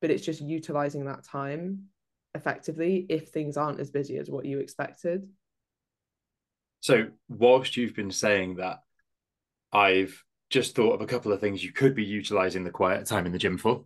but 0.01 0.11
it's 0.11 0.25
just 0.25 0.41
utilizing 0.41 1.05
that 1.05 1.23
time 1.23 1.85
effectively 2.35 3.05
if 3.09 3.29
things 3.29 3.57
aren't 3.57 3.79
as 3.79 3.91
busy 3.91 4.17
as 4.17 4.29
what 4.29 4.45
you 4.45 4.59
expected. 4.59 5.27
So, 6.81 7.07
whilst 7.29 7.77
you've 7.77 7.95
been 7.95 8.11
saying 8.11 8.57
that, 8.57 8.79
I've 9.71 10.21
just 10.49 10.75
thought 10.75 10.93
of 10.93 11.01
a 11.01 11.07
couple 11.07 11.31
of 11.31 11.39
things 11.39 11.63
you 11.63 11.71
could 11.71 11.95
be 11.95 12.03
utilizing 12.03 12.63
the 12.63 12.71
quiet 12.71 13.05
time 13.05 13.25
in 13.25 13.31
the 13.31 13.37
gym 13.39 13.57
for. 13.57 13.83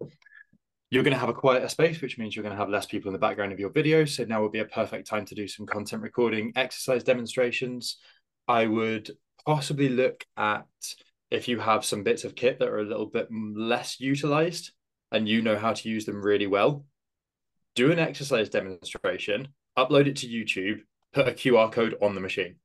You're 0.90 1.04
going 1.04 1.14
to 1.14 1.20
have 1.20 1.30
a 1.30 1.34
quieter 1.34 1.68
space, 1.68 2.02
which 2.02 2.18
means 2.18 2.36
you're 2.36 2.44
going 2.44 2.56
to 2.56 2.60
have 2.60 2.70
less 2.70 2.86
people 2.86 3.10
in 3.10 3.14
the 3.14 3.20
background 3.20 3.52
of 3.52 3.60
your 3.60 3.70
videos. 3.70 4.10
So 4.10 4.24
now 4.24 4.42
would 4.42 4.54
be 4.54 4.60
a 4.60 4.66
perfect 4.66 5.08
time 5.08 5.26
to 5.26 5.36
do 5.36 5.48
some 5.48 5.66
content 5.66 6.02
recording, 6.02 6.54
exercise 6.56 7.04
demonstrations. 7.04 7.98
I 8.48 8.68
would 8.68 9.12
possibly 9.46 9.90
look 9.90 10.26
at 10.38 10.66
if 11.30 11.50
you 11.50 11.60
have 11.60 11.84
some 11.84 12.04
bits 12.04 12.24
of 12.24 12.36
kit 12.36 12.60
that 12.60 12.70
are 12.70 12.80
a 12.80 12.86
little 12.86 13.06
bit 13.06 13.28
less 13.30 14.00
utilized 14.00 14.72
and 15.12 15.28
you 15.28 15.42
know 15.42 15.58
how 15.58 15.74
to 15.74 15.90
use 15.90 16.06
them 16.06 16.22
really 16.22 16.48
well, 16.48 16.86
do 17.76 17.92
an 17.92 18.00
exercise 18.00 18.48
demonstration, 18.48 19.50
upload 19.78 20.08
it 20.08 20.16
to 20.18 20.28
YouTube, 20.28 20.80
put 21.12 21.28
a 21.28 21.32
QR 21.32 21.70
code 21.70 21.96
on 22.02 22.16
the 22.16 22.22
machine. 22.22 22.56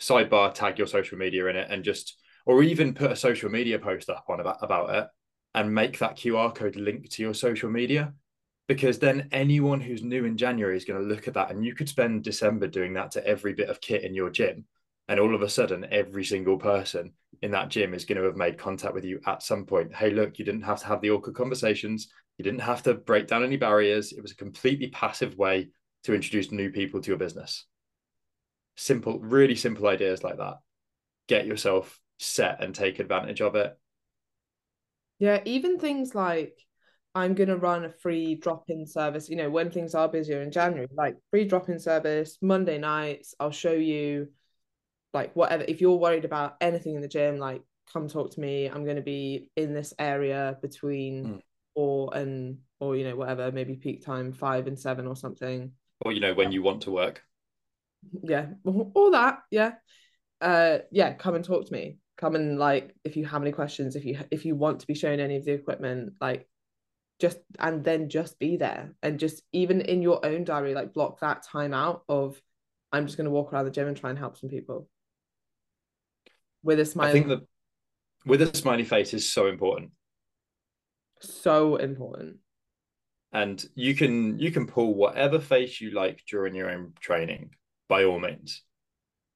Sidebar, 0.00 0.54
tag 0.54 0.78
your 0.78 0.86
social 0.86 1.18
media 1.18 1.46
in 1.46 1.56
it, 1.56 1.70
and 1.70 1.84
just, 1.84 2.16
or 2.46 2.62
even 2.62 2.94
put 2.94 3.12
a 3.12 3.16
social 3.16 3.50
media 3.50 3.78
post 3.78 4.08
up 4.08 4.24
on 4.28 4.40
about, 4.40 4.58
about 4.62 4.94
it 4.94 5.08
and 5.54 5.74
make 5.74 5.98
that 5.98 6.16
QR 6.16 6.54
code 6.54 6.76
link 6.76 7.10
to 7.10 7.22
your 7.22 7.34
social 7.34 7.70
media. 7.70 8.14
Because 8.68 8.98
then 8.98 9.28
anyone 9.32 9.80
who's 9.80 10.02
new 10.02 10.24
in 10.24 10.36
January 10.36 10.76
is 10.76 10.84
going 10.84 11.00
to 11.02 11.06
look 11.06 11.28
at 11.28 11.34
that, 11.34 11.50
and 11.50 11.64
you 11.64 11.74
could 11.74 11.88
spend 11.88 12.22
December 12.22 12.66
doing 12.66 12.94
that 12.94 13.10
to 13.12 13.26
every 13.26 13.52
bit 13.52 13.68
of 13.68 13.80
kit 13.80 14.04
in 14.04 14.14
your 14.14 14.30
gym. 14.30 14.64
And 15.08 15.18
all 15.18 15.34
of 15.34 15.42
a 15.42 15.48
sudden, 15.48 15.86
every 15.90 16.24
single 16.24 16.56
person 16.56 17.12
in 17.42 17.50
that 17.50 17.68
gym 17.68 17.92
is 17.92 18.04
going 18.04 18.18
to 18.18 18.24
have 18.24 18.36
made 18.36 18.56
contact 18.56 18.94
with 18.94 19.04
you 19.04 19.20
at 19.26 19.42
some 19.42 19.66
point. 19.66 19.94
Hey, 19.94 20.10
look, 20.10 20.38
you 20.38 20.44
didn't 20.44 20.62
have 20.62 20.80
to 20.80 20.86
have 20.86 21.00
the 21.00 21.10
awkward 21.10 21.34
conversations. 21.34 22.08
You 22.38 22.44
didn't 22.44 22.60
have 22.60 22.82
to 22.84 22.94
break 22.94 23.26
down 23.26 23.44
any 23.44 23.56
barriers. 23.56 24.12
It 24.12 24.22
was 24.22 24.32
a 24.32 24.36
completely 24.36 24.88
passive 24.88 25.36
way 25.36 25.68
to 26.04 26.14
introduce 26.14 26.52
new 26.52 26.70
people 26.70 27.00
to 27.00 27.08
your 27.08 27.18
business. 27.18 27.66
Simple, 28.76 29.18
really 29.18 29.56
simple 29.56 29.88
ideas 29.88 30.22
like 30.22 30.38
that. 30.38 30.54
Get 31.28 31.46
yourself 31.46 32.00
set 32.18 32.62
and 32.62 32.74
take 32.74 33.00
advantage 33.00 33.40
of 33.40 33.54
it. 33.54 33.76
Yeah, 35.22 35.40
even 35.44 35.78
things 35.78 36.16
like 36.16 36.58
I'm 37.14 37.34
going 37.34 37.48
to 37.48 37.56
run 37.56 37.84
a 37.84 37.88
free 37.88 38.34
drop 38.34 38.64
in 38.66 38.84
service, 38.88 39.28
you 39.28 39.36
know, 39.36 39.50
when 39.50 39.70
things 39.70 39.94
are 39.94 40.08
busier 40.08 40.42
in 40.42 40.50
January, 40.50 40.88
like 40.96 41.14
free 41.30 41.44
drop 41.44 41.68
in 41.68 41.78
service, 41.78 42.38
Monday 42.42 42.76
nights, 42.76 43.32
I'll 43.38 43.52
show 43.52 43.70
you 43.70 44.30
like 45.14 45.32
whatever. 45.36 45.62
If 45.68 45.80
you're 45.80 45.94
worried 45.94 46.24
about 46.24 46.56
anything 46.60 46.96
in 46.96 47.02
the 47.02 47.06
gym, 47.06 47.38
like 47.38 47.62
come 47.92 48.08
talk 48.08 48.32
to 48.32 48.40
me. 48.40 48.66
I'm 48.66 48.82
going 48.82 48.96
to 48.96 49.02
be 49.02 49.48
in 49.54 49.72
this 49.72 49.94
area 49.96 50.58
between 50.60 51.24
mm 51.24 51.40
or 51.74 52.14
and 52.14 52.58
or 52.80 52.96
you 52.96 53.02
know 53.02 53.16
whatever 53.16 53.50
maybe 53.50 53.76
peak 53.76 54.04
time 54.04 54.30
five 54.30 54.66
and 54.66 54.78
seven 54.78 55.06
or 55.06 55.16
something 55.16 55.72
or 56.02 56.12
you 56.12 56.20
know 56.20 56.34
when 56.34 56.52
you 56.52 56.62
want 56.62 56.82
to 56.82 56.90
work 56.90 57.22
yeah 58.22 58.48
all 58.66 59.10
that 59.10 59.38
yeah 59.50 59.72
uh 60.42 60.76
yeah 60.90 61.14
come 61.14 61.34
and 61.34 61.46
talk 61.46 61.64
to 61.64 61.72
me 61.72 61.96
come 62.16 62.34
and 62.34 62.58
like 62.58 62.94
if 63.04 63.16
you 63.16 63.24
have 63.24 63.42
any 63.42 63.52
questions 63.52 63.96
if 63.96 64.04
you 64.04 64.18
if 64.30 64.44
you 64.44 64.54
want 64.54 64.80
to 64.80 64.86
be 64.86 64.94
shown 64.94 65.18
any 65.18 65.36
of 65.36 65.44
the 65.44 65.52
equipment 65.52 66.12
like 66.20 66.46
just 67.18 67.38
and 67.58 67.84
then 67.84 68.08
just 68.08 68.38
be 68.38 68.56
there 68.56 68.94
and 69.02 69.18
just 69.18 69.42
even 69.52 69.80
in 69.80 70.02
your 70.02 70.24
own 70.24 70.44
diary 70.44 70.74
like 70.74 70.92
block 70.92 71.20
that 71.20 71.42
time 71.42 71.72
out 71.72 72.02
of 72.08 72.40
i'm 72.92 73.06
just 73.06 73.16
going 73.16 73.24
to 73.24 73.30
walk 73.30 73.52
around 73.52 73.64
the 73.64 73.70
gym 73.70 73.88
and 73.88 73.96
try 73.96 74.10
and 74.10 74.18
help 74.18 74.36
some 74.36 74.50
people. 74.50 74.88
With 76.62 76.78
a 76.78 76.84
smile 76.84 77.08
i 77.08 77.12
think 77.12 77.28
that 77.28 77.40
with 78.24 78.42
a 78.42 78.56
smiley 78.56 78.84
face 78.84 79.14
is 79.14 79.32
so 79.32 79.46
important. 79.46 79.90
So 81.20 81.76
important. 81.76 82.36
And 83.32 83.64
you 83.74 83.94
can 83.94 84.38
you 84.38 84.50
can 84.50 84.66
pull 84.66 84.94
whatever 84.94 85.38
face 85.38 85.80
you 85.80 85.90
like 85.90 86.22
during 86.28 86.54
your 86.54 86.70
own 86.70 86.92
training 87.00 87.50
by 87.88 88.04
all 88.04 88.18
means. 88.18 88.62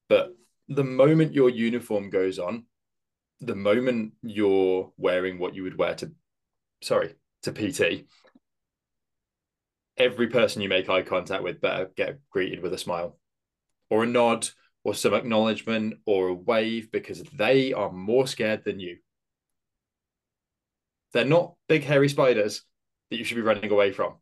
But 0.08 0.34
the 0.68 0.84
moment 0.84 1.34
your 1.34 1.50
uniform 1.50 2.10
goes 2.10 2.38
on 2.38 2.64
the 3.40 3.54
moment 3.54 4.12
you're 4.22 4.90
wearing 4.96 5.38
what 5.38 5.54
you 5.54 5.62
would 5.62 5.76
wear 5.76 5.94
to 5.94 6.10
sorry 6.82 7.14
to 7.42 7.52
pt 7.52 8.04
every 9.96 10.26
person 10.26 10.62
you 10.62 10.68
make 10.68 10.88
eye 10.88 11.02
contact 11.02 11.42
with 11.42 11.60
better 11.60 11.90
get 11.96 12.18
greeted 12.30 12.62
with 12.62 12.72
a 12.72 12.78
smile 12.78 13.18
or 13.90 14.02
a 14.02 14.06
nod 14.06 14.48
or 14.84 14.94
some 14.94 15.14
acknowledgement 15.14 15.94
or 16.06 16.28
a 16.28 16.34
wave 16.34 16.90
because 16.90 17.22
they 17.34 17.72
are 17.72 17.92
more 17.92 18.26
scared 18.26 18.64
than 18.64 18.80
you 18.80 18.96
they're 21.12 21.24
not 21.24 21.54
big 21.68 21.82
hairy 21.82 22.08
spiders 22.08 22.62
that 23.10 23.16
you 23.16 23.24
should 23.24 23.36
be 23.36 23.40
running 23.40 23.70
away 23.70 23.92
from. 23.92 24.16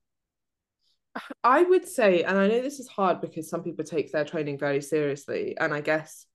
I 1.42 1.62
would 1.62 1.86
say, 1.86 2.22
and 2.22 2.38
I 2.38 2.48
know 2.48 2.60
this 2.60 2.80
is 2.80 2.88
hard 2.88 3.20
because 3.20 3.48
some 3.48 3.62
people 3.62 3.84
take 3.84 4.12
their 4.12 4.24
training 4.24 4.58
very 4.58 4.80
seriously, 4.80 5.56
and 5.58 5.72
I 5.72 5.80
guess 5.80 6.26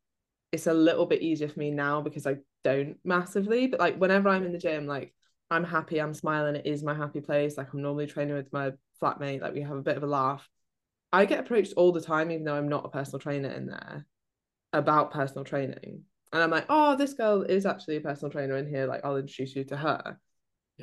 it's 0.51 0.67
a 0.67 0.73
little 0.73 1.05
bit 1.05 1.21
easier 1.21 1.47
for 1.47 1.59
me 1.59 1.71
now 1.71 2.01
because 2.01 2.25
I 2.25 2.38
don't 2.63 2.97
massively. 3.03 3.67
But 3.67 3.79
like 3.79 3.97
whenever 3.97 4.29
I'm 4.29 4.45
in 4.45 4.51
the 4.51 4.57
gym, 4.57 4.88
like 4.88 5.13
I'm 5.51 5.63
happy, 5.63 5.99
I'm 5.99 6.13
smiling, 6.13 6.55
it 6.55 6.65
is 6.65 6.83
my 6.83 6.93
happy 6.93 7.21
place. 7.21 7.57
Like 7.57 7.73
I'm 7.73 7.81
normally 7.81 8.07
training 8.07 8.35
with 8.35 8.51
my 8.53 8.71
flatmate, 9.01 9.41
like 9.41 9.53
we 9.53 9.62
have 9.62 9.77
a 9.77 9.81
bit 9.81 9.97
of 9.97 10.03
a 10.03 10.07
laugh. 10.07 10.47
I 11.12 11.25
get 11.25 11.39
approached 11.39 11.73
all 11.75 11.91
the 11.91 12.01
time, 12.01 12.31
even 12.31 12.43
though 12.43 12.55
I'm 12.55 12.69
not 12.69 12.85
a 12.85 12.89
personal 12.89 13.19
trainer 13.19 13.49
in 13.49 13.67
there, 13.67 14.05
about 14.73 15.12
personal 15.12 15.43
training. 15.43 16.03
And 16.31 16.43
I'm 16.43 16.51
like, 16.51 16.67
oh, 16.69 16.95
this 16.95 17.13
girl 17.13 17.41
is 17.41 17.65
actually 17.65 17.95
a 17.95 18.01
personal 18.01 18.32
trainer 18.32 18.57
in 18.57 18.67
here. 18.67 18.86
Like, 18.86 19.01
I'll 19.03 19.17
introduce 19.17 19.55
you 19.55 19.63
to 19.65 19.78
her. 19.78 20.19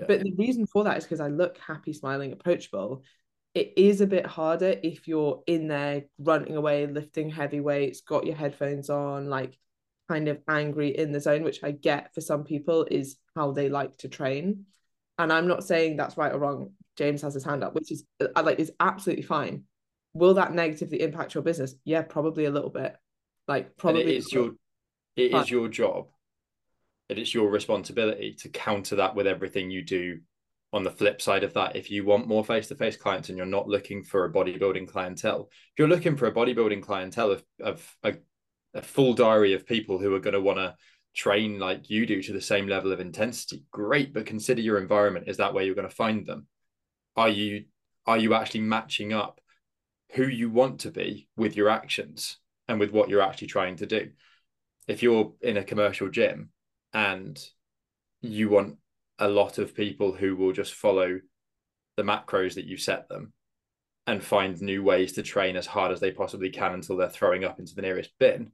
But 0.06 0.20
the 0.20 0.34
reason 0.36 0.66
for 0.66 0.84
that 0.84 0.98
is 0.98 1.04
because 1.04 1.20
I 1.20 1.28
look 1.28 1.58
happy, 1.58 1.92
smiling, 1.92 2.32
approachable. 2.32 3.04
It 3.56 3.72
is 3.78 4.02
a 4.02 4.06
bit 4.06 4.26
harder 4.26 4.74
if 4.82 5.08
you're 5.08 5.42
in 5.46 5.66
there 5.66 6.04
running 6.18 6.56
away, 6.56 6.86
lifting 6.86 7.30
heavy 7.30 7.60
weights, 7.60 8.02
got 8.02 8.26
your 8.26 8.36
headphones 8.36 8.90
on, 8.90 9.30
like 9.30 9.58
kind 10.10 10.28
of 10.28 10.42
angry 10.46 10.90
in 10.90 11.10
the 11.10 11.20
zone, 11.20 11.42
which 11.42 11.64
I 11.64 11.70
get 11.70 12.12
for 12.14 12.20
some 12.20 12.44
people 12.44 12.86
is 12.90 13.16
how 13.34 13.52
they 13.52 13.70
like 13.70 13.96
to 13.98 14.08
train. 14.08 14.66
And 15.18 15.32
I'm 15.32 15.48
not 15.48 15.64
saying 15.64 15.96
that's 15.96 16.18
right 16.18 16.34
or 16.34 16.38
wrong. 16.38 16.72
James 16.96 17.22
has 17.22 17.32
his 17.32 17.44
hand 17.44 17.64
up, 17.64 17.74
which 17.74 17.90
is 17.90 18.04
uh, 18.20 18.42
like 18.42 18.58
is 18.58 18.72
absolutely 18.78 19.22
fine. 19.24 19.64
Will 20.12 20.34
that 20.34 20.52
negatively 20.52 21.00
impact 21.00 21.32
your 21.32 21.42
business? 21.42 21.74
Yeah, 21.82 22.02
probably 22.02 22.44
a 22.44 22.50
little 22.50 22.68
bit. 22.68 22.94
Like 23.48 23.74
probably 23.78 24.02
and 24.02 24.10
it 24.10 24.16
is 24.16 24.32
your 24.34 24.50
it 25.16 25.32
is 25.32 25.50
your 25.50 25.68
job 25.68 26.08
that 27.08 27.18
it's 27.18 27.32
your 27.32 27.48
responsibility 27.48 28.34
to 28.40 28.50
counter 28.50 28.96
that 28.96 29.14
with 29.14 29.26
everything 29.26 29.70
you 29.70 29.80
do 29.80 30.20
on 30.72 30.82
the 30.82 30.90
flip 30.90 31.22
side 31.22 31.44
of 31.44 31.54
that 31.54 31.76
if 31.76 31.90
you 31.90 32.04
want 32.04 32.26
more 32.26 32.44
face-to-face 32.44 32.96
clients 32.96 33.28
and 33.28 33.38
you're 33.38 33.46
not 33.46 33.68
looking 33.68 34.02
for 34.02 34.24
a 34.24 34.32
bodybuilding 34.32 34.88
clientele 34.88 35.48
if 35.50 35.78
you're 35.78 35.88
looking 35.88 36.16
for 36.16 36.26
a 36.26 36.32
bodybuilding 36.32 36.82
clientele 36.82 37.30
of, 37.30 37.44
of 37.60 37.96
a, 38.02 38.14
a 38.74 38.82
full 38.82 39.14
diary 39.14 39.52
of 39.52 39.66
people 39.66 39.98
who 39.98 40.14
are 40.14 40.20
going 40.20 40.34
to 40.34 40.40
want 40.40 40.58
to 40.58 40.74
train 41.16 41.58
like 41.58 41.88
you 41.88 42.04
do 42.04 42.22
to 42.22 42.32
the 42.34 42.40
same 42.40 42.68
level 42.68 42.92
of 42.92 43.00
intensity 43.00 43.64
great 43.70 44.12
but 44.12 44.26
consider 44.26 44.60
your 44.60 44.78
environment 44.78 45.28
is 45.28 45.38
that 45.38 45.54
where 45.54 45.64
you're 45.64 45.74
going 45.74 45.88
to 45.88 45.94
find 45.94 46.26
them. 46.26 46.46
Are 47.16 47.30
you 47.30 47.64
are 48.06 48.18
you 48.18 48.34
actually 48.34 48.60
matching 48.60 49.12
up 49.12 49.40
who 50.12 50.24
you 50.24 50.50
want 50.50 50.80
to 50.80 50.90
be 50.90 51.28
with 51.36 51.56
your 51.56 51.70
actions 51.70 52.36
and 52.68 52.78
with 52.78 52.92
what 52.92 53.08
you're 53.08 53.22
actually 53.22 53.48
trying 53.48 53.76
to 53.76 53.86
do? 53.86 54.10
If 54.86 55.02
you're 55.02 55.32
in 55.40 55.56
a 55.56 55.64
commercial 55.64 56.10
gym 56.10 56.50
and 56.92 57.42
you 58.20 58.50
want 58.50 58.76
a 59.18 59.28
lot 59.28 59.58
of 59.58 59.74
people 59.74 60.12
who 60.12 60.36
will 60.36 60.52
just 60.52 60.74
follow 60.74 61.20
the 61.96 62.02
macros 62.02 62.54
that 62.54 62.66
you 62.66 62.76
set 62.76 63.08
them 63.08 63.32
and 64.06 64.22
find 64.22 64.60
new 64.60 64.82
ways 64.82 65.12
to 65.12 65.22
train 65.22 65.56
as 65.56 65.66
hard 65.66 65.90
as 65.90 66.00
they 66.00 66.10
possibly 66.10 66.50
can 66.50 66.74
until 66.74 66.96
they're 66.96 67.08
throwing 67.08 67.44
up 67.44 67.58
into 67.58 67.74
the 67.74 67.82
nearest 67.82 68.10
bin, 68.18 68.52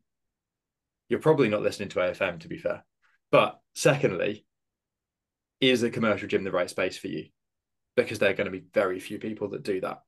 you're 1.08 1.20
probably 1.20 1.48
not 1.48 1.62
listening 1.62 1.90
to 1.90 1.98
AFM, 1.98 2.40
to 2.40 2.48
be 2.48 2.56
fair. 2.56 2.84
But 3.30 3.60
secondly, 3.74 4.46
is 5.60 5.82
a 5.82 5.90
commercial 5.90 6.28
gym 6.28 6.44
the 6.44 6.50
right 6.50 6.70
space 6.70 6.96
for 6.96 7.08
you? 7.08 7.26
Because 7.96 8.18
there 8.18 8.30
are 8.30 8.34
going 8.34 8.50
to 8.50 8.58
be 8.58 8.64
very 8.72 8.98
few 8.98 9.18
people 9.18 9.48
that 9.50 9.62
do 9.62 9.80
that. 9.82 10.02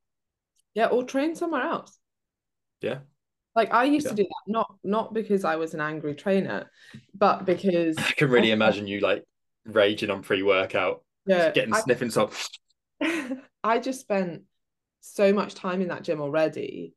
Yeah, 0.75 0.87
or 0.87 1.05
train 1.05 1.35
somewhere 1.35 1.63
else. 1.63 1.99
Yeah. 2.81 2.99
Like 3.55 3.73
I 3.73 3.85
used 3.85 4.07
yeah. 4.07 4.11
to 4.11 4.17
do 4.17 4.23
that, 4.25 4.53
not 4.53 4.75
not 4.83 5.15
because 5.15 5.45
I 5.45 5.57
was 5.57 5.75
an 5.75 5.81
angry 5.81 6.15
trainer, 6.15 6.71
but 7.15 7.45
because 7.45 7.97
I 7.99 8.13
can 8.13 8.31
really 8.31 8.51
imagine 8.51 8.87
you 8.87 9.01
like 9.01 9.25
raging 9.65 10.11
on 10.11 10.23
pre-workout, 10.23 11.03
yeah, 11.27 11.51
getting 11.53 11.75
I, 11.75 11.81
sniffing 11.81 12.11
stuff. 12.11 12.49
I 13.65 13.79
just 13.79 14.01
spent 14.01 14.43
so 15.01 15.33
much 15.33 15.55
time 15.55 15.83
in 15.83 15.89
that 15.89 16.03
gym 16.03 16.21
already. 16.21 16.95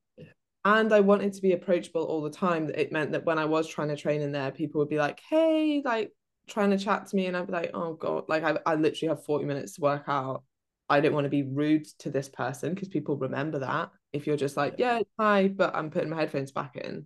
And 0.65 0.91
I 0.91 0.99
wanted 0.99 1.33
to 1.33 1.41
be 1.41 1.53
approachable 1.53 2.03
all 2.03 2.21
the 2.21 2.29
time. 2.29 2.67
That 2.67 2.79
it 2.79 2.91
meant 2.91 3.13
that 3.13 3.25
when 3.25 3.39
I 3.39 3.45
was 3.45 3.67
trying 3.67 3.87
to 3.89 3.95
train 3.95 4.21
in 4.21 4.31
there, 4.31 4.51
people 4.51 4.79
would 4.79 4.89
be 4.89 4.97
like, 4.97 5.21
hey, 5.29 5.81
like 5.83 6.11
trying 6.49 6.71
to 6.71 6.77
chat 6.77 7.07
to 7.07 7.15
me. 7.15 7.27
And 7.27 7.37
I'd 7.37 7.47
be 7.47 7.53
like, 7.53 7.71
oh 7.73 7.93
God, 7.93 8.25
like 8.27 8.43
I, 8.43 8.57
I 8.65 8.75
literally 8.75 9.09
have 9.09 9.23
40 9.23 9.45
minutes 9.45 9.75
to 9.75 9.81
work 9.81 10.03
out. 10.07 10.43
I 10.89 10.99
don't 10.99 11.13
want 11.13 11.25
to 11.25 11.29
be 11.29 11.43
rude 11.43 11.85
to 11.99 12.09
this 12.09 12.29
person 12.29 12.73
because 12.73 12.87
people 12.89 13.17
remember 13.17 13.59
that. 13.59 13.91
If 14.13 14.25
you're 14.25 14.37
just 14.37 14.57
like, 14.57 14.75
yeah, 14.77 15.01
hi, 15.19 15.47
but 15.47 15.75
I'm 15.75 15.89
putting 15.89 16.09
my 16.09 16.17
headphones 16.17 16.51
back 16.51 16.75
in. 16.75 17.05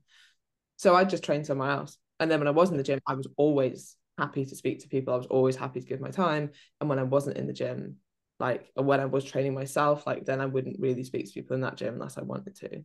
So 0.77 0.95
I 0.95 1.03
just 1.03 1.23
trained 1.23 1.45
somewhere 1.45 1.71
else. 1.71 1.97
And 2.19 2.29
then 2.29 2.39
when 2.39 2.47
I 2.47 2.51
was 2.51 2.71
in 2.71 2.77
the 2.77 2.83
gym, 2.83 2.99
I 3.07 3.15
was 3.15 3.27
always 3.37 3.95
happy 4.21 4.45
to 4.45 4.55
speak 4.55 4.79
to 4.79 4.87
people. 4.87 5.13
I 5.13 5.17
was 5.17 5.25
always 5.25 5.55
happy 5.55 5.81
to 5.81 5.87
give 5.87 5.99
my 5.99 6.11
time. 6.11 6.51
And 6.79 6.87
when 6.87 6.99
I 6.99 7.03
wasn't 7.03 7.37
in 7.37 7.47
the 7.47 7.53
gym, 7.53 7.95
like 8.39 8.71
when 8.75 8.99
I 8.99 9.05
was 9.05 9.25
training 9.25 9.55
myself, 9.55 10.05
like 10.05 10.25
then 10.25 10.39
I 10.39 10.45
wouldn't 10.45 10.79
really 10.79 11.03
speak 11.03 11.25
to 11.25 11.33
people 11.33 11.55
in 11.55 11.61
that 11.61 11.75
gym 11.75 11.95
unless 11.95 12.17
I 12.17 12.21
wanted 12.21 12.55
to. 12.57 12.83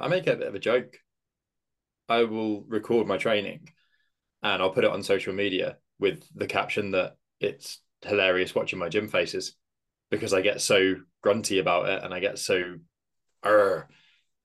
I 0.00 0.08
make 0.08 0.26
a 0.26 0.36
bit 0.36 0.48
of 0.48 0.54
a 0.54 0.58
joke. 0.58 0.96
I 2.08 2.24
will 2.24 2.62
record 2.62 3.06
my 3.06 3.18
training 3.18 3.68
and 4.42 4.62
I'll 4.62 4.72
put 4.72 4.84
it 4.84 4.90
on 4.90 5.02
social 5.02 5.34
media 5.34 5.76
with 5.98 6.24
the 6.34 6.46
caption 6.46 6.90
that 6.92 7.16
it's 7.40 7.80
hilarious 8.02 8.54
watching 8.54 8.78
my 8.78 8.88
gym 8.88 9.08
faces 9.08 9.56
because 10.10 10.32
I 10.34 10.40
get 10.40 10.60
so 10.60 10.96
grunty 11.22 11.58
about 11.58 11.88
it 11.88 12.02
and 12.02 12.12
I 12.12 12.20
get 12.20 12.38
so 12.38 12.76
uh, 13.42 13.80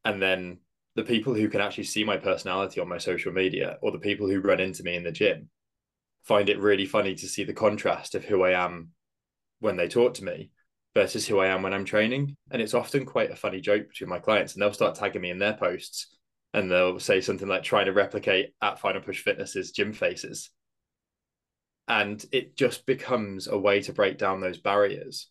and 0.03 0.21
then 0.21 0.59
the 0.95 1.03
people 1.03 1.33
who 1.33 1.49
can 1.49 1.61
actually 1.61 1.85
see 1.85 2.03
my 2.03 2.17
personality 2.17 2.81
on 2.81 2.89
my 2.89 2.97
social 2.97 3.31
media 3.31 3.77
or 3.81 3.91
the 3.91 3.99
people 3.99 4.29
who 4.29 4.41
run 4.41 4.59
into 4.59 4.83
me 4.83 4.95
in 4.95 5.03
the 5.03 5.11
gym 5.11 5.49
find 6.23 6.49
it 6.49 6.59
really 6.59 6.85
funny 6.85 7.15
to 7.15 7.27
see 7.27 7.43
the 7.43 7.53
contrast 7.53 8.15
of 8.15 8.25
who 8.25 8.43
I 8.43 8.51
am 8.51 8.89
when 9.59 9.77
they 9.77 9.87
talk 9.87 10.15
to 10.15 10.23
me 10.23 10.51
versus 10.93 11.27
who 11.27 11.39
I 11.39 11.47
am 11.47 11.61
when 11.61 11.73
I'm 11.73 11.85
training. 11.85 12.35
And 12.51 12.61
it's 12.61 12.73
often 12.73 13.05
quite 13.05 13.31
a 13.31 13.35
funny 13.35 13.61
joke 13.61 13.89
between 13.89 14.09
my 14.09 14.19
clients, 14.19 14.53
and 14.53 14.61
they'll 14.61 14.73
start 14.73 14.95
tagging 14.95 15.21
me 15.21 15.29
in 15.29 15.39
their 15.39 15.53
posts 15.53 16.15
and 16.53 16.69
they'll 16.69 16.99
say 16.99 17.21
something 17.21 17.47
like 17.47 17.63
trying 17.63 17.85
to 17.85 17.93
replicate 17.93 18.53
at 18.61 18.79
Final 18.79 19.01
Push 19.01 19.21
Fitness's 19.21 19.71
gym 19.71 19.93
faces. 19.93 20.49
And 21.87 22.23
it 22.31 22.55
just 22.55 22.85
becomes 22.85 23.47
a 23.47 23.57
way 23.57 23.81
to 23.81 23.93
break 23.93 24.17
down 24.17 24.41
those 24.41 24.57
barriers. 24.57 25.29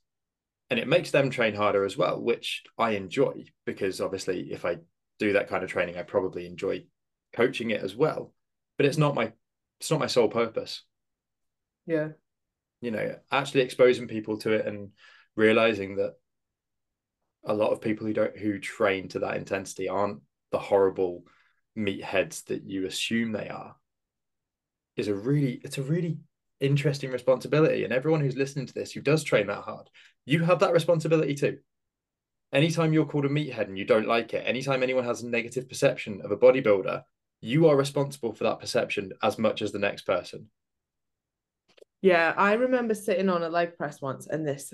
And 0.70 0.78
it 0.78 0.89
makes 0.89 1.11
them 1.11 1.30
train 1.30 1.55
harder 1.55 1.84
as 1.84 1.97
well, 1.97 2.20
which 2.20 2.62
I 2.76 2.91
enjoy 2.91 3.47
because 3.64 4.01
obviously, 4.01 4.53
if 4.53 4.64
I 4.64 4.78
do 5.18 5.32
that 5.32 5.49
kind 5.49 5.64
of 5.64 5.70
training, 5.70 5.97
I 5.97 6.03
probably 6.03 6.47
enjoy 6.47 6.84
coaching 7.32 7.70
it 7.70 7.82
as 7.82 7.97
well. 7.97 8.32
But 8.76 8.86
it's 8.86 8.99
not 8.99 9.14
my 9.14 9.32
it's 9.81 9.91
not 9.91 10.01
my 10.01 10.07
sole 10.07 10.29
purpose. 10.29 10.83
Yeah. 11.87 12.09
You 12.81 12.91
know 12.93 13.16
actually 13.33 13.62
exposing 13.62 14.07
people 14.07 14.39
to 14.39 14.53
it 14.53 14.66
and 14.66 14.91
realizing 15.35 15.97
that 15.97 16.14
a 17.45 17.55
lot 17.55 17.70
of 17.70 17.81
people 17.81 18.07
who 18.07 18.12
don't 18.12 18.37
who 18.37 18.59
train 18.59 19.09
to 19.09 19.20
that 19.20 19.37
intensity 19.37 19.89
aren't 19.89 20.20
the 20.53 20.59
horrible 20.59 21.24
meatheads 21.76 22.45
that 22.47 22.64
you 22.64 22.87
assume 22.87 23.33
they 23.33 23.49
are 23.49 23.76
is 24.97 25.09
a 25.09 25.14
really 25.14 25.61
it's 25.64 25.79
a 25.79 25.83
really 25.83 26.18
interesting 26.61 27.11
responsibility. 27.11 27.85
And 27.85 27.93
everyone 27.93 28.20
who's 28.20 28.37
listening 28.37 28.66
to 28.66 28.74
this 28.74 28.93
who 28.93 29.01
does 29.01 29.22
train 29.22 29.47
that 29.47 29.62
hard 29.62 29.89
you 30.26 30.43
have 30.43 30.59
that 30.61 30.72
responsibility 30.72 31.35
too. 31.35 31.59
Anytime 32.53 32.93
you're 32.93 33.07
called 33.07 33.24
a 33.24 33.29
meathead 33.29 33.68
and 33.68 33.79
you 33.79 33.85
don't 33.85 34.09
like 34.09 34.35
it 34.35 34.45
anytime 34.47 34.83
anyone 34.83 35.05
has 35.05 35.22
a 35.22 35.29
negative 35.29 35.68
perception 35.68 36.20
of 36.22 36.31
a 36.31 36.37
bodybuilder 36.37 37.03
you 37.41 37.68
are 37.68 37.76
responsible 37.76 38.32
for 38.32 38.45
that 38.45 38.61
perception 38.61 39.12
as 39.22 39.39
much 39.39 39.62
as 39.62 39.72
the 39.72 39.78
next 39.78 40.03
person 40.03 40.49
yeah, 42.01 42.32
I 42.36 42.53
remember 42.55 42.95
sitting 42.95 43.28
on 43.28 43.43
a 43.43 43.49
leg 43.49 43.76
press 43.76 44.01
once 44.01 44.28
and 44.28 44.47
this 44.47 44.72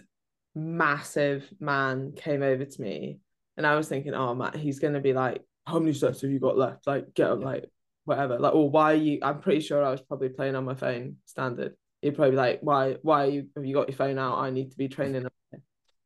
massive 0.55 1.49
man 1.59 2.13
came 2.15 2.43
over 2.43 2.65
to 2.65 2.83
me 2.83 3.19
and 3.57 3.67
I 3.67 3.77
was 3.77 3.89
thinking, 3.89 4.15
oh 4.15 4.35
Matt, 4.35 4.57
he's 4.57 4.79
gonna 4.79 5.01
be 5.01 5.13
like, 5.13 5.43
How 5.67 5.79
many 5.79 5.95
sets 5.95 6.21
have 6.21 6.31
you 6.31 6.39
got 6.39 6.59
left? 6.59 6.87
Like, 6.87 7.15
get 7.15 7.31
up, 7.31 7.43
like 7.43 7.71
whatever. 8.05 8.39
Like, 8.39 8.55
or 8.55 8.69
why 8.69 8.93
are 8.93 8.97
you 8.97 9.21
I'm 9.23 9.41
pretty 9.41 9.61
sure 9.61 9.83
I 9.83 9.91
was 9.91 10.03
probably 10.03 10.29
playing 10.29 10.55
on 10.55 10.65
my 10.65 10.75
phone 10.75 11.17
standard. 11.25 11.75
He'd 12.03 12.15
probably 12.15 12.33
be 12.33 12.37
like, 12.37 12.59
Why, 12.61 12.97
why 13.03 13.27
you 13.27 13.49
have 13.57 13.65
you 13.65 13.75
got 13.75 13.89
your 13.89 13.97
phone 13.97 14.19
out? 14.19 14.39
I 14.39 14.51
need 14.51 14.73
to 14.73 14.77
be 14.77 14.89
training. 14.89 15.27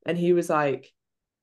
And 0.07 0.17
he 0.17 0.33
was 0.33 0.49
like, 0.49 0.93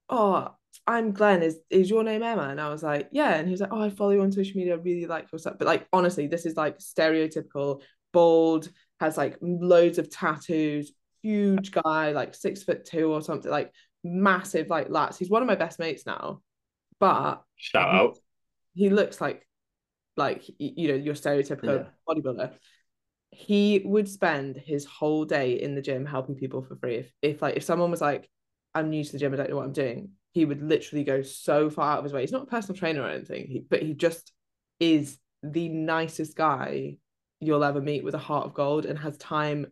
Oh, 0.10 0.56
I'm 0.88 1.12
Glenn. 1.12 1.44
Is 1.44 1.60
is 1.70 1.90
your 1.90 2.04
name 2.04 2.24
Emma? 2.24 2.50
And 2.50 2.62
I 2.62 2.70
was 2.70 2.84
like, 2.84 3.10
Yeah. 3.12 3.36
And 3.36 3.48
he 3.48 3.52
was 3.52 3.62
like, 3.62 3.72
Oh, 3.72 3.82
I 3.82 3.90
follow 3.90 4.12
you 4.12 4.22
on 4.22 4.32
social 4.32 4.58
media. 4.58 4.74
I 4.74 4.78
really 4.78 5.06
like 5.06 5.32
your 5.32 5.40
stuff. 5.40 5.56
But 5.58 5.68
like 5.68 5.88
honestly, 5.92 6.28
this 6.28 6.46
is 6.46 6.56
like 6.56 6.80
stereotypical, 6.80 7.82
bald, 8.14 8.70
has 9.00 9.18
like 9.18 9.38
loads 9.42 9.98
of 9.98 10.10
tattoos, 10.10 10.92
huge 11.22 11.72
guy, 11.72 12.12
like 12.12 12.36
six 12.36 12.64
foot 12.64 12.86
two 12.86 13.12
or 13.12 13.22
something, 13.22 13.52
like 13.52 13.72
massive, 14.04 14.70
like 14.70 14.90
lats. 14.90 15.18
He's 15.18 15.30
one 15.30 15.42
of 15.42 15.48
my 15.48 15.56
best 15.56 15.80
mates 15.80 16.06
now. 16.06 16.42
But 17.00 17.44
shout 17.56 17.94
out. 17.94 18.18
He 18.74 18.90
looks 18.90 19.20
like 19.20 19.48
like 20.18 20.44
you 20.60 20.88
know, 20.88 20.96
your 20.96 21.16
stereotypical 21.16 21.86
yeah. 21.86 22.14
bodybuilder. 22.14 22.54
He 23.32 23.82
would 23.84 24.08
spend 24.08 24.56
his 24.56 24.86
whole 24.86 25.26
day 25.26 25.60
in 25.62 25.76
the 25.76 25.82
gym 25.82 26.06
helping 26.06 26.36
people 26.36 26.62
for 26.62 26.76
free. 26.78 26.96
If 26.96 27.12
if 27.22 27.42
like 27.42 27.58
if 27.58 27.64
someone 27.64 27.92
was 27.92 28.02
like, 28.02 28.30
I'm 28.74 28.90
new 28.90 29.04
to 29.04 29.12
the 29.12 29.18
gym, 29.18 29.34
I 29.34 29.38
don't 29.38 29.50
know 29.50 29.58
what 29.58 29.66
I'm 29.66 29.74
doing, 29.74 30.12
he 30.36 30.44
would 30.44 30.62
literally 30.62 31.06
go 31.06 31.22
so 31.22 31.70
far 31.70 31.94
out 31.94 32.00
of 32.00 32.04
his 32.04 32.14
way. 32.14 32.20
He's 32.20 32.32
not 32.34 32.44
a 32.44 32.48
personal 32.48 32.78
trainer 32.78 33.02
or 33.02 33.10
anything, 33.10 33.48
he, 33.48 33.66
but 33.68 33.82
he 33.82 33.94
just 33.94 34.34
is 34.82 35.18
the 35.42 35.70
nicest 35.70 36.36
guy 36.36 36.98
you'll 37.40 37.64
ever 37.64 37.82
meet 37.82 38.04
with 38.04 38.16
a 38.16 38.20
heart 38.20 38.46
of 38.46 38.54
gold 38.54 38.86
and 38.86 39.00
has 39.00 39.18
time 39.18 39.68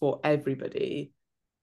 for 0.00 0.20
everybody 0.24 1.12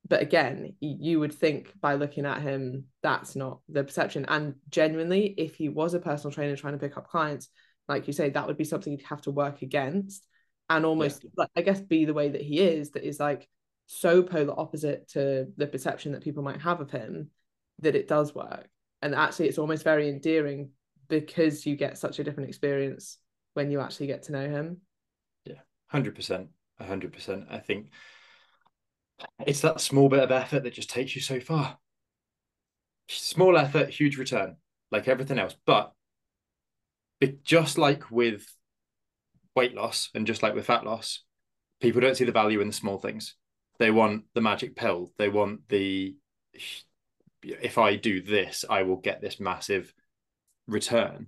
but 0.07 0.21
again 0.21 0.75
you 0.79 1.19
would 1.19 1.33
think 1.33 1.73
by 1.81 1.95
looking 1.95 2.25
at 2.25 2.41
him 2.41 2.85
that's 3.01 3.35
not 3.35 3.59
the 3.69 3.83
perception 3.83 4.25
and 4.27 4.55
genuinely 4.69 5.33
if 5.37 5.55
he 5.55 5.69
was 5.69 5.93
a 5.93 5.99
personal 5.99 6.33
trainer 6.33 6.55
trying 6.55 6.73
to 6.73 6.79
pick 6.79 6.97
up 6.97 7.09
clients 7.09 7.49
like 7.87 8.05
you 8.05 8.13
say 8.13 8.29
that 8.29 8.45
would 8.45 8.57
be 8.57 8.63
something 8.63 8.91
you'd 8.91 9.01
have 9.03 9.21
to 9.21 9.31
work 9.31 9.61
against 9.61 10.27
and 10.69 10.85
almost 10.85 11.23
yeah. 11.23 11.29
like 11.37 11.49
i 11.55 11.61
guess 11.61 11.79
be 11.79 12.05
the 12.05 12.13
way 12.13 12.29
that 12.29 12.41
he 12.41 12.59
is 12.59 12.91
that 12.91 13.07
is 13.07 13.19
like 13.19 13.47
so 13.87 14.21
polar 14.21 14.57
opposite 14.59 15.07
to 15.07 15.47
the 15.57 15.67
perception 15.67 16.11
that 16.11 16.23
people 16.23 16.43
might 16.43 16.61
have 16.61 16.81
of 16.81 16.91
him 16.91 17.29
that 17.79 17.95
it 17.95 18.07
does 18.07 18.33
work 18.33 18.67
and 19.01 19.13
actually 19.15 19.47
it's 19.47 19.57
almost 19.57 19.83
very 19.83 20.09
endearing 20.09 20.69
because 21.07 21.65
you 21.65 21.75
get 21.75 21.97
such 21.97 22.19
a 22.19 22.23
different 22.23 22.49
experience 22.49 23.17
when 23.53 23.71
you 23.71 23.79
actually 23.79 24.07
get 24.07 24.23
to 24.23 24.31
know 24.31 24.47
him 24.47 24.77
Yeah, 25.45 25.59
Hundred 25.87 26.15
percent, 26.15 26.49
hundred 26.79 27.13
percent. 27.13 27.47
I 27.49 27.59
think 27.59 27.87
it's 29.45 29.61
that 29.61 29.81
small 29.81 30.09
bit 30.09 30.23
of 30.23 30.31
effort 30.31 30.63
that 30.63 30.73
just 30.73 30.89
takes 30.89 31.15
you 31.15 31.21
so 31.21 31.39
far. 31.39 31.77
Small 33.07 33.57
effort, 33.57 33.89
huge 33.89 34.17
return, 34.17 34.57
like 34.91 35.07
everything 35.07 35.39
else. 35.39 35.55
But 35.65 35.93
just 37.43 37.77
like 37.77 38.11
with 38.11 38.45
weight 39.55 39.75
loss 39.75 40.09
and 40.13 40.27
just 40.27 40.43
like 40.43 40.53
with 40.53 40.65
fat 40.65 40.85
loss, 40.85 41.21
people 41.79 42.01
don't 42.01 42.17
see 42.17 42.25
the 42.25 42.31
value 42.31 42.61
in 42.61 42.67
the 42.67 42.73
small 42.73 42.97
things. 42.97 43.35
They 43.79 43.91
want 43.91 44.23
the 44.33 44.41
magic 44.41 44.75
pill. 44.75 45.11
They 45.17 45.29
want 45.29 45.67
the 45.69 46.15
if 47.61 47.77
I 47.77 47.95
do 47.95 48.21
this, 48.21 48.65
I 48.69 48.83
will 48.83 48.97
get 48.97 49.21
this 49.21 49.39
massive 49.39 49.93
return. 50.67 51.27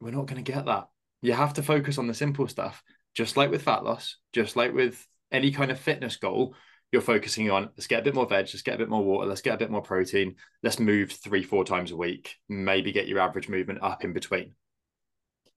We're 0.00 0.10
not 0.10 0.26
going 0.26 0.42
to 0.42 0.52
get 0.52 0.66
that. 0.66 0.88
You 1.20 1.32
have 1.32 1.54
to 1.54 1.62
focus 1.62 1.98
on 1.98 2.06
the 2.06 2.14
simple 2.14 2.48
stuff 2.48 2.82
just 3.14 3.36
like 3.36 3.50
with 3.50 3.62
fat 3.62 3.84
loss, 3.84 4.16
just 4.32 4.56
like 4.56 4.72
with 4.72 5.06
any 5.30 5.50
kind 5.50 5.70
of 5.70 5.78
fitness 5.78 6.16
goal, 6.16 6.54
you're 6.90 7.02
focusing 7.02 7.50
on 7.50 7.70
let's 7.76 7.86
get 7.86 8.00
a 8.00 8.02
bit 8.02 8.14
more 8.14 8.26
veg, 8.26 8.46
let's 8.46 8.62
get 8.62 8.74
a 8.74 8.78
bit 8.78 8.88
more 8.88 9.02
water, 9.02 9.26
let's 9.26 9.40
get 9.40 9.54
a 9.54 9.58
bit 9.58 9.70
more 9.70 9.82
protein, 9.82 10.36
let's 10.62 10.78
move 10.78 11.10
three, 11.10 11.42
four 11.42 11.64
times 11.64 11.90
a 11.90 11.96
week, 11.96 12.36
maybe 12.48 12.92
get 12.92 13.08
your 13.08 13.18
average 13.18 13.48
movement 13.48 13.82
up 13.82 14.04
in 14.04 14.12
between. 14.12 14.54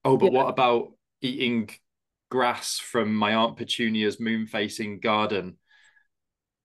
Oh, 0.03 0.17
but 0.17 0.32
yeah. 0.32 0.38
what 0.38 0.49
about 0.49 0.93
eating 1.21 1.69
grass 2.30 2.80
from 2.80 3.15
my 3.15 3.36
aunt 3.36 3.57
petunia's 3.57 4.19
moon 4.19 4.47
facing 4.47 4.99
garden 4.99 5.57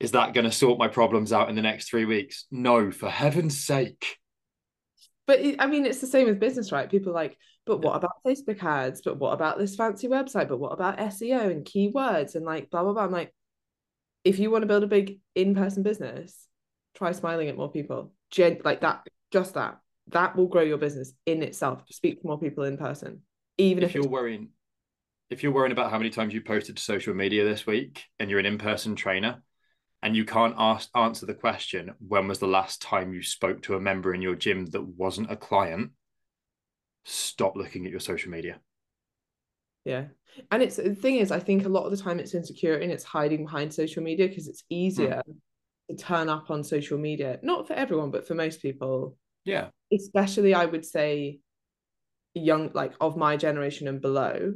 is 0.00 0.12
that 0.12 0.34
going 0.34 0.44
to 0.44 0.52
sort 0.52 0.78
my 0.78 0.88
problems 0.88 1.32
out 1.32 1.48
in 1.48 1.56
the 1.56 1.62
next 1.62 1.88
three 1.88 2.04
weeks? 2.04 2.46
No 2.50 2.90
for 2.90 3.08
heaven's 3.08 3.58
sake. 3.64 4.16
But 5.26 5.40
i 5.60 5.66
mean 5.66 5.86
it's 5.86 6.00
the 6.00 6.08
same 6.08 6.26
with 6.26 6.40
business 6.40 6.72
right? 6.72 6.90
People 6.90 7.12
like 7.12 7.36
but 7.66 7.82
what 7.82 7.94
about 7.94 8.22
facebook 8.26 8.62
ads? 8.64 9.02
But 9.02 9.18
what 9.18 9.32
about 9.32 9.58
this 9.58 9.76
fancy 9.76 10.08
website? 10.08 10.48
But 10.48 10.58
what 10.58 10.72
about 10.72 10.98
seo 10.98 11.50
and 11.50 11.64
keywords 11.64 12.34
and 12.34 12.44
like 12.44 12.70
blah 12.70 12.82
blah 12.82 12.94
blah? 12.94 13.04
I'm 13.04 13.12
like 13.12 13.32
if 14.24 14.38
you 14.38 14.50
want 14.50 14.62
to 14.62 14.66
build 14.66 14.82
a 14.82 14.88
big 14.88 15.20
in-person 15.34 15.82
business 15.82 16.36
try 16.94 17.12
smiling 17.12 17.48
at 17.48 17.56
more 17.56 17.70
people. 17.70 18.12
Gen- 18.32 18.60
like 18.64 18.80
that 18.80 19.06
just 19.30 19.54
that. 19.54 19.78
That 20.08 20.34
will 20.34 20.48
grow 20.48 20.62
your 20.62 20.78
business 20.78 21.12
in 21.24 21.42
itself. 21.44 21.84
Speak 21.90 22.20
to 22.20 22.26
more 22.26 22.40
people 22.40 22.64
in 22.64 22.76
person 22.76 23.22
even 23.60 23.82
if, 23.82 23.90
if 23.90 23.94
you're 23.94 24.08
worrying 24.08 24.48
if 25.28 25.42
you're 25.42 25.52
worrying 25.52 25.72
about 25.72 25.90
how 25.90 25.98
many 25.98 26.10
times 26.10 26.34
you 26.34 26.40
posted 26.40 26.76
to 26.76 26.82
social 26.82 27.14
media 27.14 27.44
this 27.44 27.66
week 27.66 28.04
and 28.18 28.28
you're 28.28 28.40
an 28.40 28.46
in-person 28.46 28.96
trainer 28.96 29.42
and 30.02 30.16
you 30.16 30.24
can't 30.24 30.54
ask 30.58 30.88
answer 30.94 31.26
the 31.26 31.34
question 31.34 31.92
when 32.06 32.26
was 32.26 32.38
the 32.38 32.46
last 32.46 32.80
time 32.80 33.12
you 33.12 33.22
spoke 33.22 33.62
to 33.62 33.74
a 33.74 33.80
member 33.80 34.14
in 34.14 34.22
your 34.22 34.34
gym 34.34 34.66
that 34.66 34.82
wasn't 34.82 35.30
a 35.30 35.36
client? 35.36 35.92
Stop 37.04 37.56
looking 37.56 37.84
at 37.84 37.90
your 37.90 38.00
social 38.00 38.30
media. 38.30 38.60
Yeah. 39.84 40.06
And 40.50 40.62
it's 40.62 40.76
the 40.76 40.94
thing 40.94 41.16
is 41.16 41.30
i 41.30 41.40
think 41.40 41.64
a 41.64 41.68
lot 41.68 41.84
of 41.84 41.90
the 41.90 41.96
time 41.96 42.20
it's 42.20 42.34
insecurity 42.34 42.84
and 42.84 42.92
it's 42.92 43.04
hiding 43.04 43.44
behind 43.44 43.72
social 43.72 44.02
media 44.02 44.28
because 44.28 44.48
it's 44.48 44.64
easier 44.68 45.22
mm. 45.26 45.34
to 45.90 46.02
turn 46.02 46.28
up 46.28 46.50
on 46.50 46.64
social 46.64 46.98
media. 46.98 47.38
Not 47.42 47.66
for 47.66 47.74
everyone 47.74 48.10
but 48.10 48.26
for 48.26 48.34
most 48.34 48.62
people. 48.62 49.16
Yeah. 49.44 49.68
Especially 49.92 50.54
i 50.54 50.64
would 50.64 50.84
say 50.84 51.40
young 52.34 52.70
like 52.74 52.92
of 53.00 53.16
my 53.16 53.36
generation 53.36 53.88
and 53.88 54.00
below 54.00 54.54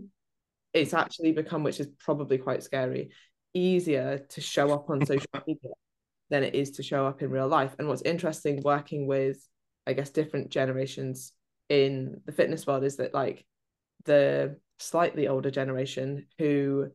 it's 0.72 0.95
actually 0.95 1.32
become 1.32 1.62
which 1.62 1.80
is 1.80 1.88
probably 1.99 2.38
quite 2.38 2.62
scary 2.62 3.11
easier 3.55 4.18
to 4.18 4.40
show 4.40 4.72
up 4.72 4.90
on 4.90 5.05
social 5.07 5.26
media 5.46 5.70
than 6.30 6.42
it 6.42 6.55
is 6.55 6.72
to 6.72 6.82
show 6.82 7.07
up 7.07 7.22
in 7.22 7.30
real 7.30 7.48
life. 7.48 7.74
And 7.78 7.88
what's 7.88 8.02
interesting 8.02 8.62
working 8.62 9.07
with 9.07 9.38
i 9.86 9.92
guess 9.92 10.11
different 10.11 10.50
generations 10.50 11.32
in 11.68 12.20
the 12.24 12.32
fitness 12.32 12.66
world 12.66 12.84
is 12.84 12.96
that 12.96 13.14
like 13.14 13.44
the 14.05 14.57
slightly 14.78 15.28
older 15.28 15.50
generation 15.50 16.26
who 16.38 16.90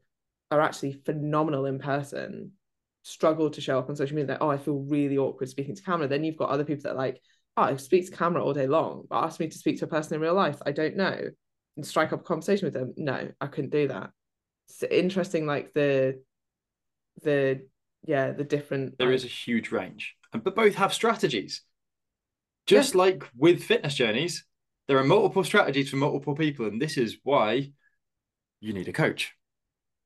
are 0.51 0.61
actually 0.61 0.93
phenomenal 0.93 1.65
in 1.65 1.79
person 1.79 2.51
struggle 3.03 3.49
to 3.49 3.61
show 3.61 3.79
up 3.79 3.89
on 3.89 3.95
social 3.95 4.15
media. 4.15 4.33
Like 4.33 4.41
oh 4.41 4.49
i 4.49 4.57
feel 4.57 4.85
really 4.89 5.17
awkward 5.17 5.49
speaking 5.49 5.75
to 5.75 5.83
camera. 5.83 6.07
Then 6.07 6.23
you've 6.23 6.37
got 6.37 6.49
other 6.49 6.65
people 6.65 6.83
that 6.83 6.97
like 6.97 7.21
oh 7.57 7.63
i 7.63 7.75
speak 7.77 8.05
to 8.05 8.15
camera 8.15 8.43
all 8.43 8.53
day 8.53 8.67
long. 8.67 9.05
But 9.09 9.23
ask 9.23 9.39
me 9.39 9.47
to 9.47 9.57
speak 9.57 9.79
to 9.79 9.85
a 9.85 9.87
person 9.87 10.15
in 10.15 10.21
real 10.21 10.33
life. 10.33 10.61
I 10.65 10.71
don't 10.71 10.97
know. 10.97 11.17
And 11.77 11.85
strike 11.85 12.11
up 12.13 12.21
a 12.21 12.23
conversation 12.23 12.65
with 12.65 12.73
them. 12.73 12.93
No 12.97 13.29
i 13.41 13.47
couldn't 13.47 13.71
do 13.71 13.87
that. 13.87 14.11
It's 14.67 14.83
interesting 14.83 15.47
like 15.47 15.73
the 15.73 16.21
the 17.21 17.61
yeah 18.05 18.31
the 18.31 18.43
different 18.43 18.97
There 18.97 19.11
is 19.11 19.23
a 19.23 19.27
huge 19.27 19.71
range 19.71 20.15
but 20.31 20.55
both 20.55 20.75
have 20.75 20.93
strategies 20.93 21.61
just 22.67 22.93
yeah. 22.93 22.99
like 22.99 23.23
with 23.37 23.63
fitness 23.63 23.95
journeys 23.95 24.45
there 24.87 24.97
are 24.97 25.03
multiple 25.03 25.43
strategies 25.43 25.89
for 25.89 25.97
multiple 25.97 26.35
people 26.35 26.65
and 26.67 26.81
this 26.81 26.97
is 26.97 27.17
why 27.23 27.71
you 28.59 28.73
need 28.73 28.87
a 28.87 28.93
coach 28.93 29.33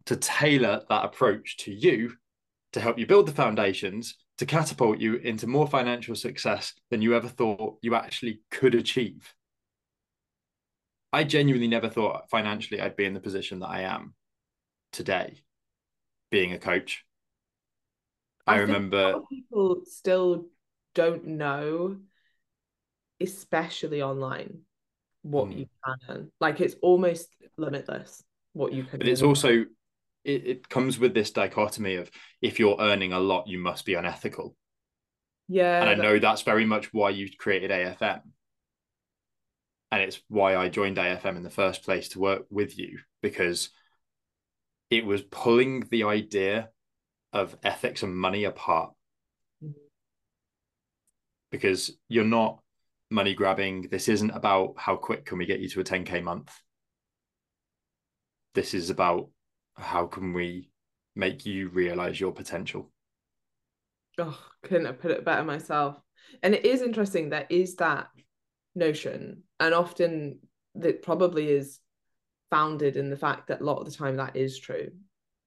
to 0.05 0.15
tailor 0.15 0.83
that 0.89 1.05
approach 1.05 1.57
to 1.57 1.71
you 1.71 2.13
to 2.73 2.79
help 2.79 2.97
you 2.97 3.05
build 3.05 3.27
the 3.27 3.33
foundations 3.33 4.15
to 4.37 4.45
catapult 4.45 4.99
you 4.99 5.15
into 5.15 5.47
more 5.47 5.67
financial 5.67 6.15
success 6.15 6.73
than 6.89 7.01
you 7.01 7.15
ever 7.15 7.27
thought 7.27 7.77
you 7.81 7.95
actually 7.95 8.41
could 8.49 8.75
achieve. 8.75 9.33
I 11.11 11.23
genuinely 11.23 11.67
never 11.67 11.89
thought 11.89 12.29
financially 12.31 12.81
I'd 12.81 12.95
be 12.95 13.05
in 13.05 13.13
the 13.13 13.19
position 13.19 13.59
that 13.59 13.69
I 13.69 13.81
am 13.81 14.15
today, 14.91 15.43
being 16.33 16.51
a 16.51 16.57
coach. 16.57 17.05
I, 18.47 18.55
I 18.55 18.57
remember 18.57 19.21
people 19.29 19.83
still 19.85 20.47
don't 20.95 21.25
know, 21.25 21.97
especially 23.21 24.01
online, 24.01 24.61
what 25.21 25.49
mm. 25.49 25.59
you 25.59 25.65
can 25.85 25.95
earn. 26.09 26.31
Like 26.41 26.59
it's 26.59 26.75
almost 26.81 27.29
limitless 27.55 28.23
what 28.53 28.73
you 28.73 28.83
can. 28.83 28.97
But 28.97 29.07
it's 29.07 29.21
also 29.21 29.65
it, 30.25 30.47
it 30.47 30.69
comes 30.69 30.97
with 30.97 31.13
this 31.13 31.29
dichotomy 31.29 31.97
of 31.97 32.09
if 32.41 32.59
you're 32.59 32.77
earning 32.79 33.13
a 33.13 33.19
lot, 33.19 33.47
you 33.47 33.59
must 33.59 33.85
be 33.85 33.93
unethical. 33.93 34.55
Yeah. 35.47 35.81
And 35.81 35.89
I 35.89 35.93
know 35.93 36.17
that's 36.17 36.41
very 36.41 36.65
much 36.65 36.91
why 36.91 37.11
you 37.11 37.29
created 37.37 37.69
AFM 37.69 38.21
and 39.91 40.01
it's 40.01 40.19
why 40.29 40.55
I 40.55 40.69
joined 40.69 40.97
AFM 40.97 41.37
in 41.37 41.43
the 41.43 41.51
first 41.51 41.83
place 41.83 42.09
to 42.09 42.19
work 42.19 42.45
with 42.49 42.79
you 42.79 42.97
because 43.21 43.69
it 44.93 45.05
was 45.07 45.23
pulling 45.23 45.81
the 45.89 46.03
idea 46.03 46.69
of 47.33 47.57
ethics 47.63 48.03
and 48.03 48.15
money 48.15 48.43
apart. 48.43 48.91
Mm-hmm. 49.63 49.71
Because 51.49 51.91
you're 52.09 52.23
not 52.23 52.59
money 53.09 53.33
grabbing. 53.33 53.87
This 53.89 54.07
isn't 54.07 54.29
about 54.29 54.75
how 54.77 54.95
quick 54.95 55.25
can 55.25 55.39
we 55.39 55.47
get 55.47 55.59
you 55.59 55.69
to 55.69 55.79
a 55.79 55.83
10k 55.83 56.21
month. 56.21 56.51
This 58.53 58.75
is 58.75 58.91
about 58.91 59.29
how 59.75 60.05
can 60.05 60.31
we 60.31 60.69
make 61.15 61.43
you 61.43 61.69
realize 61.69 62.19
your 62.19 62.31
potential. 62.31 62.91
Oh, 64.19 64.39
couldn't 64.61 64.85
have 64.85 65.01
put 65.01 65.09
it 65.09 65.25
better 65.25 65.43
myself. 65.43 65.97
And 66.43 66.53
it 66.53 66.65
is 66.65 66.83
interesting. 66.83 67.29
There 67.29 67.47
is 67.49 67.77
that 67.77 68.09
notion 68.75 69.41
and 69.59 69.73
often 69.73 70.39
that 70.75 71.01
probably 71.01 71.49
is 71.49 71.79
founded 72.53 72.97
in 72.97 73.09
the 73.09 73.17
fact 73.17 73.47
that 73.47 73.61
a 73.61 73.63
lot 73.63 73.79
of 73.79 73.85
the 73.85 73.91
time 73.91 74.17
that 74.17 74.35
is 74.35 74.59
true 74.59 74.91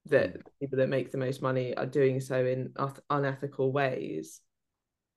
that 0.06 0.34
mm. 0.34 0.42
people 0.60 0.78
that 0.78 0.88
make 0.88 1.10
the 1.10 1.18
most 1.18 1.42
money 1.42 1.76
are 1.76 1.86
doing 1.86 2.20
so 2.20 2.44
in 2.44 2.72
unethical 3.10 3.72
ways 3.72 4.40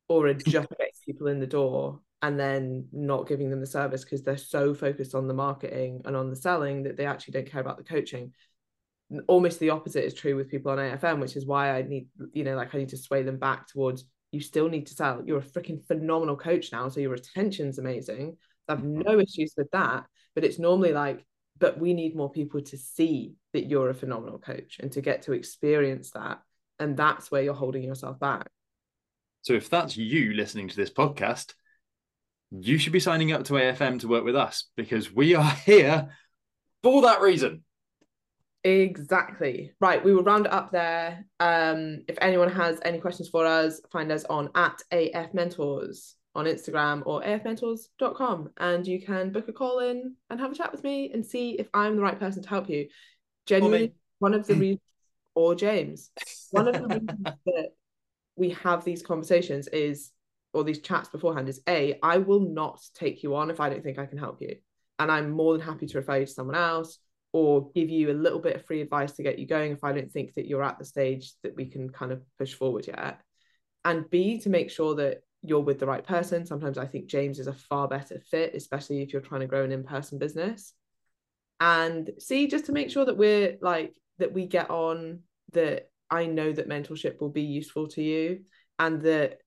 or 0.08 0.28
are 0.28 0.34
just 0.34 0.46
getting 0.70 0.92
people 1.06 1.28
in 1.28 1.40
the 1.40 1.48
door 1.48 2.00
and 2.22 2.40
then 2.40 2.86
not 2.92 3.28
giving 3.28 3.50
them 3.50 3.62
the 3.62 3.66
service 3.66 4.04
because 4.04 4.24
they're 4.24 4.38
so 4.38 4.74
focused 4.74 5.16
on 5.16 5.28
the 5.28 5.34
marketing 5.34 6.02
and 6.06 6.16
on 6.16 6.30
the 6.30 6.36
selling 6.36 6.84
that 6.84 6.98
they 6.98 7.06
actually 7.06 7.32
don't 7.32 7.50
care 7.50 7.62
about 7.62 7.78
the 7.78 7.84
coaching 7.84 8.34
almost 9.28 9.60
the 9.60 9.72
opposite 9.72 10.06
is 10.06 10.14
true 10.14 10.36
with 10.36 10.50
people 10.50 10.72
on 10.72 10.78
afm 10.78 11.20
which 11.20 11.36
is 11.36 11.46
why 11.46 11.72
i 11.72 11.82
need 11.82 12.08
you 12.34 12.44
know 12.44 12.56
like 12.56 12.76
i 12.76 12.78
need 12.78 12.90
to 12.90 12.98
sway 12.98 13.24
them 13.24 13.38
back 13.38 13.68
towards 13.68 14.06
you 14.32 14.40
still 14.40 14.70
need 14.70 14.88
to 14.88 14.94
sell. 14.94 15.24
You're 15.26 15.40
a 15.40 15.42
freaking 15.42 15.86
phenomenal 15.86 16.36
coach 16.36 16.72
now, 16.72 16.88
so 16.90 17.00
your 17.00 17.12
retention's 17.12 17.80
amazing. 17.80 18.38
I 18.68 18.74
have 18.74 18.82
mm-hmm. 18.82 19.02
no 19.02 19.20
issues 19.20 19.54
with 19.58 19.72
that. 19.72 20.06
But 20.36 20.44
it's 20.44 20.60
normally 20.60 20.94
like, 20.94 21.26
but 21.60 21.80
we 21.80 21.94
need 21.94 22.16
more 22.16 22.32
people 22.32 22.62
to 22.62 22.78
see 22.78 23.36
that 23.54 23.66
you're 23.66 23.90
a 23.90 23.94
phenomenal 23.94 24.40
coach 24.40 24.78
and 24.80 24.92
to 24.94 25.02
get 25.02 25.24
to 25.24 25.34
experience 25.34 26.12
that. 26.12 26.40
And 26.80 26.96
that's 26.96 27.30
where 27.30 27.42
you're 27.42 27.54
holding 27.54 27.84
yourself 27.84 28.20
back. 28.20 28.48
So 29.42 29.54
if 29.54 29.70
that's 29.70 29.98
you 29.98 30.34
listening 30.34 30.70
to 30.70 30.76
this 30.76 30.90
podcast, 30.90 31.54
you 32.52 32.78
should 32.78 32.94
be 32.94 33.00
signing 33.00 33.32
up 33.32 33.44
to 33.46 33.54
AFM 33.54 34.00
to 34.00 34.08
work 34.08 34.24
with 34.24 34.36
us 34.36 34.70
because 34.76 35.14
we 35.14 35.36
are 35.36 35.52
here 35.66 36.10
for 36.82 37.02
that 37.04 37.22
reason. 37.22 37.64
Exactly. 38.64 39.72
Right. 39.80 40.04
We 40.04 40.14
will 40.14 40.24
round 40.24 40.46
it 40.46 40.52
up 40.52 40.72
there. 40.72 41.26
Um, 41.40 42.04
if 42.08 42.18
anyone 42.22 42.52
has 42.52 42.80
any 42.84 43.00
questions 43.00 43.30
for 43.30 43.46
us, 43.46 43.80
find 43.92 44.12
us 44.12 44.26
on 44.26 44.50
at 44.56 44.82
AF 44.92 45.34
Mentors 45.34 46.16
on 46.40 46.46
Instagram 46.46 47.04
or 47.06 47.22
afmentors.com 47.22 48.50
and 48.58 48.88
you 48.88 49.02
can 49.02 49.32
book 49.32 49.50
a 49.50 49.54
call 49.54 49.80
in 49.80 50.16
and 50.30 50.40
have 50.40 50.54
a 50.54 50.56
chat 50.56 50.72
with 50.72 50.84
me 50.84 51.12
and 51.14 51.26
see 51.26 51.52
if 51.60 51.68
I'm 51.74 51.98
the 51.98 52.02
right 52.02 52.18
person 52.18 52.42
to 52.42 52.50
help 52.50 52.70
you. 52.70 52.88
Genuinely, 53.46 53.94
one 54.20 54.34
of 54.34 54.48
the 54.48 54.56
reasons, 54.56 54.82
or 55.36 55.54
James, 55.54 56.12
one 56.52 56.68
of 56.70 56.76
the 56.76 56.88
reasons 56.88 57.10
that 57.46 57.70
we 58.38 58.52
have 58.52 58.86
these 58.86 59.04
conversations 59.04 59.68
is, 59.68 60.12
or 60.54 60.64
these 60.64 60.82
chats 60.82 61.10
beforehand 61.10 61.50
is 61.50 61.62
A, 61.68 62.00
I 62.02 62.18
will 62.18 62.40
not 62.40 62.82
take 62.96 63.22
you 63.22 63.36
on 63.36 63.52
if 63.52 63.60
I 63.60 63.70
don't 63.70 63.84
think 63.84 64.00
I 64.00 64.06
can 64.06 64.18
help 64.18 64.42
you. 64.42 64.56
And 64.98 65.12
I'm 65.12 65.32
more 65.32 65.54
than 65.54 65.66
happy 65.66 65.88
to 65.88 65.98
refer 65.98 66.20
you 66.20 66.26
to 66.26 66.32
someone 66.32 66.56
else 66.56 67.00
or 67.34 67.70
give 67.76 67.90
you 67.90 68.12
a 68.12 68.14
little 68.14 68.40
bit 68.40 68.56
of 68.56 68.66
free 68.66 68.82
advice 68.82 69.12
to 69.14 69.24
get 69.24 69.40
you 69.40 69.46
going 69.46 69.74
if 69.74 69.84
I 69.84 69.92
don't 69.92 70.12
think 70.12 70.34
that 70.34 70.48
you're 70.48 70.64
at 70.64 70.80
the 70.80 70.86
stage 70.86 71.34
that 71.44 71.56
we 71.56 71.66
can 71.66 71.90
kind 71.90 72.12
of 72.12 72.22
push 72.38 72.54
forward 72.54 72.88
yet. 72.88 73.20
And 73.86 74.10
B, 74.10 74.40
to 74.40 74.50
make 74.50 74.72
sure 74.72 74.96
that 74.96 75.22
you're 75.42 75.62
with 75.62 75.80
the 75.80 75.86
right 75.86 76.04
person. 76.04 76.46
Sometimes 76.46 76.78
I 76.78 76.86
think 76.86 77.08
James 77.08 77.40
is 77.40 77.48
a 77.48 77.54
far 77.54 77.88
better 77.88 78.22
fit, 78.30 78.54
especially 78.56 79.02
if 79.02 79.14
you're 79.14 79.22
trying 79.22 79.42
to 79.42 79.48
grow 79.48 79.64
an 79.64 79.72
in 79.72 79.84
person 79.84 80.20
business. 80.20 80.74
And 81.60 82.12
see, 82.20 82.48
just 82.48 82.66
to 82.66 82.72
make 82.72 82.90
sure 82.90 83.06
that 83.06 83.18
we're 83.18 83.58
like, 83.62 83.96
that 84.18 84.34
we 84.34 84.46
get 84.46 84.70
on, 84.70 85.20
that 85.54 85.90
I 86.10 86.26
know 86.26 86.52
that 86.52 86.70
mentorship 86.70 87.20
will 87.22 87.30
be 87.30 87.44
useful 87.44 87.88
to 87.90 88.02
you 88.02 88.42
and 88.78 89.02
that 89.04 89.40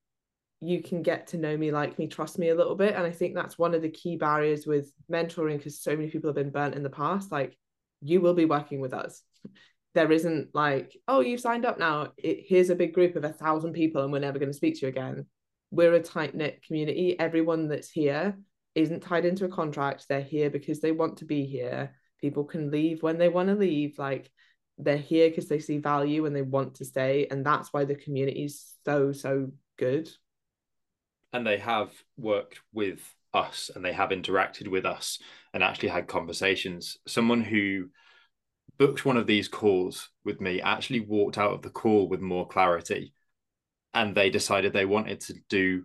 you 0.60 0.82
can 0.82 1.02
get 1.02 1.28
to 1.28 1.38
know 1.38 1.56
me, 1.56 1.72
like 1.72 1.98
me, 1.98 2.06
trust 2.06 2.38
me 2.38 2.50
a 2.50 2.54
little 2.54 2.76
bit. 2.76 2.94
And 2.94 3.04
I 3.04 3.10
think 3.10 3.34
that's 3.34 3.58
one 3.58 3.74
of 3.74 3.82
the 3.82 3.90
key 3.90 4.16
barriers 4.16 4.66
with 4.66 4.92
mentoring 5.10 5.58
because 5.58 5.80
so 5.80 5.96
many 5.96 6.08
people 6.08 6.28
have 6.28 6.36
been 6.36 6.50
burnt 6.50 6.74
in 6.74 6.82
the 6.82 6.90
past. 6.90 7.32
Like, 7.32 7.56
you 8.00 8.20
will 8.20 8.34
be 8.34 8.44
working 8.44 8.80
with 8.80 8.92
us 8.92 9.22
there 9.94 10.10
isn't 10.10 10.48
like 10.54 10.96
oh 11.08 11.20
you've 11.20 11.40
signed 11.40 11.64
up 11.64 11.78
now 11.78 12.08
it, 12.16 12.44
here's 12.46 12.70
a 12.70 12.74
big 12.74 12.94
group 12.94 13.16
of 13.16 13.24
a 13.24 13.32
thousand 13.32 13.72
people 13.72 14.02
and 14.02 14.12
we're 14.12 14.18
never 14.18 14.38
going 14.38 14.50
to 14.50 14.56
speak 14.56 14.74
to 14.74 14.82
you 14.82 14.88
again 14.88 15.26
we're 15.72 15.94
a 15.94 16.02
tight 16.02 16.34
knit 16.34 16.62
community. 16.64 17.18
Everyone 17.18 17.66
that's 17.66 17.90
here 17.90 18.36
isn't 18.74 19.02
tied 19.02 19.24
into 19.24 19.46
a 19.46 19.48
contract. 19.48 20.06
They're 20.08 20.20
here 20.20 20.50
because 20.50 20.80
they 20.80 20.92
want 20.92 21.16
to 21.16 21.24
be 21.24 21.46
here. 21.46 21.94
People 22.20 22.44
can 22.44 22.70
leave 22.70 23.02
when 23.02 23.18
they 23.18 23.30
want 23.30 23.48
to 23.48 23.54
leave. 23.54 23.98
Like 23.98 24.30
they're 24.78 24.96
here 24.98 25.30
because 25.30 25.48
they 25.48 25.58
see 25.58 25.78
value 25.78 26.26
and 26.26 26.36
they 26.36 26.42
want 26.42 26.76
to 26.76 26.84
stay 26.84 27.26
and 27.30 27.44
that's 27.44 27.72
why 27.72 27.84
the 27.84 27.94
community 27.94 28.44
is 28.44 28.74
so 28.84 29.12
so 29.12 29.50
good. 29.78 30.10
And 31.32 31.46
they 31.46 31.56
have 31.56 31.90
worked 32.18 32.60
with 32.74 33.00
us 33.32 33.70
and 33.74 33.82
they 33.82 33.94
have 33.94 34.10
interacted 34.10 34.68
with 34.68 34.84
us 34.84 35.18
and 35.54 35.62
actually 35.62 35.88
had 35.88 36.06
conversations. 36.06 36.98
Someone 37.06 37.40
who 37.40 37.88
booked 38.78 39.06
one 39.06 39.16
of 39.16 39.26
these 39.26 39.48
calls 39.48 40.10
with 40.22 40.38
me 40.38 40.60
actually 40.60 41.00
walked 41.00 41.38
out 41.38 41.52
of 41.52 41.62
the 41.62 41.70
call 41.70 42.08
with 42.08 42.20
more 42.20 42.46
clarity 42.46 43.14
and 43.94 44.14
they 44.14 44.30
decided 44.30 44.72
they 44.72 44.84
wanted 44.86 45.20
to 45.20 45.34
do 45.48 45.84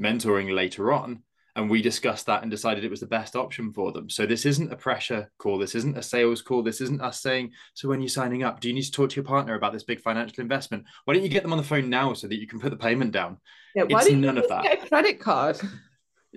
mentoring 0.00 0.54
later 0.54 0.92
on 0.92 1.22
and 1.56 1.70
we 1.70 1.80
discussed 1.80 2.26
that 2.26 2.42
and 2.42 2.50
decided 2.50 2.84
it 2.84 2.90
was 2.90 3.00
the 3.00 3.06
best 3.06 3.34
option 3.34 3.72
for 3.72 3.90
them. 3.90 4.10
So 4.10 4.26
this 4.26 4.44
isn't 4.44 4.70
a 4.72 4.76
pressure 4.76 5.30
call. 5.38 5.56
This 5.56 5.74
isn't 5.74 5.96
a 5.96 6.02
sales 6.02 6.42
call. 6.42 6.62
This 6.62 6.82
isn't 6.82 7.00
us 7.00 7.22
saying 7.22 7.52
so 7.72 7.88
when 7.88 8.02
you're 8.02 8.10
signing 8.10 8.42
up 8.42 8.60
do 8.60 8.68
you 8.68 8.74
need 8.74 8.82
to 8.82 8.92
talk 8.92 9.08
to 9.10 9.16
your 9.16 9.24
partner 9.24 9.54
about 9.54 9.72
this 9.72 9.82
big 9.82 10.00
financial 10.00 10.42
investment? 10.42 10.84
Why 11.06 11.14
don't 11.14 11.22
you 11.22 11.30
get 11.30 11.42
them 11.42 11.52
on 11.52 11.58
the 11.58 11.64
phone 11.64 11.88
now 11.88 12.12
so 12.12 12.28
that 12.28 12.38
you 12.38 12.46
can 12.46 12.60
put 12.60 12.70
the 12.70 12.76
payment 12.76 13.12
down? 13.12 13.38
Yeah 13.74 13.84
why 13.84 14.02
it's 14.02 14.10
none 14.10 14.36
of 14.36 14.48
that. 14.48 14.62
get 14.64 14.84
a 14.84 14.86
credit 14.86 15.18
card? 15.18 15.58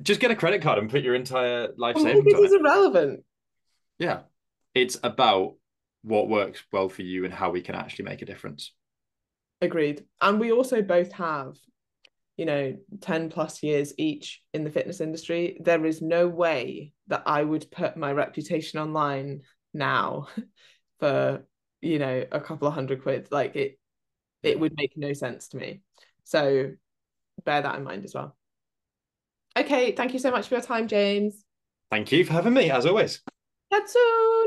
Just 0.02 0.22
get 0.22 0.32
a 0.32 0.36
credit 0.36 0.62
card 0.62 0.80
and 0.80 0.90
put 0.90 1.04
your 1.04 1.16
entire 1.16 1.68
life 1.76 1.96
Well, 1.96 2.06
savings 2.06 2.24
this 2.24 2.36
on 2.36 2.46
is 2.46 2.54
it. 2.54 2.62
irrelevant. 2.62 3.24
Yeah. 3.98 4.20
It's 4.74 4.98
about 5.04 5.56
what 6.04 6.30
works 6.30 6.64
well 6.72 6.88
for 6.88 7.02
you 7.02 7.26
and 7.26 7.34
how 7.34 7.50
we 7.50 7.62
can 7.62 7.76
actually 7.76 8.06
make 8.06 8.22
a 8.22 8.26
difference 8.26 8.72
agreed. 9.62 10.06
And 10.22 10.40
we 10.40 10.52
also 10.52 10.82
both 10.82 11.12
have 11.14 11.56
you 12.38 12.46
know 12.46 12.74
10 13.02 13.30
plus 13.30 13.62
years 13.62 13.94
each 13.98 14.42
in 14.54 14.64
the 14.64 14.70
fitness 14.70 15.02
industry. 15.02 15.58
There 15.62 15.86
is 15.86 16.02
no 16.02 16.28
way 16.28 16.94
that 17.08 17.24
i 17.26 17.44
would 17.44 17.70
put 17.70 17.98
my 17.98 18.14
reputation 18.14 18.80
online 18.80 19.42
now 19.74 20.28
for 21.00 21.46
you 21.82 22.00
know 22.00 22.26
a 22.32 22.40
couple 22.40 22.68
of 22.68 22.74
hundred 22.74 23.04
quid. 23.04 23.28
Like 23.30 23.56
it 23.56 23.78
it 24.42 24.58
would 24.58 24.74
make 24.78 24.94
no 24.96 25.12
sense 25.12 25.50
to 25.50 25.58
me. 25.58 25.82
So 26.24 26.72
bear 27.44 27.62
that 27.62 27.76
in 27.76 27.84
mind 27.84 28.06
as 28.06 28.14
well. 28.14 28.38
Okay 29.58 29.92
thank 29.92 30.14
you 30.14 30.20
so 30.20 30.32
much 30.32 30.48
for 30.48 30.56
your 30.56 30.64
time 30.64 30.88
james. 30.88 31.44
Thank 31.92 32.12
you 32.14 32.24
for 32.24 32.34
having 32.34 32.54
me 32.54 32.72
as 32.72 32.86
always. 32.86 33.22
That's 33.70 33.92
soon 33.92 34.39